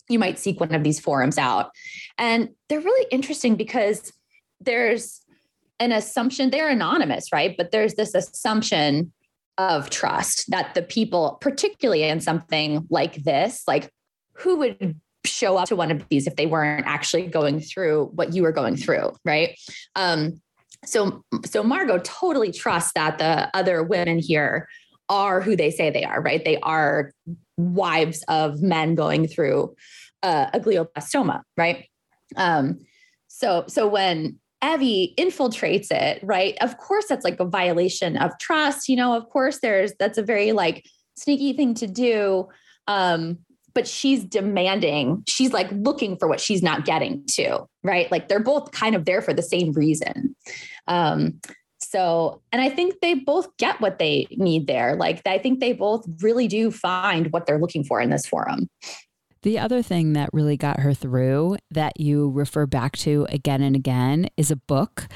you 0.08 0.18
might 0.18 0.38
seek 0.38 0.60
one 0.60 0.74
of 0.74 0.82
these 0.82 1.00
forums 1.00 1.38
out. 1.38 1.70
And 2.16 2.50
they're 2.68 2.80
really 2.80 3.06
interesting 3.10 3.56
because 3.56 4.12
there's 4.60 5.22
an 5.80 5.92
assumption, 5.92 6.50
they're 6.50 6.68
anonymous, 6.68 7.32
right? 7.32 7.56
But 7.56 7.70
there's 7.70 7.94
this 7.94 8.14
assumption 8.14 9.12
of 9.58 9.90
trust 9.90 10.50
that 10.50 10.74
the 10.74 10.82
people, 10.82 11.38
particularly 11.40 12.04
in 12.04 12.20
something 12.20 12.86
like 12.90 13.16
this, 13.16 13.64
like 13.66 13.90
who 14.32 14.56
would 14.56 15.00
show 15.24 15.56
up 15.56 15.68
to 15.68 15.76
one 15.76 15.90
of 15.90 16.08
these 16.08 16.26
if 16.26 16.36
they 16.36 16.46
weren't 16.46 16.86
actually 16.86 17.26
going 17.26 17.60
through 17.60 18.06
what 18.14 18.32
you 18.32 18.42
were 18.42 18.52
going 18.52 18.76
through, 18.76 19.12
right? 19.24 19.58
Um, 19.96 20.40
so, 20.84 21.24
so 21.44 21.62
Margot 21.62 21.98
totally 21.98 22.52
trusts 22.52 22.92
that 22.94 23.18
the 23.18 23.50
other 23.54 23.82
women 23.82 24.18
here 24.18 24.68
are 25.08 25.40
who 25.40 25.56
they 25.56 25.70
say 25.70 25.90
they 25.90 26.04
are, 26.04 26.20
right? 26.20 26.44
They 26.44 26.58
are 26.60 27.12
wives 27.58 28.24
of 28.28 28.62
men 28.62 28.94
going 28.94 29.28
through 29.28 29.74
uh, 30.22 30.46
a 30.54 30.60
glioblastoma, 30.60 31.42
right? 31.56 31.84
Um, 32.36 32.78
so, 33.26 33.64
so 33.68 33.86
when 33.86 34.38
Evie 34.64 35.14
infiltrates 35.18 35.90
it, 35.90 36.20
right? 36.22 36.56
Of 36.60 36.78
course, 36.78 37.06
that's 37.08 37.24
like 37.24 37.38
a 37.38 37.44
violation 37.44 38.16
of 38.16 38.32
trust. 38.40 38.88
You 38.88 38.96
know, 38.96 39.14
of 39.14 39.28
course, 39.28 39.58
there's 39.60 39.92
that's 39.98 40.18
a 40.18 40.22
very 40.22 40.52
like 40.52 40.84
sneaky 41.16 41.52
thing 41.52 41.74
to 41.74 41.86
do. 41.86 42.48
Um, 42.86 43.38
but 43.74 43.86
she's 43.86 44.24
demanding, 44.24 45.22
she's 45.28 45.52
like 45.52 45.70
looking 45.70 46.16
for 46.16 46.26
what 46.26 46.40
she's 46.40 46.62
not 46.62 46.84
getting 46.84 47.22
to, 47.28 47.64
right? 47.84 48.10
Like 48.10 48.26
they're 48.26 48.40
both 48.40 48.72
kind 48.72 48.96
of 48.96 49.04
there 49.04 49.22
for 49.22 49.32
the 49.32 49.42
same 49.42 49.72
reason. 49.72 50.34
Um, 50.88 51.40
so, 51.90 52.42
and 52.52 52.60
I 52.60 52.68
think 52.68 53.00
they 53.00 53.14
both 53.14 53.56
get 53.56 53.80
what 53.80 53.98
they 53.98 54.26
need 54.32 54.66
there. 54.66 54.94
Like, 54.94 55.22
I 55.26 55.38
think 55.38 55.60
they 55.60 55.72
both 55.72 56.04
really 56.20 56.46
do 56.46 56.70
find 56.70 57.32
what 57.32 57.46
they're 57.46 57.58
looking 57.58 57.82
for 57.82 57.98
in 58.00 58.10
this 58.10 58.26
forum. 58.26 58.68
The 59.42 59.58
other 59.58 59.80
thing 59.82 60.12
that 60.12 60.28
really 60.32 60.56
got 60.58 60.80
her 60.80 60.92
through 60.92 61.56
that 61.70 61.98
you 61.98 62.28
refer 62.30 62.66
back 62.66 62.96
to 62.98 63.26
again 63.30 63.62
and 63.62 63.74
again 63.74 64.28
is 64.36 64.50
a 64.50 64.56
book. 64.56 65.06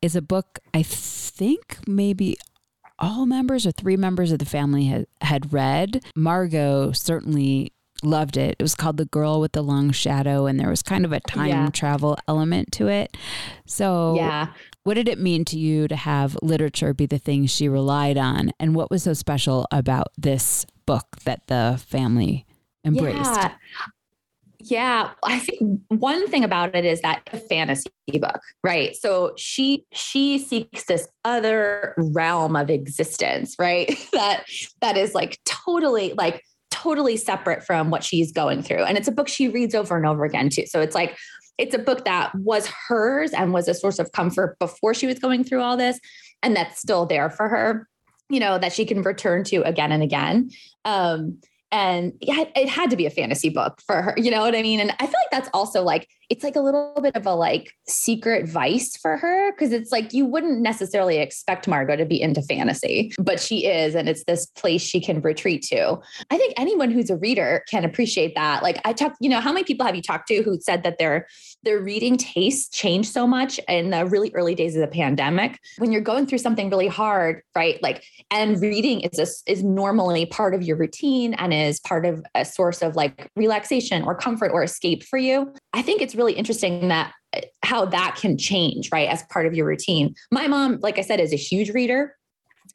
Is 0.00 0.14
a 0.14 0.22
book 0.22 0.58
I 0.72 0.82
think 0.84 1.78
maybe 1.88 2.36
all 2.98 3.26
members 3.26 3.66
or 3.66 3.72
three 3.72 3.96
members 3.96 4.30
of 4.30 4.38
the 4.38 4.44
family 4.44 4.84
had, 4.84 5.06
had 5.22 5.52
read. 5.52 6.04
Margot 6.14 6.92
certainly 6.92 7.72
loved 8.04 8.36
it. 8.36 8.56
It 8.58 8.62
was 8.62 8.74
called 8.74 8.96
The 8.96 9.06
Girl 9.06 9.40
with 9.40 9.52
the 9.52 9.62
Long 9.62 9.90
Shadow, 9.90 10.46
and 10.46 10.60
there 10.60 10.68
was 10.68 10.82
kind 10.82 11.04
of 11.04 11.12
a 11.12 11.20
time 11.20 11.48
Yeah. 11.48 11.68
travel 11.70 12.16
element 12.28 12.70
to 12.72 12.88
it. 12.88 13.16
So, 13.66 14.14
Yeah. 14.16 14.48
What 14.84 14.94
did 14.94 15.08
it 15.08 15.18
mean 15.18 15.44
to 15.46 15.58
you 15.58 15.86
to 15.88 15.96
have 15.96 16.36
literature 16.42 16.92
be 16.92 17.06
the 17.06 17.18
thing 17.18 17.46
she 17.46 17.68
relied 17.68 18.18
on? 18.18 18.52
And 18.58 18.74
what 18.74 18.90
was 18.90 19.04
so 19.04 19.12
special 19.12 19.66
about 19.70 20.08
this 20.18 20.66
book 20.86 21.06
that 21.24 21.46
the 21.46 21.80
family 21.86 22.46
embraced? 22.84 23.18
Yeah. 23.18 23.52
Yeah, 24.64 25.10
I 25.24 25.40
think 25.40 25.80
one 25.88 26.28
thing 26.28 26.44
about 26.44 26.76
it 26.76 26.84
is 26.84 27.00
that 27.00 27.28
a 27.32 27.36
fantasy 27.36 27.90
book, 28.20 28.40
right? 28.62 28.94
So 28.94 29.32
she 29.36 29.84
she 29.92 30.38
seeks 30.38 30.84
this 30.84 31.08
other 31.24 31.94
realm 31.98 32.54
of 32.54 32.70
existence, 32.70 33.56
right? 33.58 33.88
that 34.12 34.44
that 34.80 34.96
is 34.96 35.16
like 35.16 35.40
totally 35.44 36.12
like 36.12 36.44
totally 36.70 37.16
separate 37.16 37.64
from 37.64 37.90
what 37.90 38.04
she's 38.04 38.30
going 38.30 38.62
through. 38.62 38.84
And 38.84 38.96
it's 38.96 39.08
a 39.08 39.12
book 39.12 39.28
she 39.28 39.48
reads 39.48 39.74
over 39.74 39.96
and 39.96 40.06
over 40.06 40.24
again 40.24 40.48
too. 40.48 40.66
So 40.66 40.80
it's 40.80 40.94
like 40.94 41.16
it's 41.58 41.74
a 41.74 41.78
book 41.78 42.04
that 42.04 42.34
was 42.34 42.66
hers 42.66 43.32
and 43.32 43.52
was 43.52 43.68
a 43.68 43.74
source 43.74 43.98
of 43.98 44.12
comfort 44.12 44.58
before 44.58 44.94
she 44.94 45.06
was 45.06 45.18
going 45.18 45.44
through 45.44 45.60
all 45.60 45.76
this 45.76 46.00
and 46.42 46.56
that's 46.56 46.80
still 46.80 47.06
there 47.06 47.30
for 47.30 47.48
her, 47.48 47.88
you 48.28 48.40
know, 48.40 48.58
that 48.58 48.72
she 48.72 48.84
can 48.84 49.02
return 49.02 49.44
to 49.44 49.62
again 49.62 49.92
and 49.92 50.02
again. 50.02 50.50
Um 50.84 51.38
and 51.70 52.12
yeah, 52.20 52.44
it 52.54 52.68
had 52.68 52.90
to 52.90 52.96
be 52.96 53.06
a 53.06 53.10
fantasy 53.10 53.48
book 53.48 53.80
for 53.86 54.02
her. 54.02 54.14
You 54.18 54.30
know 54.30 54.42
what 54.42 54.54
I 54.54 54.60
mean? 54.60 54.78
And 54.78 54.90
I 55.00 55.06
feel 55.06 55.18
like 55.18 55.30
that's 55.30 55.48
also 55.54 55.82
like, 55.82 56.06
it's 56.32 56.42
like 56.42 56.56
a 56.56 56.60
little 56.60 56.98
bit 57.02 57.14
of 57.14 57.26
a 57.26 57.34
like 57.34 57.74
secret 57.86 58.48
vice 58.48 58.96
for 58.96 59.18
her. 59.18 59.52
Cause 59.56 59.70
it's 59.70 59.92
like, 59.92 60.14
you 60.14 60.24
wouldn't 60.24 60.62
necessarily 60.62 61.18
expect 61.18 61.68
Margot 61.68 61.96
to 61.96 62.06
be 62.06 62.22
into 62.22 62.40
fantasy, 62.40 63.12
but 63.18 63.38
she 63.38 63.66
is. 63.66 63.94
And 63.94 64.08
it's 64.08 64.24
this 64.24 64.46
place 64.46 64.80
she 64.80 64.98
can 64.98 65.20
retreat 65.20 65.62
to. 65.64 65.98
I 66.30 66.38
think 66.38 66.54
anyone 66.56 66.90
who's 66.90 67.10
a 67.10 67.18
reader 67.18 67.62
can 67.68 67.84
appreciate 67.84 68.34
that. 68.34 68.62
Like 68.62 68.80
I 68.86 68.94
talked, 68.94 69.18
you 69.20 69.28
know, 69.28 69.40
how 69.40 69.52
many 69.52 69.64
people 69.64 69.84
have 69.84 69.94
you 69.94 70.00
talked 70.00 70.26
to 70.28 70.42
who 70.42 70.58
said 70.58 70.84
that 70.84 70.96
their, 70.98 71.26
their 71.64 71.80
reading 71.80 72.16
tastes 72.16 72.74
changed 72.74 73.12
so 73.12 73.26
much 73.26 73.60
in 73.68 73.90
the 73.90 74.06
really 74.06 74.32
early 74.34 74.54
days 74.54 74.74
of 74.74 74.80
the 74.80 74.88
pandemic? 74.88 75.60
When 75.76 75.92
you're 75.92 76.00
going 76.00 76.24
through 76.26 76.38
something 76.38 76.70
really 76.70 76.88
hard, 76.88 77.42
right? 77.54 77.78
Like, 77.82 78.04
and 78.30 78.58
reading 78.58 79.02
is 79.02 79.18
a, 79.18 79.50
is 79.52 79.62
normally 79.62 80.24
part 80.24 80.54
of 80.54 80.62
your 80.62 80.78
routine 80.78 81.34
and 81.34 81.52
is 81.52 81.78
part 81.80 82.06
of 82.06 82.24
a 82.34 82.46
source 82.46 82.80
of 82.80 82.96
like 82.96 83.30
relaxation 83.36 84.02
or 84.04 84.14
comfort 84.14 84.50
or 84.50 84.62
escape 84.62 85.04
for 85.04 85.18
you. 85.18 85.52
I 85.74 85.82
think 85.82 86.00
it's 86.00 86.14
really 86.14 86.21
interesting 86.28 86.88
that 86.88 87.12
uh, 87.36 87.40
how 87.62 87.84
that 87.86 88.16
can 88.20 88.38
change, 88.38 88.90
right? 88.92 89.08
As 89.08 89.22
part 89.24 89.46
of 89.46 89.54
your 89.54 89.66
routine. 89.66 90.14
My 90.30 90.46
mom, 90.46 90.78
like 90.80 90.98
I 90.98 91.02
said, 91.02 91.20
is 91.20 91.32
a 91.32 91.36
huge 91.36 91.70
reader. 91.70 92.16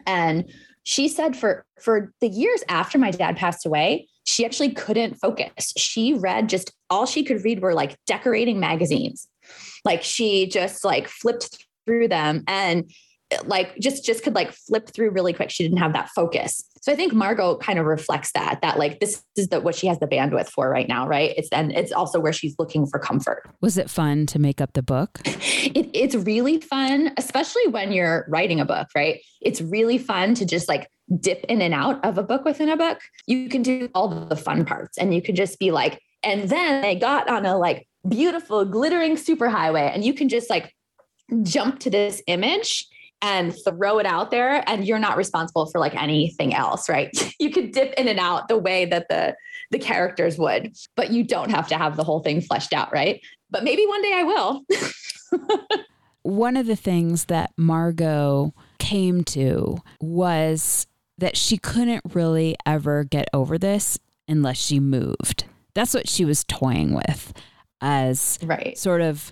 And 0.06 0.52
she 0.84 1.08
said 1.08 1.36
for 1.36 1.66
for 1.82 2.14
the 2.22 2.30
years 2.30 2.64
after 2.70 2.98
my 2.98 3.12
dad 3.12 3.36
passed 3.36 3.66
away, 3.66 4.08
she 4.26 4.46
actually 4.46 4.72
couldn't 4.72 5.16
focus. 5.16 5.74
She 5.78 6.14
read 6.14 6.50
just 6.50 6.72
all 6.90 7.06
she 7.06 7.24
could 7.24 7.44
read 7.44 7.62
were 7.62 7.74
like 7.74 7.98
decorating 8.06 8.60
magazines. 8.60 9.28
Like 9.84 10.04
she 10.04 10.48
just 10.48 10.84
like 10.84 11.08
flipped 11.08 11.66
through 11.86 12.10
them 12.10 12.44
and 12.48 12.90
like 13.46 13.78
just 13.78 14.06
just 14.06 14.24
could 14.24 14.36
like 14.36 14.52
flip 14.52 14.90
through 14.90 15.12
really 15.12 15.34
quick. 15.34 15.50
She 15.50 15.64
didn't 15.64 15.80
have 15.80 15.94
that 15.94 16.10
focus. 16.10 16.64
So 16.82 16.92
I 16.92 16.96
think 16.96 17.14
Margot 17.14 17.58
kind 17.58 17.80
of 17.80 17.86
reflects 17.86 18.32
that 18.32 18.62
that 18.62 18.80
like 18.80 19.00
this 19.00 19.22
is 19.36 19.50
the 19.50 19.60
what 19.60 19.76
she 19.76 19.88
has 19.88 20.00
the 20.00 20.08
bandwidth 20.08 20.50
for 20.50 20.70
right 20.70 20.88
now, 20.88 21.08
right? 21.08 21.34
It's 21.36 21.50
and 21.50 21.72
it's 21.74 21.92
also 21.92 22.20
where 22.20 22.32
she's 22.32 22.56
looking 22.58 22.88
for 22.88 23.00
comfort. 23.00 23.44
Was 23.60 23.78
it 23.78 23.90
fun 23.90 24.26
to 24.28 24.40
make 24.40 24.62
up 24.62 24.74
the 24.74 24.84
book? 24.84 25.22
It, 25.68 25.90
it's 25.94 26.16
really 26.16 26.62
fun, 26.62 27.12
especially 27.18 27.68
when 27.68 27.92
you're 27.92 28.26
writing 28.30 28.62
a 28.62 28.66
book, 28.66 28.88
right? 28.96 29.20
It's 29.42 29.60
really 29.60 29.98
fun 29.98 30.34
to 30.36 30.46
just 30.46 30.70
like 30.70 30.90
dip 31.20 31.44
in 31.50 31.62
and 31.62 31.74
out 31.74 32.04
of 32.06 32.18
a 32.18 32.24
book 32.24 32.46
within 32.46 32.70
a 32.70 32.78
book. 32.78 33.00
You 33.26 33.50
can 33.50 33.64
do 33.64 33.90
all 33.94 34.08
the 34.08 34.36
fun 34.36 34.64
parts 34.66 34.98
and 34.98 35.14
you 35.14 35.22
can 35.22 35.36
just 35.36 35.60
be 35.60 35.72
like, 35.72 36.00
and 36.24 36.48
then 36.48 36.82
they 36.82 36.96
got 36.96 37.30
on 37.30 37.46
a 37.46 37.58
like 37.58 37.88
beautiful 38.08 38.64
glittering 38.64 39.18
superhighway 39.18 39.94
and 39.94 40.06
you 40.06 40.14
can 40.14 40.30
just 40.30 40.50
like 40.50 40.74
jump 41.44 41.80
to 41.80 41.90
this 41.90 42.22
image 42.28 42.88
and 43.22 43.56
throw 43.66 43.98
it 43.98 44.06
out 44.06 44.30
there 44.30 44.64
and 44.68 44.86
you're 44.86 45.00
not 45.00 45.18
responsible 45.18 45.66
for 45.66 45.80
like 45.80 45.96
anything 45.96 46.54
else 46.54 46.88
right? 46.90 47.10
You 47.40 47.52
could 47.52 47.72
dip 47.72 47.94
in 47.94 48.08
and 48.08 48.20
out 48.20 48.48
the 48.48 48.58
way 48.58 48.86
that 48.86 49.08
the 49.10 49.36
the 49.72 49.80
characters 49.80 50.38
would 50.38 50.76
but 50.96 51.12
you 51.12 51.24
don't 51.24 51.52
have 51.52 51.68
to 51.68 51.78
have 51.78 51.98
the 51.98 52.04
whole 52.04 52.22
thing 52.22 52.42
fleshed 52.42 52.74
out 52.74 52.92
right? 52.92 53.22
But 53.50 53.64
maybe 53.64 53.86
one 53.86 54.02
day 54.02 54.14
i 54.14 54.24
will. 54.24 54.66
One 56.28 56.58
of 56.58 56.66
the 56.66 56.76
things 56.76 57.26
that 57.26 57.52
Margot 57.56 58.54
came 58.80 59.24
to 59.26 59.78
was 60.02 60.86
that 61.18 61.38
she 61.38 61.58
couldn't 61.58 62.04
really 62.14 62.58
ever 62.66 63.06
get 63.06 63.30
over 63.34 63.58
this 63.58 63.98
unless 64.28 64.58
she 64.58 64.82
moved. 64.82 65.46
That's 65.74 65.94
what 65.94 66.10
she 66.10 66.26
was 66.26 66.44
toying 66.44 66.94
with 66.94 67.34
as 67.80 68.40
right. 68.44 68.78
sort 68.78 69.00
of 69.00 69.32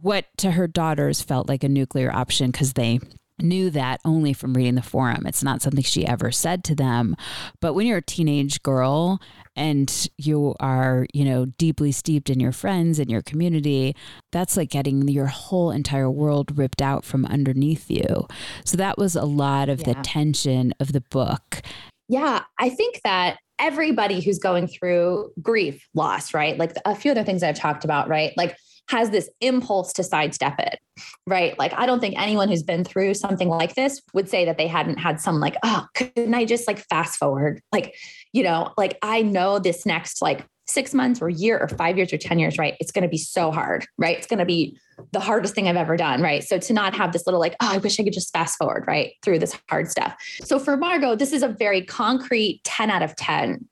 what 0.00 0.26
to 0.36 0.52
her 0.52 0.68
daughters 0.68 1.20
felt 1.20 1.48
like 1.48 1.64
a 1.64 1.68
nuclear 1.68 2.12
option 2.12 2.52
because 2.52 2.74
they 2.74 3.00
knew 3.40 3.70
that 3.70 4.00
only 4.04 4.32
from 4.32 4.54
reading 4.54 4.74
the 4.74 4.82
forum. 4.82 5.26
It's 5.26 5.42
not 5.42 5.62
something 5.62 5.84
she 5.84 6.06
ever 6.06 6.30
said 6.30 6.64
to 6.64 6.74
them. 6.74 7.16
But 7.60 7.74
when 7.74 7.86
you're 7.86 7.98
a 7.98 8.02
teenage 8.02 8.62
girl 8.62 9.20
and 9.54 10.08
you 10.18 10.54
are, 10.60 11.06
you 11.12 11.24
know, 11.24 11.46
deeply 11.46 11.92
steeped 11.92 12.30
in 12.30 12.40
your 12.40 12.52
friends 12.52 12.98
and 12.98 13.10
your 13.10 13.22
community, 13.22 13.96
that's 14.32 14.56
like 14.56 14.70
getting 14.70 15.08
your 15.08 15.26
whole 15.26 15.70
entire 15.70 16.10
world 16.10 16.56
ripped 16.56 16.82
out 16.82 17.04
from 17.04 17.24
underneath 17.26 17.90
you. 17.90 18.26
So 18.64 18.76
that 18.76 18.98
was 18.98 19.16
a 19.16 19.24
lot 19.24 19.68
of 19.68 19.84
the 19.84 19.94
tension 19.94 20.74
of 20.80 20.92
the 20.92 21.00
book. 21.00 21.62
Yeah, 22.08 22.42
I 22.58 22.68
think 22.70 23.00
that 23.04 23.38
everybody 23.58 24.20
who's 24.20 24.38
going 24.38 24.68
through 24.68 25.32
grief, 25.42 25.88
loss, 25.94 26.34
right? 26.34 26.56
Like 26.58 26.74
a 26.84 26.94
few 26.94 27.10
other 27.10 27.24
things 27.24 27.42
I've 27.42 27.58
talked 27.58 27.84
about, 27.84 28.08
right? 28.08 28.32
Like 28.36 28.56
has 28.88 29.10
this 29.10 29.28
impulse 29.40 29.92
to 29.94 30.02
sidestep 30.02 30.54
it, 30.58 30.78
right? 31.26 31.58
Like 31.58 31.72
I 31.74 31.86
don't 31.86 32.00
think 32.00 32.18
anyone 32.18 32.48
who's 32.48 32.62
been 32.62 32.84
through 32.84 33.14
something 33.14 33.48
like 33.48 33.74
this 33.74 34.00
would 34.14 34.28
say 34.28 34.44
that 34.44 34.58
they 34.58 34.68
hadn't 34.68 34.98
had 34.98 35.20
some 35.20 35.40
like, 35.40 35.56
oh, 35.62 35.86
couldn't 35.94 36.34
I 36.34 36.44
just 36.44 36.66
like 36.66 36.78
fast 36.78 37.18
forward? 37.18 37.60
Like, 37.72 37.94
you 38.32 38.42
know, 38.42 38.72
like 38.76 38.98
I 39.02 39.22
know 39.22 39.58
this 39.58 39.86
next 39.86 40.22
like 40.22 40.46
six 40.68 40.92
months 40.92 41.22
or 41.22 41.28
year 41.28 41.58
or 41.58 41.68
five 41.68 41.96
years 41.96 42.12
or 42.12 42.18
10 42.18 42.38
years, 42.38 42.58
right? 42.58 42.74
It's 42.80 42.90
going 42.90 43.02
to 43.02 43.08
be 43.08 43.18
so 43.18 43.52
hard, 43.52 43.86
right? 43.98 44.16
It's 44.18 44.26
going 44.26 44.40
to 44.40 44.44
be 44.44 44.76
the 45.12 45.20
hardest 45.20 45.54
thing 45.54 45.68
I've 45.68 45.76
ever 45.76 45.96
done, 45.96 46.20
right? 46.20 46.42
So 46.42 46.58
to 46.58 46.72
not 46.72 46.94
have 46.96 47.12
this 47.12 47.24
little 47.26 47.40
like, 47.40 47.54
oh, 47.60 47.72
I 47.72 47.78
wish 47.78 48.00
I 48.00 48.04
could 48.04 48.12
just 48.12 48.32
fast 48.32 48.58
forward, 48.58 48.84
right? 48.86 49.12
Through 49.22 49.38
this 49.38 49.56
hard 49.70 49.88
stuff. 49.90 50.16
So 50.42 50.58
for 50.58 50.76
Margot, 50.76 51.14
this 51.14 51.32
is 51.32 51.42
a 51.42 51.48
very 51.48 51.82
concrete 51.82 52.62
10 52.64 52.90
out 52.90 53.02
of 53.02 53.14
10 53.14 53.68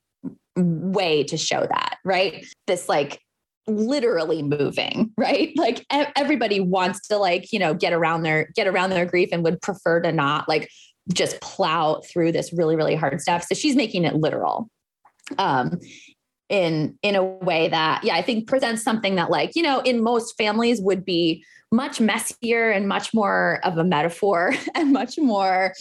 way 0.57 1.25
to 1.25 1.37
show 1.37 1.67
that, 1.67 1.97
right? 2.05 2.47
This 2.67 2.89
like 2.89 3.21
literally 3.67 4.43
moving, 4.43 5.13
right? 5.19 5.53
Like 5.57 5.87
everybody 5.91 6.61
wants 6.61 7.09
to 7.09 7.17
like, 7.17 7.53
you 7.53 7.59
know, 7.59 7.75
get 7.75 7.93
around 7.93 8.23
their 8.23 8.51
get 8.55 8.67
around 8.67 8.91
their 8.91 9.07
grief 9.07 9.31
and 9.33 9.45
would 9.45 9.61
prefer 9.61 10.01
to 10.01 10.13
not 10.13 10.49
like 10.49 10.71
just 11.13 11.41
plow 11.41 12.01
through 12.11 12.33
this 12.33 12.53
really 12.53 12.77
really 12.77 12.95
hard 12.95 13.21
stuff. 13.21 13.45
So 13.45 13.55
she's 13.55 13.77
making 13.77 14.05
it 14.05 14.15
literal. 14.15 14.69
Um 15.39 15.79
in 16.49 16.99
in 17.03 17.17
a 17.17 17.25
way 17.25 17.69
that 17.69 18.05
yeah, 18.05 18.15
I 18.15 18.23
think 18.23 18.47
presents 18.47 18.83
something 18.83 19.17
that 19.17 19.31
like, 19.31 19.53
you 19.55 19.63
know, 19.63 19.81
in 19.81 20.03
most 20.03 20.37
families 20.37 20.81
would 20.81 21.05
be 21.05 21.45
much 21.73 22.01
messier 22.01 22.71
and 22.71 22.87
much 22.87 23.13
more 23.13 23.61
of 23.65 23.79
a 23.79 23.85
metaphor 23.85 24.55
and 24.75 24.93
much 24.93 25.19
more 25.19 25.75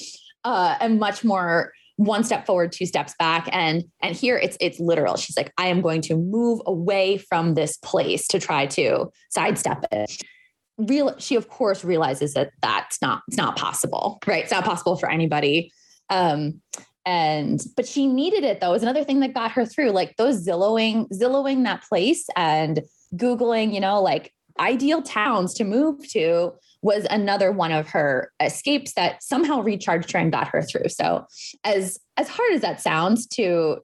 uh 0.43 0.75
and 0.79 0.99
much 0.99 1.23
more 1.23 1.73
one 1.97 2.23
step 2.23 2.45
forward 2.45 2.71
two 2.71 2.85
steps 2.85 3.13
back. 3.19 3.47
And 3.51 3.83
and 4.01 4.15
here 4.15 4.37
it's 4.37 4.57
it's 4.59 4.79
literal. 4.79 5.17
She's 5.17 5.37
like 5.37 5.53
i 5.57 5.67
am 5.67 5.81
going 5.81 6.01
to 6.01 6.15
move 6.15 6.61
away 6.65 7.17
from 7.17 7.53
this 7.53 7.77
place 7.77 8.27
to 8.29 8.39
try 8.39 8.65
to 8.67 9.11
sidestep 9.29 9.85
it. 9.91 10.23
Real 10.77 11.17
she 11.19 11.35
of 11.35 11.49
course 11.49 11.83
realizes 11.83 12.33
that 12.33 12.51
that's 12.61 13.01
not 13.01 13.21
it's 13.27 13.37
not 13.37 13.55
possible 13.55 14.19
right? 14.25 14.43
It's 14.43 14.51
not 14.51 14.65
possible 14.65 14.95
for 14.95 15.09
anybody. 15.09 15.71
Um 16.09 16.61
and 17.05 17.61
but 17.75 17.85
she 17.85 18.07
needed 18.07 18.43
it 18.43 18.61
though 18.61 18.71
was 18.71 18.83
another 18.83 19.03
thing 19.03 19.19
that 19.19 19.33
got 19.33 19.51
her 19.51 19.65
through 19.65 19.91
like 19.91 20.15
those 20.15 20.47
zillowing 20.47 21.05
zillowing 21.11 21.65
that 21.65 21.83
place 21.83 22.27
and 22.37 22.81
googling 23.15 23.73
you 23.73 23.81
know 23.81 24.01
like 24.01 24.31
ideal 24.59 25.01
towns 25.01 25.53
to 25.55 25.63
move 25.63 26.07
to 26.09 26.51
was 26.83 27.07
another 27.09 27.51
one 27.51 27.71
of 27.71 27.87
her 27.87 28.31
escapes 28.39 28.93
that 28.93 29.23
somehow 29.23 29.61
recharged 29.61 30.11
her 30.11 30.19
and 30.19 30.31
got 30.31 30.49
her 30.49 30.61
through. 30.61 30.89
So 30.89 31.25
as 31.63 31.97
as 32.17 32.27
hard 32.27 32.53
as 32.53 32.61
that 32.61 32.81
sounds 32.81 33.25
to 33.27 33.77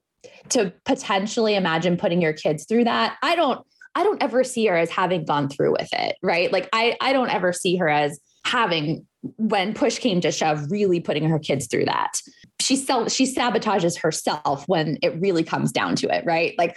to 0.50 0.72
potentially 0.84 1.56
imagine 1.56 1.96
putting 1.96 2.20
your 2.20 2.34
kids 2.34 2.66
through 2.68 2.84
that, 2.84 3.16
I 3.22 3.34
don't 3.34 3.66
I 3.94 4.04
don't 4.04 4.22
ever 4.22 4.44
see 4.44 4.66
her 4.66 4.76
as 4.76 4.90
having 4.90 5.24
gone 5.24 5.48
through 5.48 5.72
with 5.72 5.88
it, 5.92 6.16
right? 6.22 6.52
Like 6.52 6.68
I 6.72 6.96
I 7.00 7.12
don't 7.12 7.30
ever 7.30 7.52
see 7.52 7.76
her 7.76 7.88
as 7.88 8.20
having 8.44 9.06
when 9.36 9.74
push 9.74 9.98
came 9.98 10.20
to 10.20 10.30
shove 10.30 10.70
really 10.70 11.00
putting 11.00 11.28
her 11.28 11.38
kids 11.38 11.66
through 11.66 11.86
that. 11.86 12.12
She 12.60 12.76
self 12.76 13.10
she 13.10 13.24
sabotages 13.24 13.98
herself 13.98 14.64
when 14.66 14.98
it 15.02 15.18
really 15.20 15.42
comes 15.42 15.72
down 15.72 15.96
to 15.96 16.14
it, 16.14 16.24
right? 16.26 16.54
Like 16.58 16.76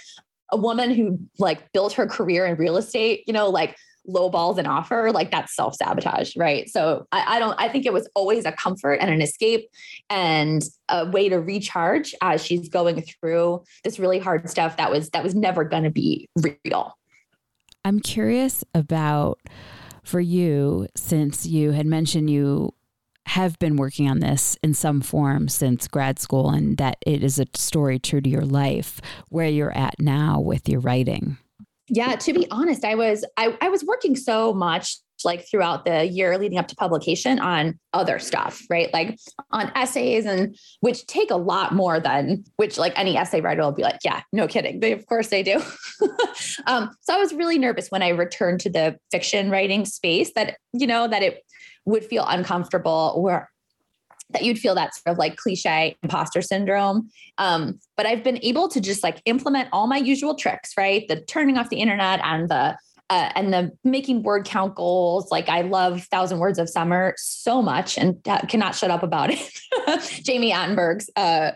a 0.54 0.58
woman 0.58 0.92
who 0.92 1.20
like 1.38 1.70
built 1.74 1.94
her 1.94 2.08
career 2.08 2.46
in 2.46 2.56
real 2.56 2.78
estate, 2.78 3.24
you 3.28 3.34
know, 3.34 3.50
like 3.50 3.76
lowballs 4.08 4.58
an 4.58 4.66
offer, 4.66 5.12
like 5.12 5.32
that's 5.32 5.56
self 5.56 5.76
sabotage, 5.76 6.36
right? 6.36 6.70
So 6.70 7.08
I, 7.12 7.36
I, 7.36 7.40
don't, 7.40 7.56
I 7.60 7.70
think 7.70 7.86
it 7.86 7.94
was 7.94 8.10
always 8.16 8.46
a 8.46 8.52
comfort 8.52 8.96
and 8.96 9.10
an 9.10 9.22
escape 9.22 9.70
and 10.10 10.62
a 10.90 11.10
way 11.10 11.30
to 11.30 11.38
recharge 11.38 12.14
as 12.22 12.46
she's 12.46 12.70
going 12.70 13.02
through 13.02 13.64
this 13.84 14.00
really 14.00 14.20
hard 14.20 14.50
stuff 14.50 14.78
that 14.78 14.92
was, 14.92 15.10
that 15.12 15.24
was 15.24 15.36
never 15.36 15.64
going 15.64 15.84
to 15.84 15.90
be 15.90 16.30
real. 16.66 16.98
I'm 17.86 18.00
curious 18.00 18.64
about 18.74 19.40
for 20.04 20.20
you, 20.20 20.88
since 20.96 21.46
you 21.46 21.72
had 21.72 21.86
mentioned 21.86 22.30
you 22.30 22.74
have 23.26 23.58
been 23.60 23.78
working 23.78 24.10
on 24.10 24.20
this 24.20 24.58
in 24.62 24.74
some 24.74 25.02
form 25.02 25.48
since 25.48 25.88
grad 25.88 26.20
school 26.20 26.50
and 26.50 26.78
that 26.78 26.98
it 27.06 27.24
is 27.24 27.40
a 27.40 27.48
story 27.56 27.98
true 27.98 28.20
to 28.22 28.30
your 28.30 28.46
life, 28.46 29.00
where 29.30 29.48
you're 29.48 29.76
at 29.78 29.96
now 30.00 30.40
with 30.40 30.68
your 30.68 30.82
writing. 30.82 31.38
Yeah, 31.90 32.16
to 32.16 32.34
be 32.34 32.48
honest, 32.50 32.86
I 32.86 32.96
was 32.96 33.26
I, 33.38 33.58
I 33.62 33.70
was 33.70 33.84
working 33.84 34.16
so 34.16 34.54
much 34.54 34.98
like 35.26 35.48
throughout 35.50 35.86
the 35.86 36.06
year 36.06 36.38
leading 36.38 36.58
up 36.58 36.68
to 36.68 36.76
publication 36.76 37.40
on 37.40 37.80
other 37.94 38.20
stuff, 38.20 38.62
right? 38.70 38.94
Like 38.94 39.18
on 39.52 39.72
essays 39.76 40.26
and 40.26 40.58
which 40.82 41.06
take 41.08 41.32
a 41.32 41.36
lot 41.36 41.74
more 41.74 42.00
than 42.00 42.44
which 42.58 42.78
like 42.78 42.94
any 42.98 43.18
essay 43.18 43.42
writer 43.42 43.62
will 43.62 43.72
be 43.72 43.84
like, 43.84 44.00
yeah, 44.04 44.22
no 44.32 44.48
kidding. 44.48 44.80
They 44.80 44.92
of 44.92 45.06
course 45.06 45.30
they 45.30 45.44
do. 45.44 45.62
um, 46.68 46.90
so 47.02 47.14
I 47.14 47.20
was 47.20 47.34
really 47.34 47.58
nervous 47.58 47.90
when 47.90 48.04
I 48.04 48.10
returned 48.10 48.60
to 48.62 48.70
the 48.70 48.98
fiction 49.12 49.50
writing 49.50 49.86
space 49.86 50.32
that, 50.36 50.58
you 50.74 50.88
know, 50.88 51.08
that 51.08 51.24
it 51.24 51.44
would 51.86 52.06
feel 52.06 52.26
uncomfortable 52.26 53.14
or 53.16 53.50
that 54.34 54.44
you'd 54.44 54.60
feel 54.60 54.76
that 54.76 54.94
sort 54.96 55.14
of 55.14 55.18
like 55.18 55.38
cliche 55.38 55.98
imposter 56.04 56.42
syndrome. 56.42 57.10
Um, 57.38 57.80
but 57.98 58.06
I've 58.06 58.24
been 58.24 58.40
able 58.44 58.68
to 58.70 58.82
just 58.82 59.04
like 59.04 59.22
implement 59.26 59.70
all 59.72 59.88
my 59.88 59.98
usual 59.98 60.36
tricks, 60.36 60.74
right? 60.78 61.08
The 61.08 61.22
turning 61.22 61.58
off 61.58 61.70
the 61.70 61.78
internet 61.78 62.20
and 62.24 62.50
the 62.50 62.78
uh, 63.10 63.32
and 63.36 63.54
the 63.54 63.72
making 63.84 64.24
word 64.24 64.46
count 64.46 64.76
goals. 64.76 65.30
Like 65.30 65.50
I 65.50 65.62
love 65.62 66.04
Thousand 66.06 66.40
Words 66.40 66.58
of 66.58 66.70
Summer 66.70 67.14
so 67.18 67.62
much 67.62 67.98
and 67.98 68.24
cannot 68.48 68.76
shut 68.76 68.92
up 68.92 69.04
about 69.04 69.30
it. 69.30 69.40
Jami 70.24 70.52
Attenberg's 70.52 71.10
uh, 71.16 71.52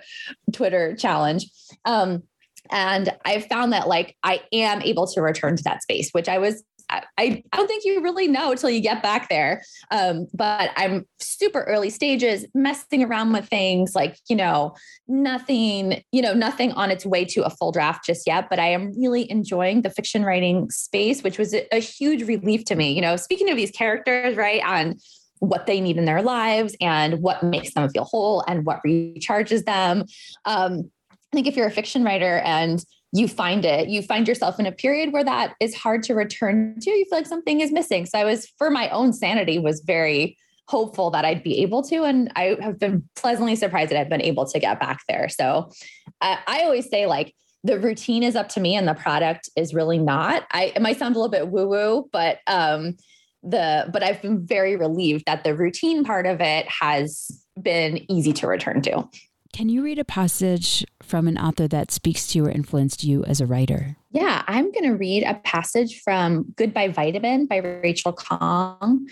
Twitter 0.51 0.95
challenge. 0.95 1.49
Um, 1.85 2.23
and 2.69 3.09
I've 3.25 3.45
found 3.45 3.73
that 3.73 3.87
like 3.87 4.15
I 4.23 4.41
am 4.51 4.81
able 4.81 5.07
to 5.07 5.21
return 5.21 5.55
to 5.55 5.63
that 5.63 5.81
space, 5.81 6.11
which 6.11 6.29
I 6.29 6.37
was 6.37 6.63
I, 6.89 7.03
I 7.17 7.43
don't 7.53 7.67
think 7.67 7.83
you 7.85 8.01
really 8.01 8.27
know 8.27 8.51
until 8.51 8.69
you 8.69 8.79
get 8.79 9.03
back 9.03 9.29
there. 9.29 9.63
Um, 9.91 10.27
but 10.33 10.71
I'm 10.75 11.05
super 11.19 11.63
early 11.63 11.89
stages, 11.89 12.45
messing 12.53 13.03
around 13.03 13.33
with 13.33 13.47
things 13.47 13.93
like, 13.93 14.17
you 14.29 14.35
know, 14.35 14.75
nothing, 15.07 16.03
you 16.11 16.21
know, 16.21 16.33
nothing 16.33 16.71
on 16.73 16.91
its 16.91 17.05
way 17.05 17.25
to 17.25 17.43
a 17.43 17.49
full 17.49 17.71
draft 17.71 18.05
just 18.05 18.25
yet. 18.25 18.49
But 18.49 18.59
I 18.59 18.67
am 18.67 18.97
really 18.97 19.29
enjoying 19.29 19.81
the 19.81 19.89
fiction 19.89 20.23
writing 20.23 20.69
space, 20.69 21.23
which 21.23 21.37
was 21.37 21.53
a, 21.53 21.67
a 21.75 21.79
huge 21.79 22.23
relief 22.23 22.65
to 22.65 22.75
me. 22.75 22.93
You 22.93 23.01
know, 23.01 23.15
speaking 23.17 23.49
of 23.49 23.57
these 23.57 23.71
characters, 23.71 24.37
right? 24.37 24.63
On 24.63 24.95
what 25.39 25.67
they 25.67 25.79
need 25.79 25.97
in 25.97 26.05
their 26.05 26.21
lives 26.21 26.75
and 26.81 27.21
what 27.21 27.43
makes 27.43 27.73
them 27.73 27.89
feel 27.89 28.05
whole 28.05 28.43
and 28.47 28.65
what 28.65 28.79
recharges 28.85 29.65
them. 29.65 30.05
Um, 30.45 30.89
I 31.11 31.35
think 31.35 31.47
if 31.47 31.55
you're 31.55 31.67
a 31.67 31.71
fiction 31.71 32.03
writer 32.03 32.39
and 32.39 32.83
you 33.13 33.27
find 33.27 33.65
it, 33.65 33.87
you 33.87 34.01
find 34.01 34.27
yourself 34.27 34.59
in 34.59 34.65
a 34.65 34.71
period 34.71 35.13
where 35.13 35.23
that 35.23 35.53
is 35.59 35.75
hard 35.75 36.03
to 36.03 36.13
return 36.13 36.77
to. 36.81 36.89
You 36.89 37.05
feel 37.05 37.19
like 37.19 37.25
something 37.25 37.61
is 37.61 37.71
missing. 37.71 38.05
So 38.05 38.19
I 38.19 38.25
was, 38.25 38.47
for 38.57 38.69
my 38.69 38.89
own 38.89 39.13
sanity, 39.13 39.59
was 39.59 39.81
very 39.81 40.37
hopeful 40.67 41.09
that 41.11 41.23
I'd 41.23 41.43
be 41.43 41.61
able 41.61 41.81
to. 41.83 42.03
And 42.03 42.31
I 42.35 42.57
have 42.61 42.77
been 42.77 43.07
pleasantly 43.15 43.55
surprised 43.55 43.91
that 43.91 43.99
I've 43.99 44.09
been 44.09 44.21
able 44.21 44.45
to 44.47 44.59
get 44.59 44.79
back 44.79 44.99
there. 45.07 45.29
So 45.29 45.71
I, 46.19 46.39
I 46.45 46.63
always 46.63 46.89
say, 46.89 47.05
like, 47.05 47.33
the 47.63 47.79
routine 47.79 48.23
is 48.23 48.35
up 48.35 48.49
to 48.49 48.59
me 48.59 48.75
and 48.75 48.87
the 48.87 48.93
product 48.93 49.49
is 49.55 49.73
really 49.73 49.97
not. 49.97 50.45
I 50.51 50.71
it 50.75 50.81
might 50.81 50.99
sound 50.99 51.15
a 51.15 51.19
little 51.19 51.31
bit 51.31 51.49
woo-woo, 51.49 52.07
but 52.11 52.39
um 52.47 52.95
the 53.43 53.89
but 53.91 54.03
I've 54.03 54.21
been 54.21 54.45
very 54.45 54.75
relieved 54.75 55.25
that 55.25 55.43
the 55.43 55.55
routine 55.55 56.03
part 56.03 56.25
of 56.25 56.39
it 56.39 56.67
has 56.67 57.29
been 57.61 58.09
easy 58.11 58.31
to 58.33 58.47
return 58.47 58.81
to. 58.83 59.09
Can 59.53 59.69
you 59.69 59.83
read 59.83 59.99
a 59.99 60.05
passage 60.05 60.85
from 61.01 61.27
an 61.27 61.37
author 61.37 61.67
that 61.67 61.91
speaks 61.91 62.27
to 62.27 62.45
or 62.45 62.49
influenced 62.49 63.03
you 63.03 63.23
as 63.25 63.41
a 63.41 63.45
writer? 63.45 63.95
Yeah, 64.11 64.43
I'm 64.47 64.71
going 64.71 64.83
to 64.83 64.95
read 64.95 65.23
a 65.23 65.35
passage 65.35 66.01
from 66.01 66.53
Goodbye 66.55 66.89
Vitamin 66.89 67.45
by 67.45 67.57
Rachel 67.57 68.13
Khong. 68.13 69.07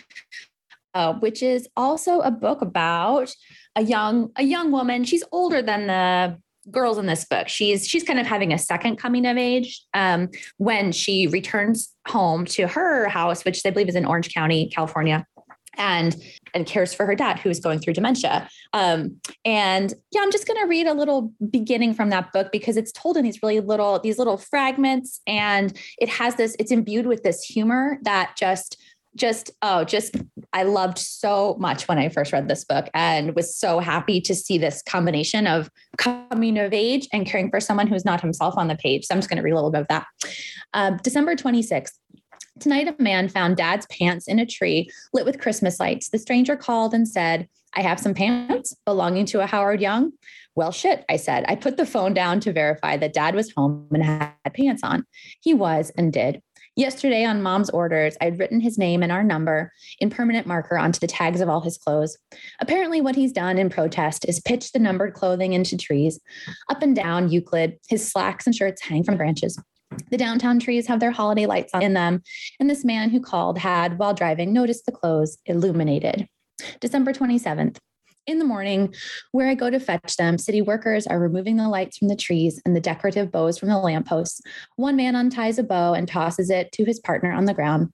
uh, 0.96 1.14
which 1.16 1.44
is 1.44 1.68
also 1.76 2.22
a 2.22 2.32
book 2.32 2.62
about 2.62 3.36
a 3.76 3.84
young 3.84 4.32
a 4.38 4.44
young 4.44 4.72
woman. 4.72 5.04
She's 5.04 5.24
older 5.32 5.62
than 5.62 5.88
the 5.88 6.40
girls 6.72 6.98
in 6.98 7.06
this 7.06 7.26
book. 7.26 7.48
She's 7.48 7.88
she's 7.88 8.04
kind 8.04 8.20
of 8.20 8.26
having 8.26 8.54
a 8.54 8.58
second 8.58 8.96
coming 8.96 9.26
of 9.26 9.38
age 9.38 9.84
um, 9.94 10.30
when 10.58 10.92
she 10.92 11.28
returns 11.28 11.94
home 12.08 12.46
to 12.46 12.68
her 12.68 13.10
house, 13.10 13.44
which 13.46 13.62
I 13.66 13.70
believe 13.70 13.90
is 13.90 13.96
in 13.96 14.06
Orange 14.06 14.34
County, 14.34 14.70
California 14.70 15.26
and 15.78 16.16
and 16.54 16.66
cares 16.66 16.94
for 16.94 17.06
her 17.06 17.16
dad 17.16 17.40
who 17.40 17.50
is 17.50 17.60
going 17.60 17.80
through 17.80 17.94
dementia. 17.94 18.50
Um, 18.74 19.20
and 19.44 19.94
yeah, 20.12 20.22
I'm 20.22 20.32
just 20.32 20.48
going 20.48 20.60
to 20.62 20.68
read 20.68 20.88
a 20.88 20.94
little 20.94 21.34
beginning 21.50 21.94
from 21.94 22.10
that 22.12 22.32
book 22.32 22.52
because 22.52 22.78
it's 22.78 22.92
told 22.92 23.18
in 23.18 23.24
these 23.24 23.42
really 23.44 23.60
little 23.60 24.00
these 24.00 24.18
little 24.18 24.38
fragments, 24.38 25.22
and 25.28 25.78
it 25.98 26.10
has 26.10 26.36
this. 26.36 26.56
It's 26.60 26.72
imbued 26.72 27.08
with 27.08 27.24
this 27.24 27.44
humor 27.44 28.00
that 28.04 28.36
just 28.38 28.78
just 29.16 29.50
oh 29.62 29.84
just 29.84 30.16
i 30.54 30.64
loved 30.64 30.98
so 30.98 31.56
much 31.60 31.88
when 31.88 31.98
i 31.98 32.10
first 32.10 32.34
read 32.34 32.48
this 32.48 32.66
book 32.66 32.90
and 32.94 33.36
was 33.36 33.58
so 33.58 33.80
happy 33.80 34.20
to 34.20 34.36
see 34.36 34.58
this 34.58 34.82
combination 34.82 35.48
of 35.48 35.70
coming 35.98 36.58
of 36.58 36.74
age 36.74 37.08
and 37.14 37.26
caring 37.26 37.50
for 37.50 37.60
someone 37.60 37.88
who's 37.88 38.06
not 38.06 38.22
himself 38.22 38.54
on 38.58 38.68
the 38.68 38.76
page 38.76 39.06
so 39.06 39.16
i'm 39.16 39.20
just 39.20 39.30
going 39.30 39.38
to 39.38 39.44
read 39.44 39.52
a 39.52 39.56
little 39.56 39.72
bit 39.72 39.82
of 39.82 39.88
that 39.88 40.06
uh, 40.74 40.92
december 41.02 41.36
26th 41.36 41.94
Tonight, 42.60 42.88
a 42.88 43.02
man 43.02 43.28
found 43.28 43.58
dad's 43.58 43.86
pants 43.88 44.28
in 44.28 44.40
a 44.40 44.46
tree 44.46 44.90
lit 45.14 45.26
with 45.26 45.42
Christmas 45.42 45.80
lights. 45.80 46.10
The 46.10 46.20
stranger 46.20 46.56
called 46.56 46.94
and 46.94 47.08
said, 47.08 47.50
I 47.74 47.82
have 47.82 48.00
some 48.00 48.14
pants 48.14 48.74
belonging 48.86 49.26
to 49.28 49.42
a 49.42 49.46
Howard 49.46 49.82
Young. 49.82 50.14
Well, 50.56 50.72
shit, 50.72 51.04
I 51.10 51.18
said. 51.18 51.44
I 51.50 51.56
put 51.56 51.76
the 51.76 51.86
phone 51.86 52.14
down 52.14 52.40
to 52.42 52.54
verify 52.54 52.96
that 52.96 53.14
dad 53.14 53.36
was 53.36 53.52
home 53.52 53.90
and 53.92 54.04
had 54.04 54.32
pants 54.54 54.84
on. 54.84 55.04
He 55.42 55.54
was 55.54 55.92
and 55.98 56.14
did. 56.14 56.42
Yesterday, 56.78 57.26
on 57.26 57.42
mom's 57.42 57.70
orders, 57.70 58.16
I'd 58.22 58.40
written 58.40 58.62
his 58.62 58.78
name 58.78 59.04
and 59.04 59.12
our 59.12 59.24
number 59.24 59.72
in 60.00 60.10
permanent 60.10 60.48
marker 60.48 60.78
onto 60.78 61.00
the 61.00 61.08
tags 61.08 61.42
of 61.42 61.50
all 61.50 61.62
his 61.62 61.78
clothes. 61.78 62.18
Apparently, 62.62 63.02
what 63.02 63.16
he's 63.16 63.32
done 63.34 63.58
in 63.58 63.70
protest 63.70 64.26
is 64.28 64.42
pitch 64.42 64.72
the 64.72 64.80
numbered 64.80 65.14
clothing 65.14 65.54
into 65.54 65.78
trees. 65.78 66.20
Up 66.70 66.82
and 66.82 66.96
down 66.96 67.30
Euclid, 67.30 67.78
his 67.90 68.10
slacks 68.10 68.46
and 68.46 68.56
shirts 68.56 68.82
hang 68.82 69.04
from 69.04 69.18
branches. 69.18 69.62
The 70.12 70.18
downtown 70.18 70.60
trees 70.60 70.88
have 70.88 71.00
their 71.00 71.12
holiday 71.12 71.46
lights 71.46 71.72
in 71.82 71.94
them, 71.94 72.22
and 72.60 72.70
this 72.70 72.86
man 72.86 73.10
who 73.10 73.20
called 73.20 73.58
had, 73.58 73.98
while 73.98 74.14
driving, 74.14 74.54
noticed 74.54 74.86
the 74.86 74.92
clothes 74.92 75.38
illuminated. 75.46 76.28
December 76.80 77.14
27th. 77.14 77.78
In 78.28 78.40
the 78.40 78.46
morning, 78.46 78.94
where 79.34 79.48
I 79.48 79.54
go 79.54 79.70
to 79.70 79.80
fetch 79.80 80.18
them, 80.18 80.40
city 80.40 80.62
workers 80.62 81.06
are 81.06 81.20
removing 81.20 81.58
the 81.58 81.70
lights 81.70 81.98
from 81.98 82.08
the 82.08 82.16
trees 82.16 82.60
and 82.66 82.76
the 82.76 82.82
decorative 82.82 83.32
bows 83.32 83.60
from 83.60 83.70
the 83.70 83.78
lampposts. 83.78 84.42
One 84.78 84.96
man 84.96 85.16
unties 85.16 85.60
a 85.60 85.64
bow 85.64 85.94
and 85.94 86.08
tosses 86.08 86.50
it 86.50 86.72
to 86.72 86.86
his 86.86 87.00
partner 87.00 87.32
on 87.32 87.46
the 87.46 87.54
ground. 87.54 87.90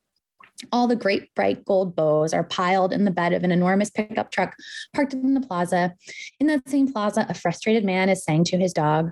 All 0.72 0.88
the 0.88 0.96
great 0.96 1.34
bright 1.36 1.66
gold 1.66 1.96
bows 1.96 2.34
are 2.34 2.44
piled 2.44 2.94
in 2.94 3.04
the 3.04 3.12
bed 3.12 3.34
of 3.34 3.44
an 3.44 3.52
enormous 3.52 3.90
pickup 3.90 4.32
truck 4.32 4.56
parked 4.94 5.14
in 5.14 5.34
the 5.34 5.42
plaza. 5.42 5.96
In 6.40 6.48
that 6.48 6.70
same 6.70 6.92
plaza, 6.92 7.26
a 7.28 7.34
frustrated 7.34 7.84
man 7.84 8.08
is 8.08 8.24
saying 8.24 8.46
to 8.46 8.58
his 8.58 8.72
dog, 8.72 9.12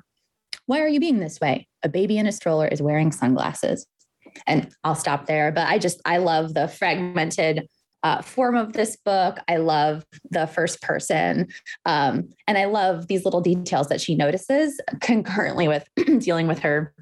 why 0.69 0.81
are 0.81 0.87
you 0.87 0.99
being 0.99 1.17
this 1.17 1.39
way? 1.41 1.67
A 1.81 1.89
baby 1.89 2.19
in 2.19 2.27
a 2.27 2.31
stroller 2.31 2.67
is 2.67 2.79
wearing 2.79 3.11
sunglasses. 3.11 3.87
And 4.45 4.71
I'll 4.83 4.93
stop 4.93 5.25
there. 5.25 5.51
But 5.51 5.67
I 5.67 5.79
just, 5.79 5.99
I 6.05 6.17
love 6.17 6.53
the 6.53 6.67
fragmented 6.67 7.67
uh, 8.03 8.21
form 8.21 8.55
of 8.55 8.73
this 8.73 8.95
book. 8.95 9.39
I 9.47 9.57
love 9.57 10.05
the 10.29 10.45
first 10.45 10.83
person. 10.83 11.47
Um, 11.87 12.29
and 12.47 12.55
I 12.55 12.65
love 12.65 13.07
these 13.07 13.25
little 13.25 13.41
details 13.41 13.87
that 13.87 13.99
she 13.99 14.13
notices 14.13 14.79
concurrently 15.01 15.67
with 15.67 15.89
dealing 16.19 16.45
with 16.45 16.59
her 16.59 16.93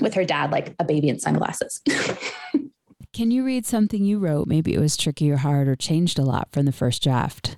with 0.00 0.14
her 0.14 0.24
dad 0.24 0.50
like 0.50 0.74
a 0.80 0.84
baby 0.84 1.08
in 1.08 1.20
sunglasses. 1.20 1.80
Can 3.12 3.30
you 3.30 3.44
read 3.44 3.66
something 3.66 4.04
you 4.04 4.18
wrote? 4.18 4.48
Maybe 4.48 4.74
it 4.74 4.80
was 4.80 4.96
tricky 4.96 5.30
or 5.30 5.36
hard 5.36 5.68
or 5.68 5.76
changed 5.76 6.18
a 6.18 6.24
lot 6.24 6.48
from 6.50 6.64
the 6.64 6.72
first 6.72 7.04
draft. 7.04 7.56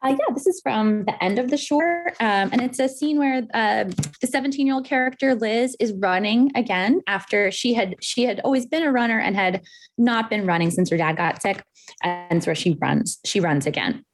Uh, 0.00 0.10
yeah, 0.10 0.34
this 0.34 0.46
is 0.46 0.60
from 0.60 1.04
the 1.04 1.24
end 1.24 1.40
of 1.40 1.50
the 1.50 1.56
short. 1.56 2.14
Um, 2.20 2.50
and 2.52 2.60
it's 2.60 2.78
a 2.78 2.88
scene 2.88 3.18
where 3.18 3.42
uh, 3.52 3.84
the 4.20 4.26
17 4.26 4.64
year 4.64 4.76
old 4.76 4.84
character 4.84 5.34
Liz 5.34 5.76
is 5.80 5.92
running 5.92 6.52
again 6.54 7.00
after 7.08 7.50
she 7.50 7.74
had 7.74 7.96
she 8.00 8.22
had 8.22 8.40
always 8.44 8.64
been 8.64 8.84
a 8.84 8.92
runner 8.92 9.18
and 9.18 9.34
had 9.34 9.62
not 9.96 10.30
been 10.30 10.46
running 10.46 10.70
since 10.70 10.90
her 10.90 10.96
dad 10.96 11.16
got 11.16 11.42
sick. 11.42 11.62
And 12.02 12.44
so 12.44 12.54
she 12.54 12.76
runs, 12.80 13.18
she 13.24 13.40
runs 13.40 13.66
again. 13.66 14.04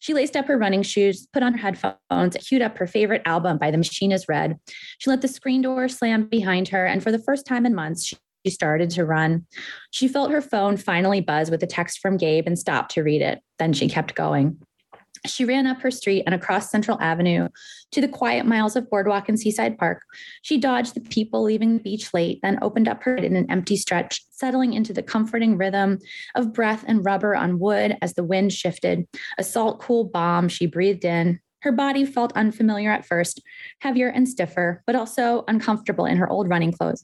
She 0.00 0.14
laced 0.14 0.36
up 0.36 0.46
her 0.46 0.56
running 0.56 0.82
shoes, 0.82 1.26
put 1.32 1.42
on 1.42 1.52
her 1.54 1.58
headphones, 1.58 2.36
queued 2.36 2.62
up 2.62 2.78
her 2.78 2.86
favorite 2.86 3.22
album 3.26 3.58
by 3.58 3.70
The 3.70 3.78
Machine 3.78 4.12
is 4.12 4.26
Red. 4.28 4.56
She 4.98 5.10
let 5.10 5.22
the 5.22 5.28
screen 5.28 5.62
door 5.62 5.88
slam 5.88 6.28
behind 6.28 6.68
her. 6.68 6.86
And 6.86 7.02
for 7.02 7.10
the 7.12 7.18
first 7.18 7.46
time 7.46 7.66
in 7.66 7.74
months, 7.74 8.06
she 8.06 8.16
she 8.46 8.50
started 8.50 8.90
to 8.90 9.04
run. 9.04 9.44
She 9.90 10.06
felt 10.06 10.30
her 10.30 10.40
phone 10.40 10.76
finally 10.76 11.20
buzz 11.20 11.50
with 11.50 11.64
a 11.64 11.66
text 11.66 11.98
from 11.98 12.16
Gabe 12.16 12.46
and 12.46 12.56
stopped 12.56 12.92
to 12.92 13.02
read 13.02 13.20
it. 13.20 13.40
Then 13.58 13.72
she 13.72 13.88
kept 13.88 14.14
going. 14.14 14.60
She 15.26 15.44
ran 15.44 15.66
up 15.66 15.80
her 15.82 15.90
street 15.90 16.22
and 16.26 16.34
across 16.34 16.70
Central 16.70 17.00
Avenue 17.00 17.48
to 17.92 18.00
the 18.00 18.08
quiet 18.08 18.46
miles 18.46 18.76
of 18.76 18.88
boardwalk 18.90 19.28
and 19.28 19.38
Seaside 19.38 19.78
Park. 19.78 20.02
She 20.42 20.58
dodged 20.58 20.94
the 20.94 21.00
people 21.00 21.42
leaving 21.42 21.76
the 21.76 21.82
beach 21.82 22.12
late, 22.14 22.40
then 22.42 22.58
opened 22.62 22.88
up 22.88 23.02
her 23.02 23.16
in 23.16 23.36
an 23.36 23.50
empty 23.50 23.76
stretch, 23.76 24.24
settling 24.30 24.72
into 24.72 24.92
the 24.92 25.02
comforting 25.02 25.56
rhythm 25.56 25.98
of 26.34 26.52
breath 26.52 26.84
and 26.86 27.04
rubber 27.04 27.34
on 27.34 27.58
wood 27.58 27.96
as 28.02 28.14
the 28.14 28.24
wind 28.24 28.52
shifted. 28.52 29.06
A 29.38 29.44
salt 29.44 29.80
cool 29.80 30.04
balm 30.04 30.48
she 30.48 30.66
breathed 30.66 31.04
in. 31.04 31.40
Her 31.60 31.72
body 31.72 32.04
felt 32.04 32.32
unfamiliar 32.36 32.92
at 32.92 33.06
first, 33.06 33.42
heavier 33.80 34.08
and 34.08 34.28
stiffer, 34.28 34.82
but 34.86 34.94
also 34.94 35.44
uncomfortable 35.48 36.06
in 36.06 36.16
her 36.16 36.28
old 36.28 36.48
running 36.48 36.70
clothes, 36.70 37.02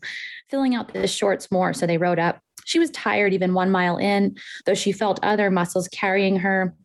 filling 0.50 0.74
out 0.74 0.92
the 0.92 1.08
shorts 1.08 1.50
more 1.50 1.72
so 1.72 1.86
they 1.86 1.98
rode 1.98 2.18
up. 2.18 2.38
She 2.64 2.78
was 2.78 2.90
tired 2.90 3.32
even 3.32 3.54
one 3.54 3.70
mile 3.70 3.96
in, 3.96 4.36
though 4.66 4.74
she 4.74 4.92
felt 4.92 5.18
other 5.24 5.50
muscles 5.50 5.88
carrying 5.88 6.36
her 6.36 6.76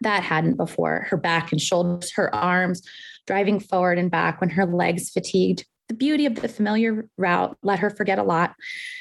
that 0.00 0.22
hadn't 0.22 0.56
before 0.56 1.06
her 1.10 1.16
back 1.16 1.52
and 1.52 1.60
shoulders, 1.60 2.12
her 2.12 2.34
arms 2.34 2.82
driving 3.26 3.60
forward 3.60 3.98
and 3.98 4.10
back 4.10 4.40
when 4.40 4.50
her 4.50 4.66
legs 4.66 5.10
fatigued. 5.10 5.64
The 5.88 5.94
beauty 5.94 6.26
of 6.26 6.34
the 6.34 6.48
familiar 6.48 7.08
route 7.16 7.56
let 7.62 7.78
her 7.78 7.88
forget 7.88 8.18
a 8.18 8.22
lot. 8.22 8.54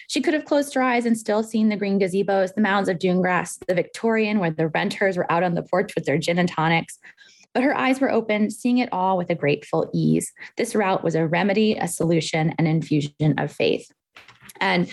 She 0.07 0.21
could 0.21 0.33
have 0.33 0.45
closed 0.45 0.73
her 0.73 0.81
eyes 0.81 1.05
and 1.05 1.17
still 1.17 1.43
seen 1.43 1.69
the 1.69 1.75
green 1.75 1.99
gazebos, 1.99 2.53
the 2.53 2.61
mounds 2.61 2.88
of 2.88 2.99
dune 2.99 3.21
grass, 3.21 3.57
the 3.67 3.75
Victorian 3.75 4.39
where 4.39 4.51
the 4.51 4.69
renters 4.69 5.17
were 5.17 5.29
out 5.31 5.43
on 5.43 5.55
the 5.55 5.63
porch 5.63 5.95
with 5.95 6.05
their 6.05 6.17
gin 6.17 6.39
and 6.39 6.47
tonics. 6.49 6.97
But 7.53 7.63
her 7.63 7.75
eyes 7.75 7.99
were 7.99 8.11
open, 8.11 8.51
seeing 8.51 8.77
it 8.77 8.89
all 8.91 9.17
with 9.17 9.29
a 9.29 9.35
grateful 9.35 9.89
ease. 9.93 10.31
This 10.57 10.75
route 10.75 11.03
was 11.03 11.15
a 11.15 11.27
remedy, 11.27 11.75
a 11.75 11.88
solution, 11.88 12.53
an 12.57 12.67
infusion 12.67 13.33
of 13.38 13.51
faith. 13.51 13.91
And 14.61 14.89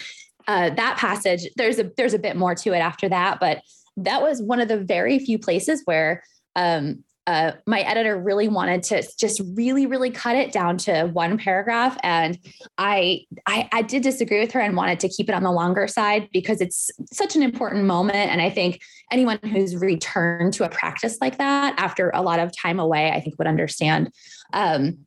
uh, 0.49 0.71
that 0.71 0.97
passage, 0.97 1.49
there's 1.57 1.79
a 1.79 1.91
there's 1.97 2.15
a 2.15 2.19
bit 2.19 2.37
more 2.37 2.55
to 2.55 2.73
it 2.73 2.79
after 2.79 3.09
that, 3.09 3.39
but 3.41 3.63
that 3.97 4.23
was 4.23 4.43
one 4.43 4.61
of 4.61 4.69
the 4.69 4.79
very 4.79 5.19
few 5.19 5.39
places 5.39 5.83
where 5.85 6.23
um, 6.57 7.05
uh, 7.27 7.53
my 7.67 7.81
editor 7.81 8.19
really 8.19 8.49
wanted 8.49 8.83
to 8.83 9.03
just 9.19 9.41
really, 9.55 9.87
really 9.87 10.11
cut 10.11 10.37
it 10.37 10.53
down 10.53 10.77
to 10.77 11.07
one 11.07 11.39
paragraph, 11.39 11.97
and 12.03 12.39
I, 12.77 13.25
I, 13.47 13.69
I 13.73 13.83
did 13.83 14.03
disagree 14.03 14.41
with 14.41 14.53
her 14.53 14.61
and 14.61 14.77
wanted 14.77 15.01
to 15.01 15.09
keep 15.09 15.31
it 15.31 15.35
on 15.35 15.43
the 15.43 15.51
longer 15.51 15.89
side 15.89 16.29
because 16.33 16.61
it's 16.61 16.91
such 17.13 17.35
an 17.35 17.43
important 17.43 17.85
moment. 17.85 18.31
And 18.31 18.43
I 18.43 18.51
think 18.51 18.81
anyone 19.11 19.39
who's 19.43 19.75
returned 19.75 20.53
to 20.55 20.65
a 20.65 20.69
practice 20.69 21.17
like 21.21 21.39
that 21.39 21.75
after 21.79 22.11
a 22.11 22.21
lot 22.21 22.41
of 22.41 22.55
time 22.55 22.79
away, 22.79 23.11
I 23.11 23.21
think 23.21 23.39
would 23.39 23.49
understand 23.49 24.11
um, 24.53 24.99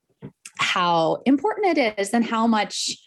how 0.58 1.22
important 1.28 1.78
it 1.78 2.00
is 2.00 2.10
and 2.14 2.26
how 2.26 2.48
much 2.48 2.98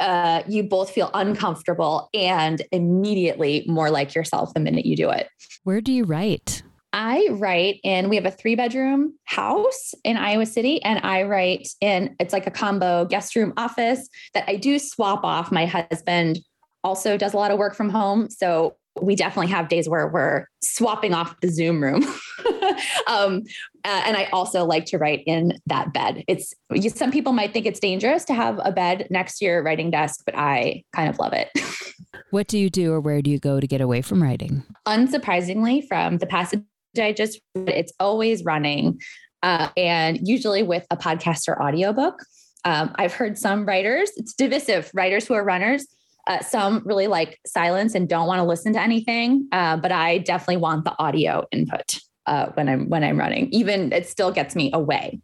uh, 0.00 0.42
you 0.48 0.62
both 0.62 0.90
feel 0.90 1.10
uncomfortable 1.14 2.08
and 2.14 2.62
immediately 2.72 3.64
more 3.66 3.90
like 3.90 4.14
yourself 4.14 4.54
the 4.54 4.60
minute 4.60 4.86
you 4.86 4.96
do 4.96 5.10
it. 5.10 5.28
Where 5.64 5.80
do 5.80 5.92
you 5.92 6.04
write? 6.04 6.62
I 6.92 7.28
write 7.32 7.80
in, 7.84 8.08
we 8.08 8.16
have 8.16 8.24
a 8.24 8.30
three 8.30 8.54
bedroom 8.54 9.14
house 9.24 9.92
in 10.04 10.16
Iowa 10.16 10.46
City, 10.46 10.82
and 10.82 11.00
I 11.04 11.22
write 11.24 11.68
in, 11.80 12.16
it's 12.18 12.32
like 12.32 12.46
a 12.46 12.50
combo 12.50 13.04
guest 13.04 13.36
room 13.36 13.52
office 13.56 14.08
that 14.32 14.44
I 14.48 14.56
do 14.56 14.78
swap 14.78 15.22
off. 15.22 15.52
My 15.52 15.66
husband 15.66 16.38
also 16.82 17.18
does 17.18 17.34
a 17.34 17.36
lot 17.36 17.50
of 17.50 17.58
work 17.58 17.74
from 17.74 17.90
home. 17.90 18.30
So 18.30 18.76
we 19.00 19.14
definitely 19.14 19.52
have 19.52 19.68
days 19.68 19.88
where 19.88 20.08
we're 20.08 20.46
swapping 20.62 21.12
off 21.12 21.38
the 21.40 21.48
Zoom 21.48 21.82
room. 21.82 22.04
um, 23.06 23.42
uh, 23.84 24.02
and 24.04 24.16
I 24.16 24.24
also 24.26 24.64
like 24.64 24.86
to 24.86 24.98
write 24.98 25.22
in 25.26 25.58
that 25.66 25.92
bed. 25.92 26.24
It's 26.28 26.54
some 26.94 27.10
people 27.10 27.32
might 27.32 27.52
think 27.52 27.66
it's 27.66 27.80
dangerous 27.80 28.24
to 28.26 28.34
have 28.34 28.60
a 28.64 28.72
bed 28.72 29.06
next 29.10 29.38
to 29.38 29.44
your 29.44 29.62
writing 29.62 29.90
desk, 29.90 30.22
but 30.24 30.36
I 30.36 30.84
kind 30.94 31.08
of 31.08 31.18
love 31.18 31.32
it. 31.32 31.50
what 32.30 32.48
do 32.48 32.58
you 32.58 32.70
do 32.70 32.92
or 32.92 33.00
where 33.00 33.22
do 33.22 33.30
you 33.30 33.38
go 33.38 33.60
to 33.60 33.66
get 33.66 33.80
away 33.80 34.02
from 34.02 34.22
writing? 34.22 34.64
Unsurprisingly, 34.86 35.86
from 35.86 36.18
the 36.18 36.26
passage 36.26 36.62
I 36.98 37.12
just 37.12 37.40
read, 37.54 37.68
it's 37.68 37.92
always 38.00 38.44
running. 38.44 39.00
Uh, 39.42 39.68
and 39.76 40.26
usually 40.26 40.62
with 40.62 40.84
a 40.90 40.96
podcast 40.96 41.48
or 41.48 41.62
audiobook. 41.62 42.22
Um, 42.64 42.92
I've 42.96 43.14
heard 43.14 43.38
some 43.38 43.64
writers, 43.64 44.10
it's 44.16 44.34
divisive, 44.34 44.90
writers 44.92 45.28
who 45.28 45.34
are 45.34 45.44
runners 45.44 45.86
uh, 46.28 46.42
some 46.42 46.82
really 46.84 47.06
like 47.06 47.40
silence 47.46 47.94
and 47.94 48.08
don't 48.08 48.26
want 48.26 48.38
to 48.38 48.44
listen 48.44 48.74
to 48.74 48.80
anything, 48.80 49.48
uh, 49.50 49.76
but 49.78 49.90
I 49.90 50.18
definitely 50.18 50.58
want 50.58 50.84
the 50.84 50.94
audio 50.98 51.46
input 51.50 51.98
uh, 52.28 52.52
when 52.54 52.68
I'm 52.68 52.88
when 52.88 53.02
I'm 53.02 53.18
running. 53.18 53.48
Even 53.50 53.92
it 53.92 54.06
still 54.06 54.30
gets 54.30 54.54
me 54.54 54.70
away. 54.72 55.20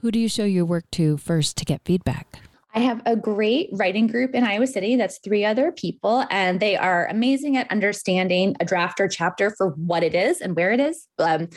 Who 0.00 0.10
do 0.10 0.18
you 0.18 0.28
show 0.28 0.44
your 0.44 0.64
work 0.64 0.84
to 0.92 1.16
first 1.16 1.56
to 1.58 1.64
get 1.64 1.80
feedback? 1.84 2.40
I 2.74 2.80
have 2.80 3.02
a 3.04 3.14
great 3.14 3.68
writing 3.72 4.06
group 4.06 4.34
in 4.34 4.44
Iowa 4.44 4.66
City 4.66 4.96
that's 4.96 5.18
three 5.18 5.44
other 5.44 5.72
people, 5.72 6.24
and 6.30 6.58
they 6.58 6.74
are 6.76 7.06
amazing 7.06 7.56
at 7.56 7.70
understanding 7.70 8.56
a 8.60 8.64
draft 8.64 8.98
or 8.98 9.08
chapter 9.08 9.50
for 9.50 9.70
what 9.70 10.02
it 10.02 10.14
is 10.14 10.40
and 10.40 10.56
where 10.56 10.72
it 10.72 10.80
is, 10.80 11.06
um, 11.18 11.48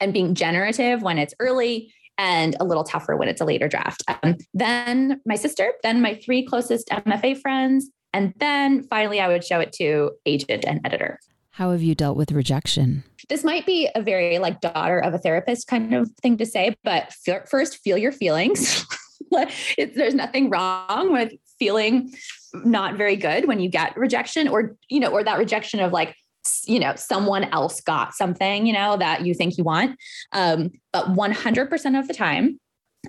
and 0.00 0.12
being 0.12 0.34
generative 0.34 1.00
when 1.00 1.16
it's 1.16 1.32
early 1.38 1.92
and 2.18 2.56
a 2.60 2.64
little 2.64 2.84
tougher 2.84 3.16
when 3.16 3.28
it's 3.28 3.40
a 3.40 3.44
later 3.44 3.68
draft. 3.68 4.02
Um, 4.22 4.36
then 4.52 5.20
my 5.24 5.36
sister, 5.36 5.72
then 5.82 6.02
my 6.02 6.14
three 6.24 6.44
closest 6.44 6.88
MFA 6.88 7.40
friends, 7.40 7.90
and 8.12 8.34
then 8.38 8.82
finally, 8.84 9.20
I 9.20 9.28
would 9.28 9.44
show 9.44 9.60
it 9.60 9.72
to 9.74 10.10
agent 10.26 10.64
and 10.66 10.80
editor. 10.84 11.20
How 11.54 11.70
have 11.70 11.84
you 11.84 11.94
dealt 11.94 12.16
with 12.16 12.32
rejection? 12.32 13.04
This 13.28 13.44
might 13.44 13.64
be 13.64 13.88
a 13.94 14.02
very 14.02 14.40
like 14.40 14.60
daughter 14.60 14.98
of 14.98 15.14
a 15.14 15.18
therapist 15.18 15.68
kind 15.68 15.94
of 15.94 16.10
thing 16.20 16.36
to 16.38 16.46
say, 16.46 16.74
but 16.82 17.14
first, 17.48 17.78
feel 17.78 17.96
your 17.96 18.10
feelings. 18.10 18.84
there's 19.94 20.14
nothing 20.14 20.50
wrong 20.50 21.12
with 21.12 21.32
feeling 21.60 22.12
not 22.52 22.96
very 22.96 23.14
good 23.14 23.46
when 23.46 23.60
you 23.60 23.68
get 23.68 23.96
rejection 23.96 24.48
or, 24.48 24.74
you 24.88 24.98
know, 24.98 25.10
or 25.10 25.22
that 25.22 25.38
rejection 25.38 25.78
of 25.78 25.92
like, 25.92 26.16
you 26.64 26.80
know, 26.80 26.96
someone 26.96 27.44
else 27.44 27.80
got 27.80 28.14
something, 28.14 28.66
you 28.66 28.72
know, 28.72 28.96
that 28.96 29.24
you 29.24 29.32
think 29.32 29.56
you 29.56 29.62
want. 29.62 29.96
Um, 30.32 30.72
but 30.92 31.06
100% 31.14 32.00
of 32.00 32.08
the 32.08 32.14
time, 32.14 32.58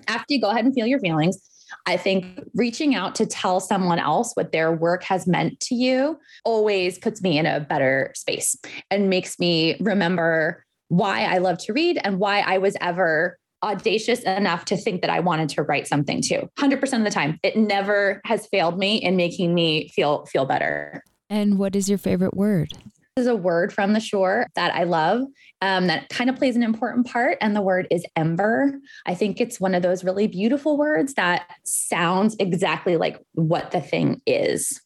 after 0.06 0.34
you 0.34 0.40
go 0.40 0.50
ahead 0.50 0.64
and 0.64 0.72
feel 0.72 0.86
your 0.86 1.00
feelings, 1.00 1.36
I 1.86 1.96
think 1.96 2.40
reaching 2.54 2.94
out 2.94 3.14
to 3.16 3.26
tell 3.26 3.60
someone 3.60 3.98
else 3.98 4.32
what 4.34 4.52
their 4.52 4.72
work 4.72 5.02
has 5.04 5.26
meant 5.26 5.60
to 5.60 5.74
you 5.74 6.18
always 6.44 6.98
puts 6.98 7.22
me 7.22 7.38
in 7.38 7.46
a 7.46 7.60
better 7.60 8.12
space 8.14 8.56
and 8.90 9.10
makes 9.10 9.38
me 9.38 9.76
remember 9.80 10.64
why 10.88 11.24
I 11.24 11.38
love 11.38 11.58
to 11.58 11.72
read 11.72 11.98
and 12.04 12.18
why 12.18 12.40
I 12.40 12.58
was 12.58 12.76
ever 12.80 13.38
audacious 13.62 14.20
enough 14.20 14.64
to 14.66 14.76
think 14.76 15.00
that 15.00 15.10
I 15.10 15.20
wanted 15.20 15.48
to 15.50 15.62
write 15.62 15.88
something 15.88 16.22
too. 16.22 16.48
100% 16.58 16.98
of 16.98 17.04
the 17.04 17.10
time. 17.10 17.38
It 17.42 17.56
never 17.56 18.20
has 18.24 18.46
failed 18.46 18.78
me 18.78 18.96
in 18.96 19.16
making 19.16 19.54
me 19.54 19.88
feel 19.88 20.26
feel 20.26 20.44
better. 20.44 21.02
And 21.28 21.58
what 21.58 21.74
is 21.74 21.88
your 21.88 21.98
favorite 21.98 22.36
word? 22.36 22.72
Is 23.18 23.26
a 23.26 23.34
word 23.34 23.72
from 23.72 23.94
the 23.94 24.00
shore 24.00 24.46
that 24.56 24.74
I 24.74 24.82
love 24.82 25.22
um, 25.62 25.86
that 25.86 26.10
kind 26.10 26.28
of 26.28 26.36
plays 26.36 26.54
an 26.54 26.62
important 26.62 27.06
part. 27.06 27.38
And 27.40 27.56
the 27.56 27.62
word 27.62 27.88
is 27.90 28.04
ember. 28.14 28.74
I 29.06 29.14
think 29.14 29.40
it's 29.40 29.58
one 29.58 29.74
of 29.74 29.82
those 29.82 30.04
really 30.04 30.26
beautiful 30.26 30.76
words 30.76 31.14
that 31.14 31.48
sounds 31.64 32.36
exactly 32.38 32.98
like 32.98 33.18
what 33.32 33.70
the 33.70 33.80
thing 33.80 34.20
is. 34.26 34.82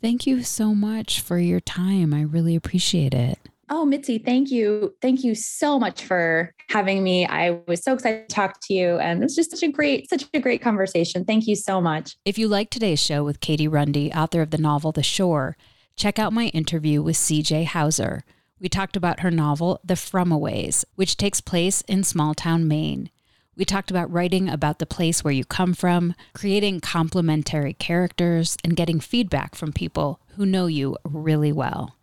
Thank 0.00 0.26
you 0.26 0.42
so 0.42 0.74
much 0.74 1.20
for 1.20 1.38
your 1.38 1.60
time. 1.60 2.14
I 2.14 2.22
really 2.22 2.56
appreciate 2.56 3.12
it. 3.12 3.38
Oh, 3.68 3.84
Mitzi, 3.84 4.16
thank 4.16 4.50
you. 4.50 4.94
Thank 5.02 5.22
you 5.22 5.34
so 5.34 5.78
much 5.78 6.04
for 6.04 6.54
having 6.70 7.04
me. 7.04 7.26
I 7.26 7.60
was 7.68 7.82
so 7.84 7.92
excited 7.92 8.30
to 8.30 8.34
talk 8.34 8.60
to 8.62 8.72
you 8.72 8.96
and 8.96 9.20
it 9.20 9.24
was 9.24 9.36
just 9.36 9.50
such 9.50 9.62
a 9.62 9.68
great, 9.68 10.08
such 10.08 10.24
a 10.32 10.40
great 10.40 10.62
conversation. 10.62 11.26
Thank 11.26 11.46
you 11.46 11.54
so 11.54 11.82
much. 11.82 12.16
If 12.24 12.38
you 12.38 12.48
like 12.48 12.70
today's 12.70 13.02
show 13.02 13.24
with 13.24 13.40
Katie 13.40 13.68
Runde, 13.68 14.10
author 14.14 14.40
of 14.40 14.52
the 14.52 14.58
novel 14.58 14.90
The 14.90 15.02
Shore, 15.02 15.58
check 15.96 16.18
out 16.18 16.32
my 16.32 16.46
interview 16.46 17.02
with 17.02 17.16
CJ 17.16 17.66
Hauser. 17.66 18.24
We 18.60 18.68
talked 18.68 18.96
about 18.96 19.20
her 19.20 19.30
novel, 19.30 19.80
The 19.84 19.94
Fromaways, 19.94 20.84
which 20.94 21.16
takes 21.16 21.40
place 21.40 21.82
in 21.82 22.04
small 22.04 22.34
town 22.34 22.66
Maine. 22.66 23.10
We 23.56 23.64
talked 23.64 23.90
about 23.90 24.10
writing 24.10 24.48
about 24.48 24.78
the 24.78 24.86
place 24.86 25.22
where 25.22 25.32
you 25.32 25.44
come 25.44 25.74
from, 25.74 26.14
creating 26.32 26.80
complementary 26.80 27.72
characters, 27.74 28.56
and 28.64 28.74
getting 28.76 28.98
feedback 28.98 29.54
from 29.54 29.72
people 29.72 30.20
who 30.36 30.44
know 30.44 30.66
you 30.66 30.96
really 31.04 31.52
well. 31.52 31.94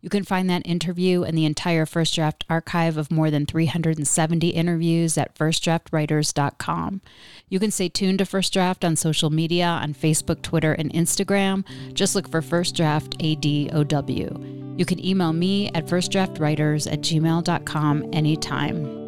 You 0.00 0.08
can 0.08 0.24
find 0.24 0.48
that 0.48 0.66
interview 0.66 1.24
and 1.24 1.36
the 1.36 1.44
entire 1.44 1.84
First 1.86 2.14
Draft 2.14 2.44
archive 2.48 2.96
of 2.96 3.10
more 3.10 3.30
than 3.30 3.46
370 3.46 4.48
interviews 4.50 5.18
at 5.18 5.34
firstdraftwriters.com. 5.34 7.00
You 7.48 7.58
can 7.58 7.70
stay 7.70 7.88
tuned 7.88 8.18
to 8.18 8.26
First 8.26 8.52
Draft 8.52 8.84
on 8.84 8.96
social 8.96 9.30
media 9.30 9.66
on 9.66 9.94
Facebook, 9.94 10.42
Twitter, 10.42 10.72
and 10.72 10.92
Instagram. 10.92 11.64
Just 11.94 12.14
look 12.14 12.28
for 12.30 12.42
First 12.42 12.76
Draft 12.76 13.18
ADOW. 13.18 14.78
You 14.78 14.84
can 14.84 15.04
email 15.04 15.32
me 15.32 15.68
at 15.74 15.86
firstdraftwriters 15.86 16.90
at 16.90 17.00
gmail.com 17.00 18.10
anytime. 18.12 19.07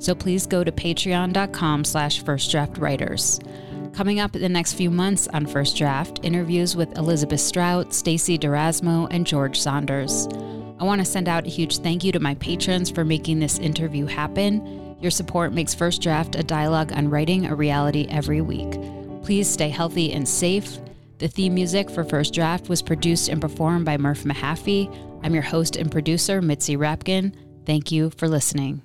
So 0.00 0.14
please 0.14 0.46
go 0.46 0.64
to 0.64 0.72
patreon.com 0.72 1.84
slash 1.84 2.24
firstdraftwriters. 2.24 3.94
Coming 3.94 4.18
up 4.18 4.34
in 4.34 4.40
the 4.40 4.48
next 4.48 4.72
few 4.72 4.90
months 4.90 5.28
on 5.28 5.46
First 5.46 5.76
Draft, 5.76 6.20
interviews 6.22 6.74
with 6.74 6.96
Elizabeth 6.96 7.40
Strout, 7.40 7.92
Stacey 7.92 8.38
D'Erasmo, 8.38 9.08
and 9.10 9.26
George 9.26 9.60
Saunders. 9.60 10.26
I 10.78 10.84
want 10.84 11.00
to 11.00 11.04
send 11.04 11.28
out 11.28 11.46
a 11.46 11.50
huge 11.50 11.78
thank 11.78 12.02
you 12.02 12.12
to 12.12 12.20
my 12.20 12.34
patrons 12.36 12.90
for 12.90 13.04
making 13.04 13.40
this 13.40 13.58
interview 13.58 14.06
happen. 14.06 14.96
Your 15.00 15.10
support 15.10 15.52
makes 15.52 15.74
First 15.74 16.00
Draft 16.00 16.34
a 16.34 16.42
dialogue 16.42 16.92
on 16.92 17.10
writing 17.10 17.46
a 17.46 17.54
reality 17.54 18.06
every 18.08 18.40
week. 18.40 18.70
Please 19.22 19.48
stay 19.48 19.68
healthy 19.68 20.12
and 20.12 20.26
safe. 20.26 20.78
The 21.18 21.28
theme 21.28 21.54
music 21.54 21.90
for 21.90 22.04
First 22.04 22.32
Draft 22.32 22.70
was 22.70 22.80
produced 22.80 23.28
and 23.28 23.40
performed 23.40 23.84
by 23.84 23.98
Murph 23.98 24.24
Mahaffey. 24.24 24.88
I'm 25.22 25.34
your 25.34 25.42
host 25.42 25.76
and 25.76 25.92
producer, 25.92 26.40
Mitzi 26.40 26.76
Rapkin. 26.76 27.34
Thank 27.66 27.92
you 27.92 28.08
for 28.10 28.28
listening. 28.28 28.80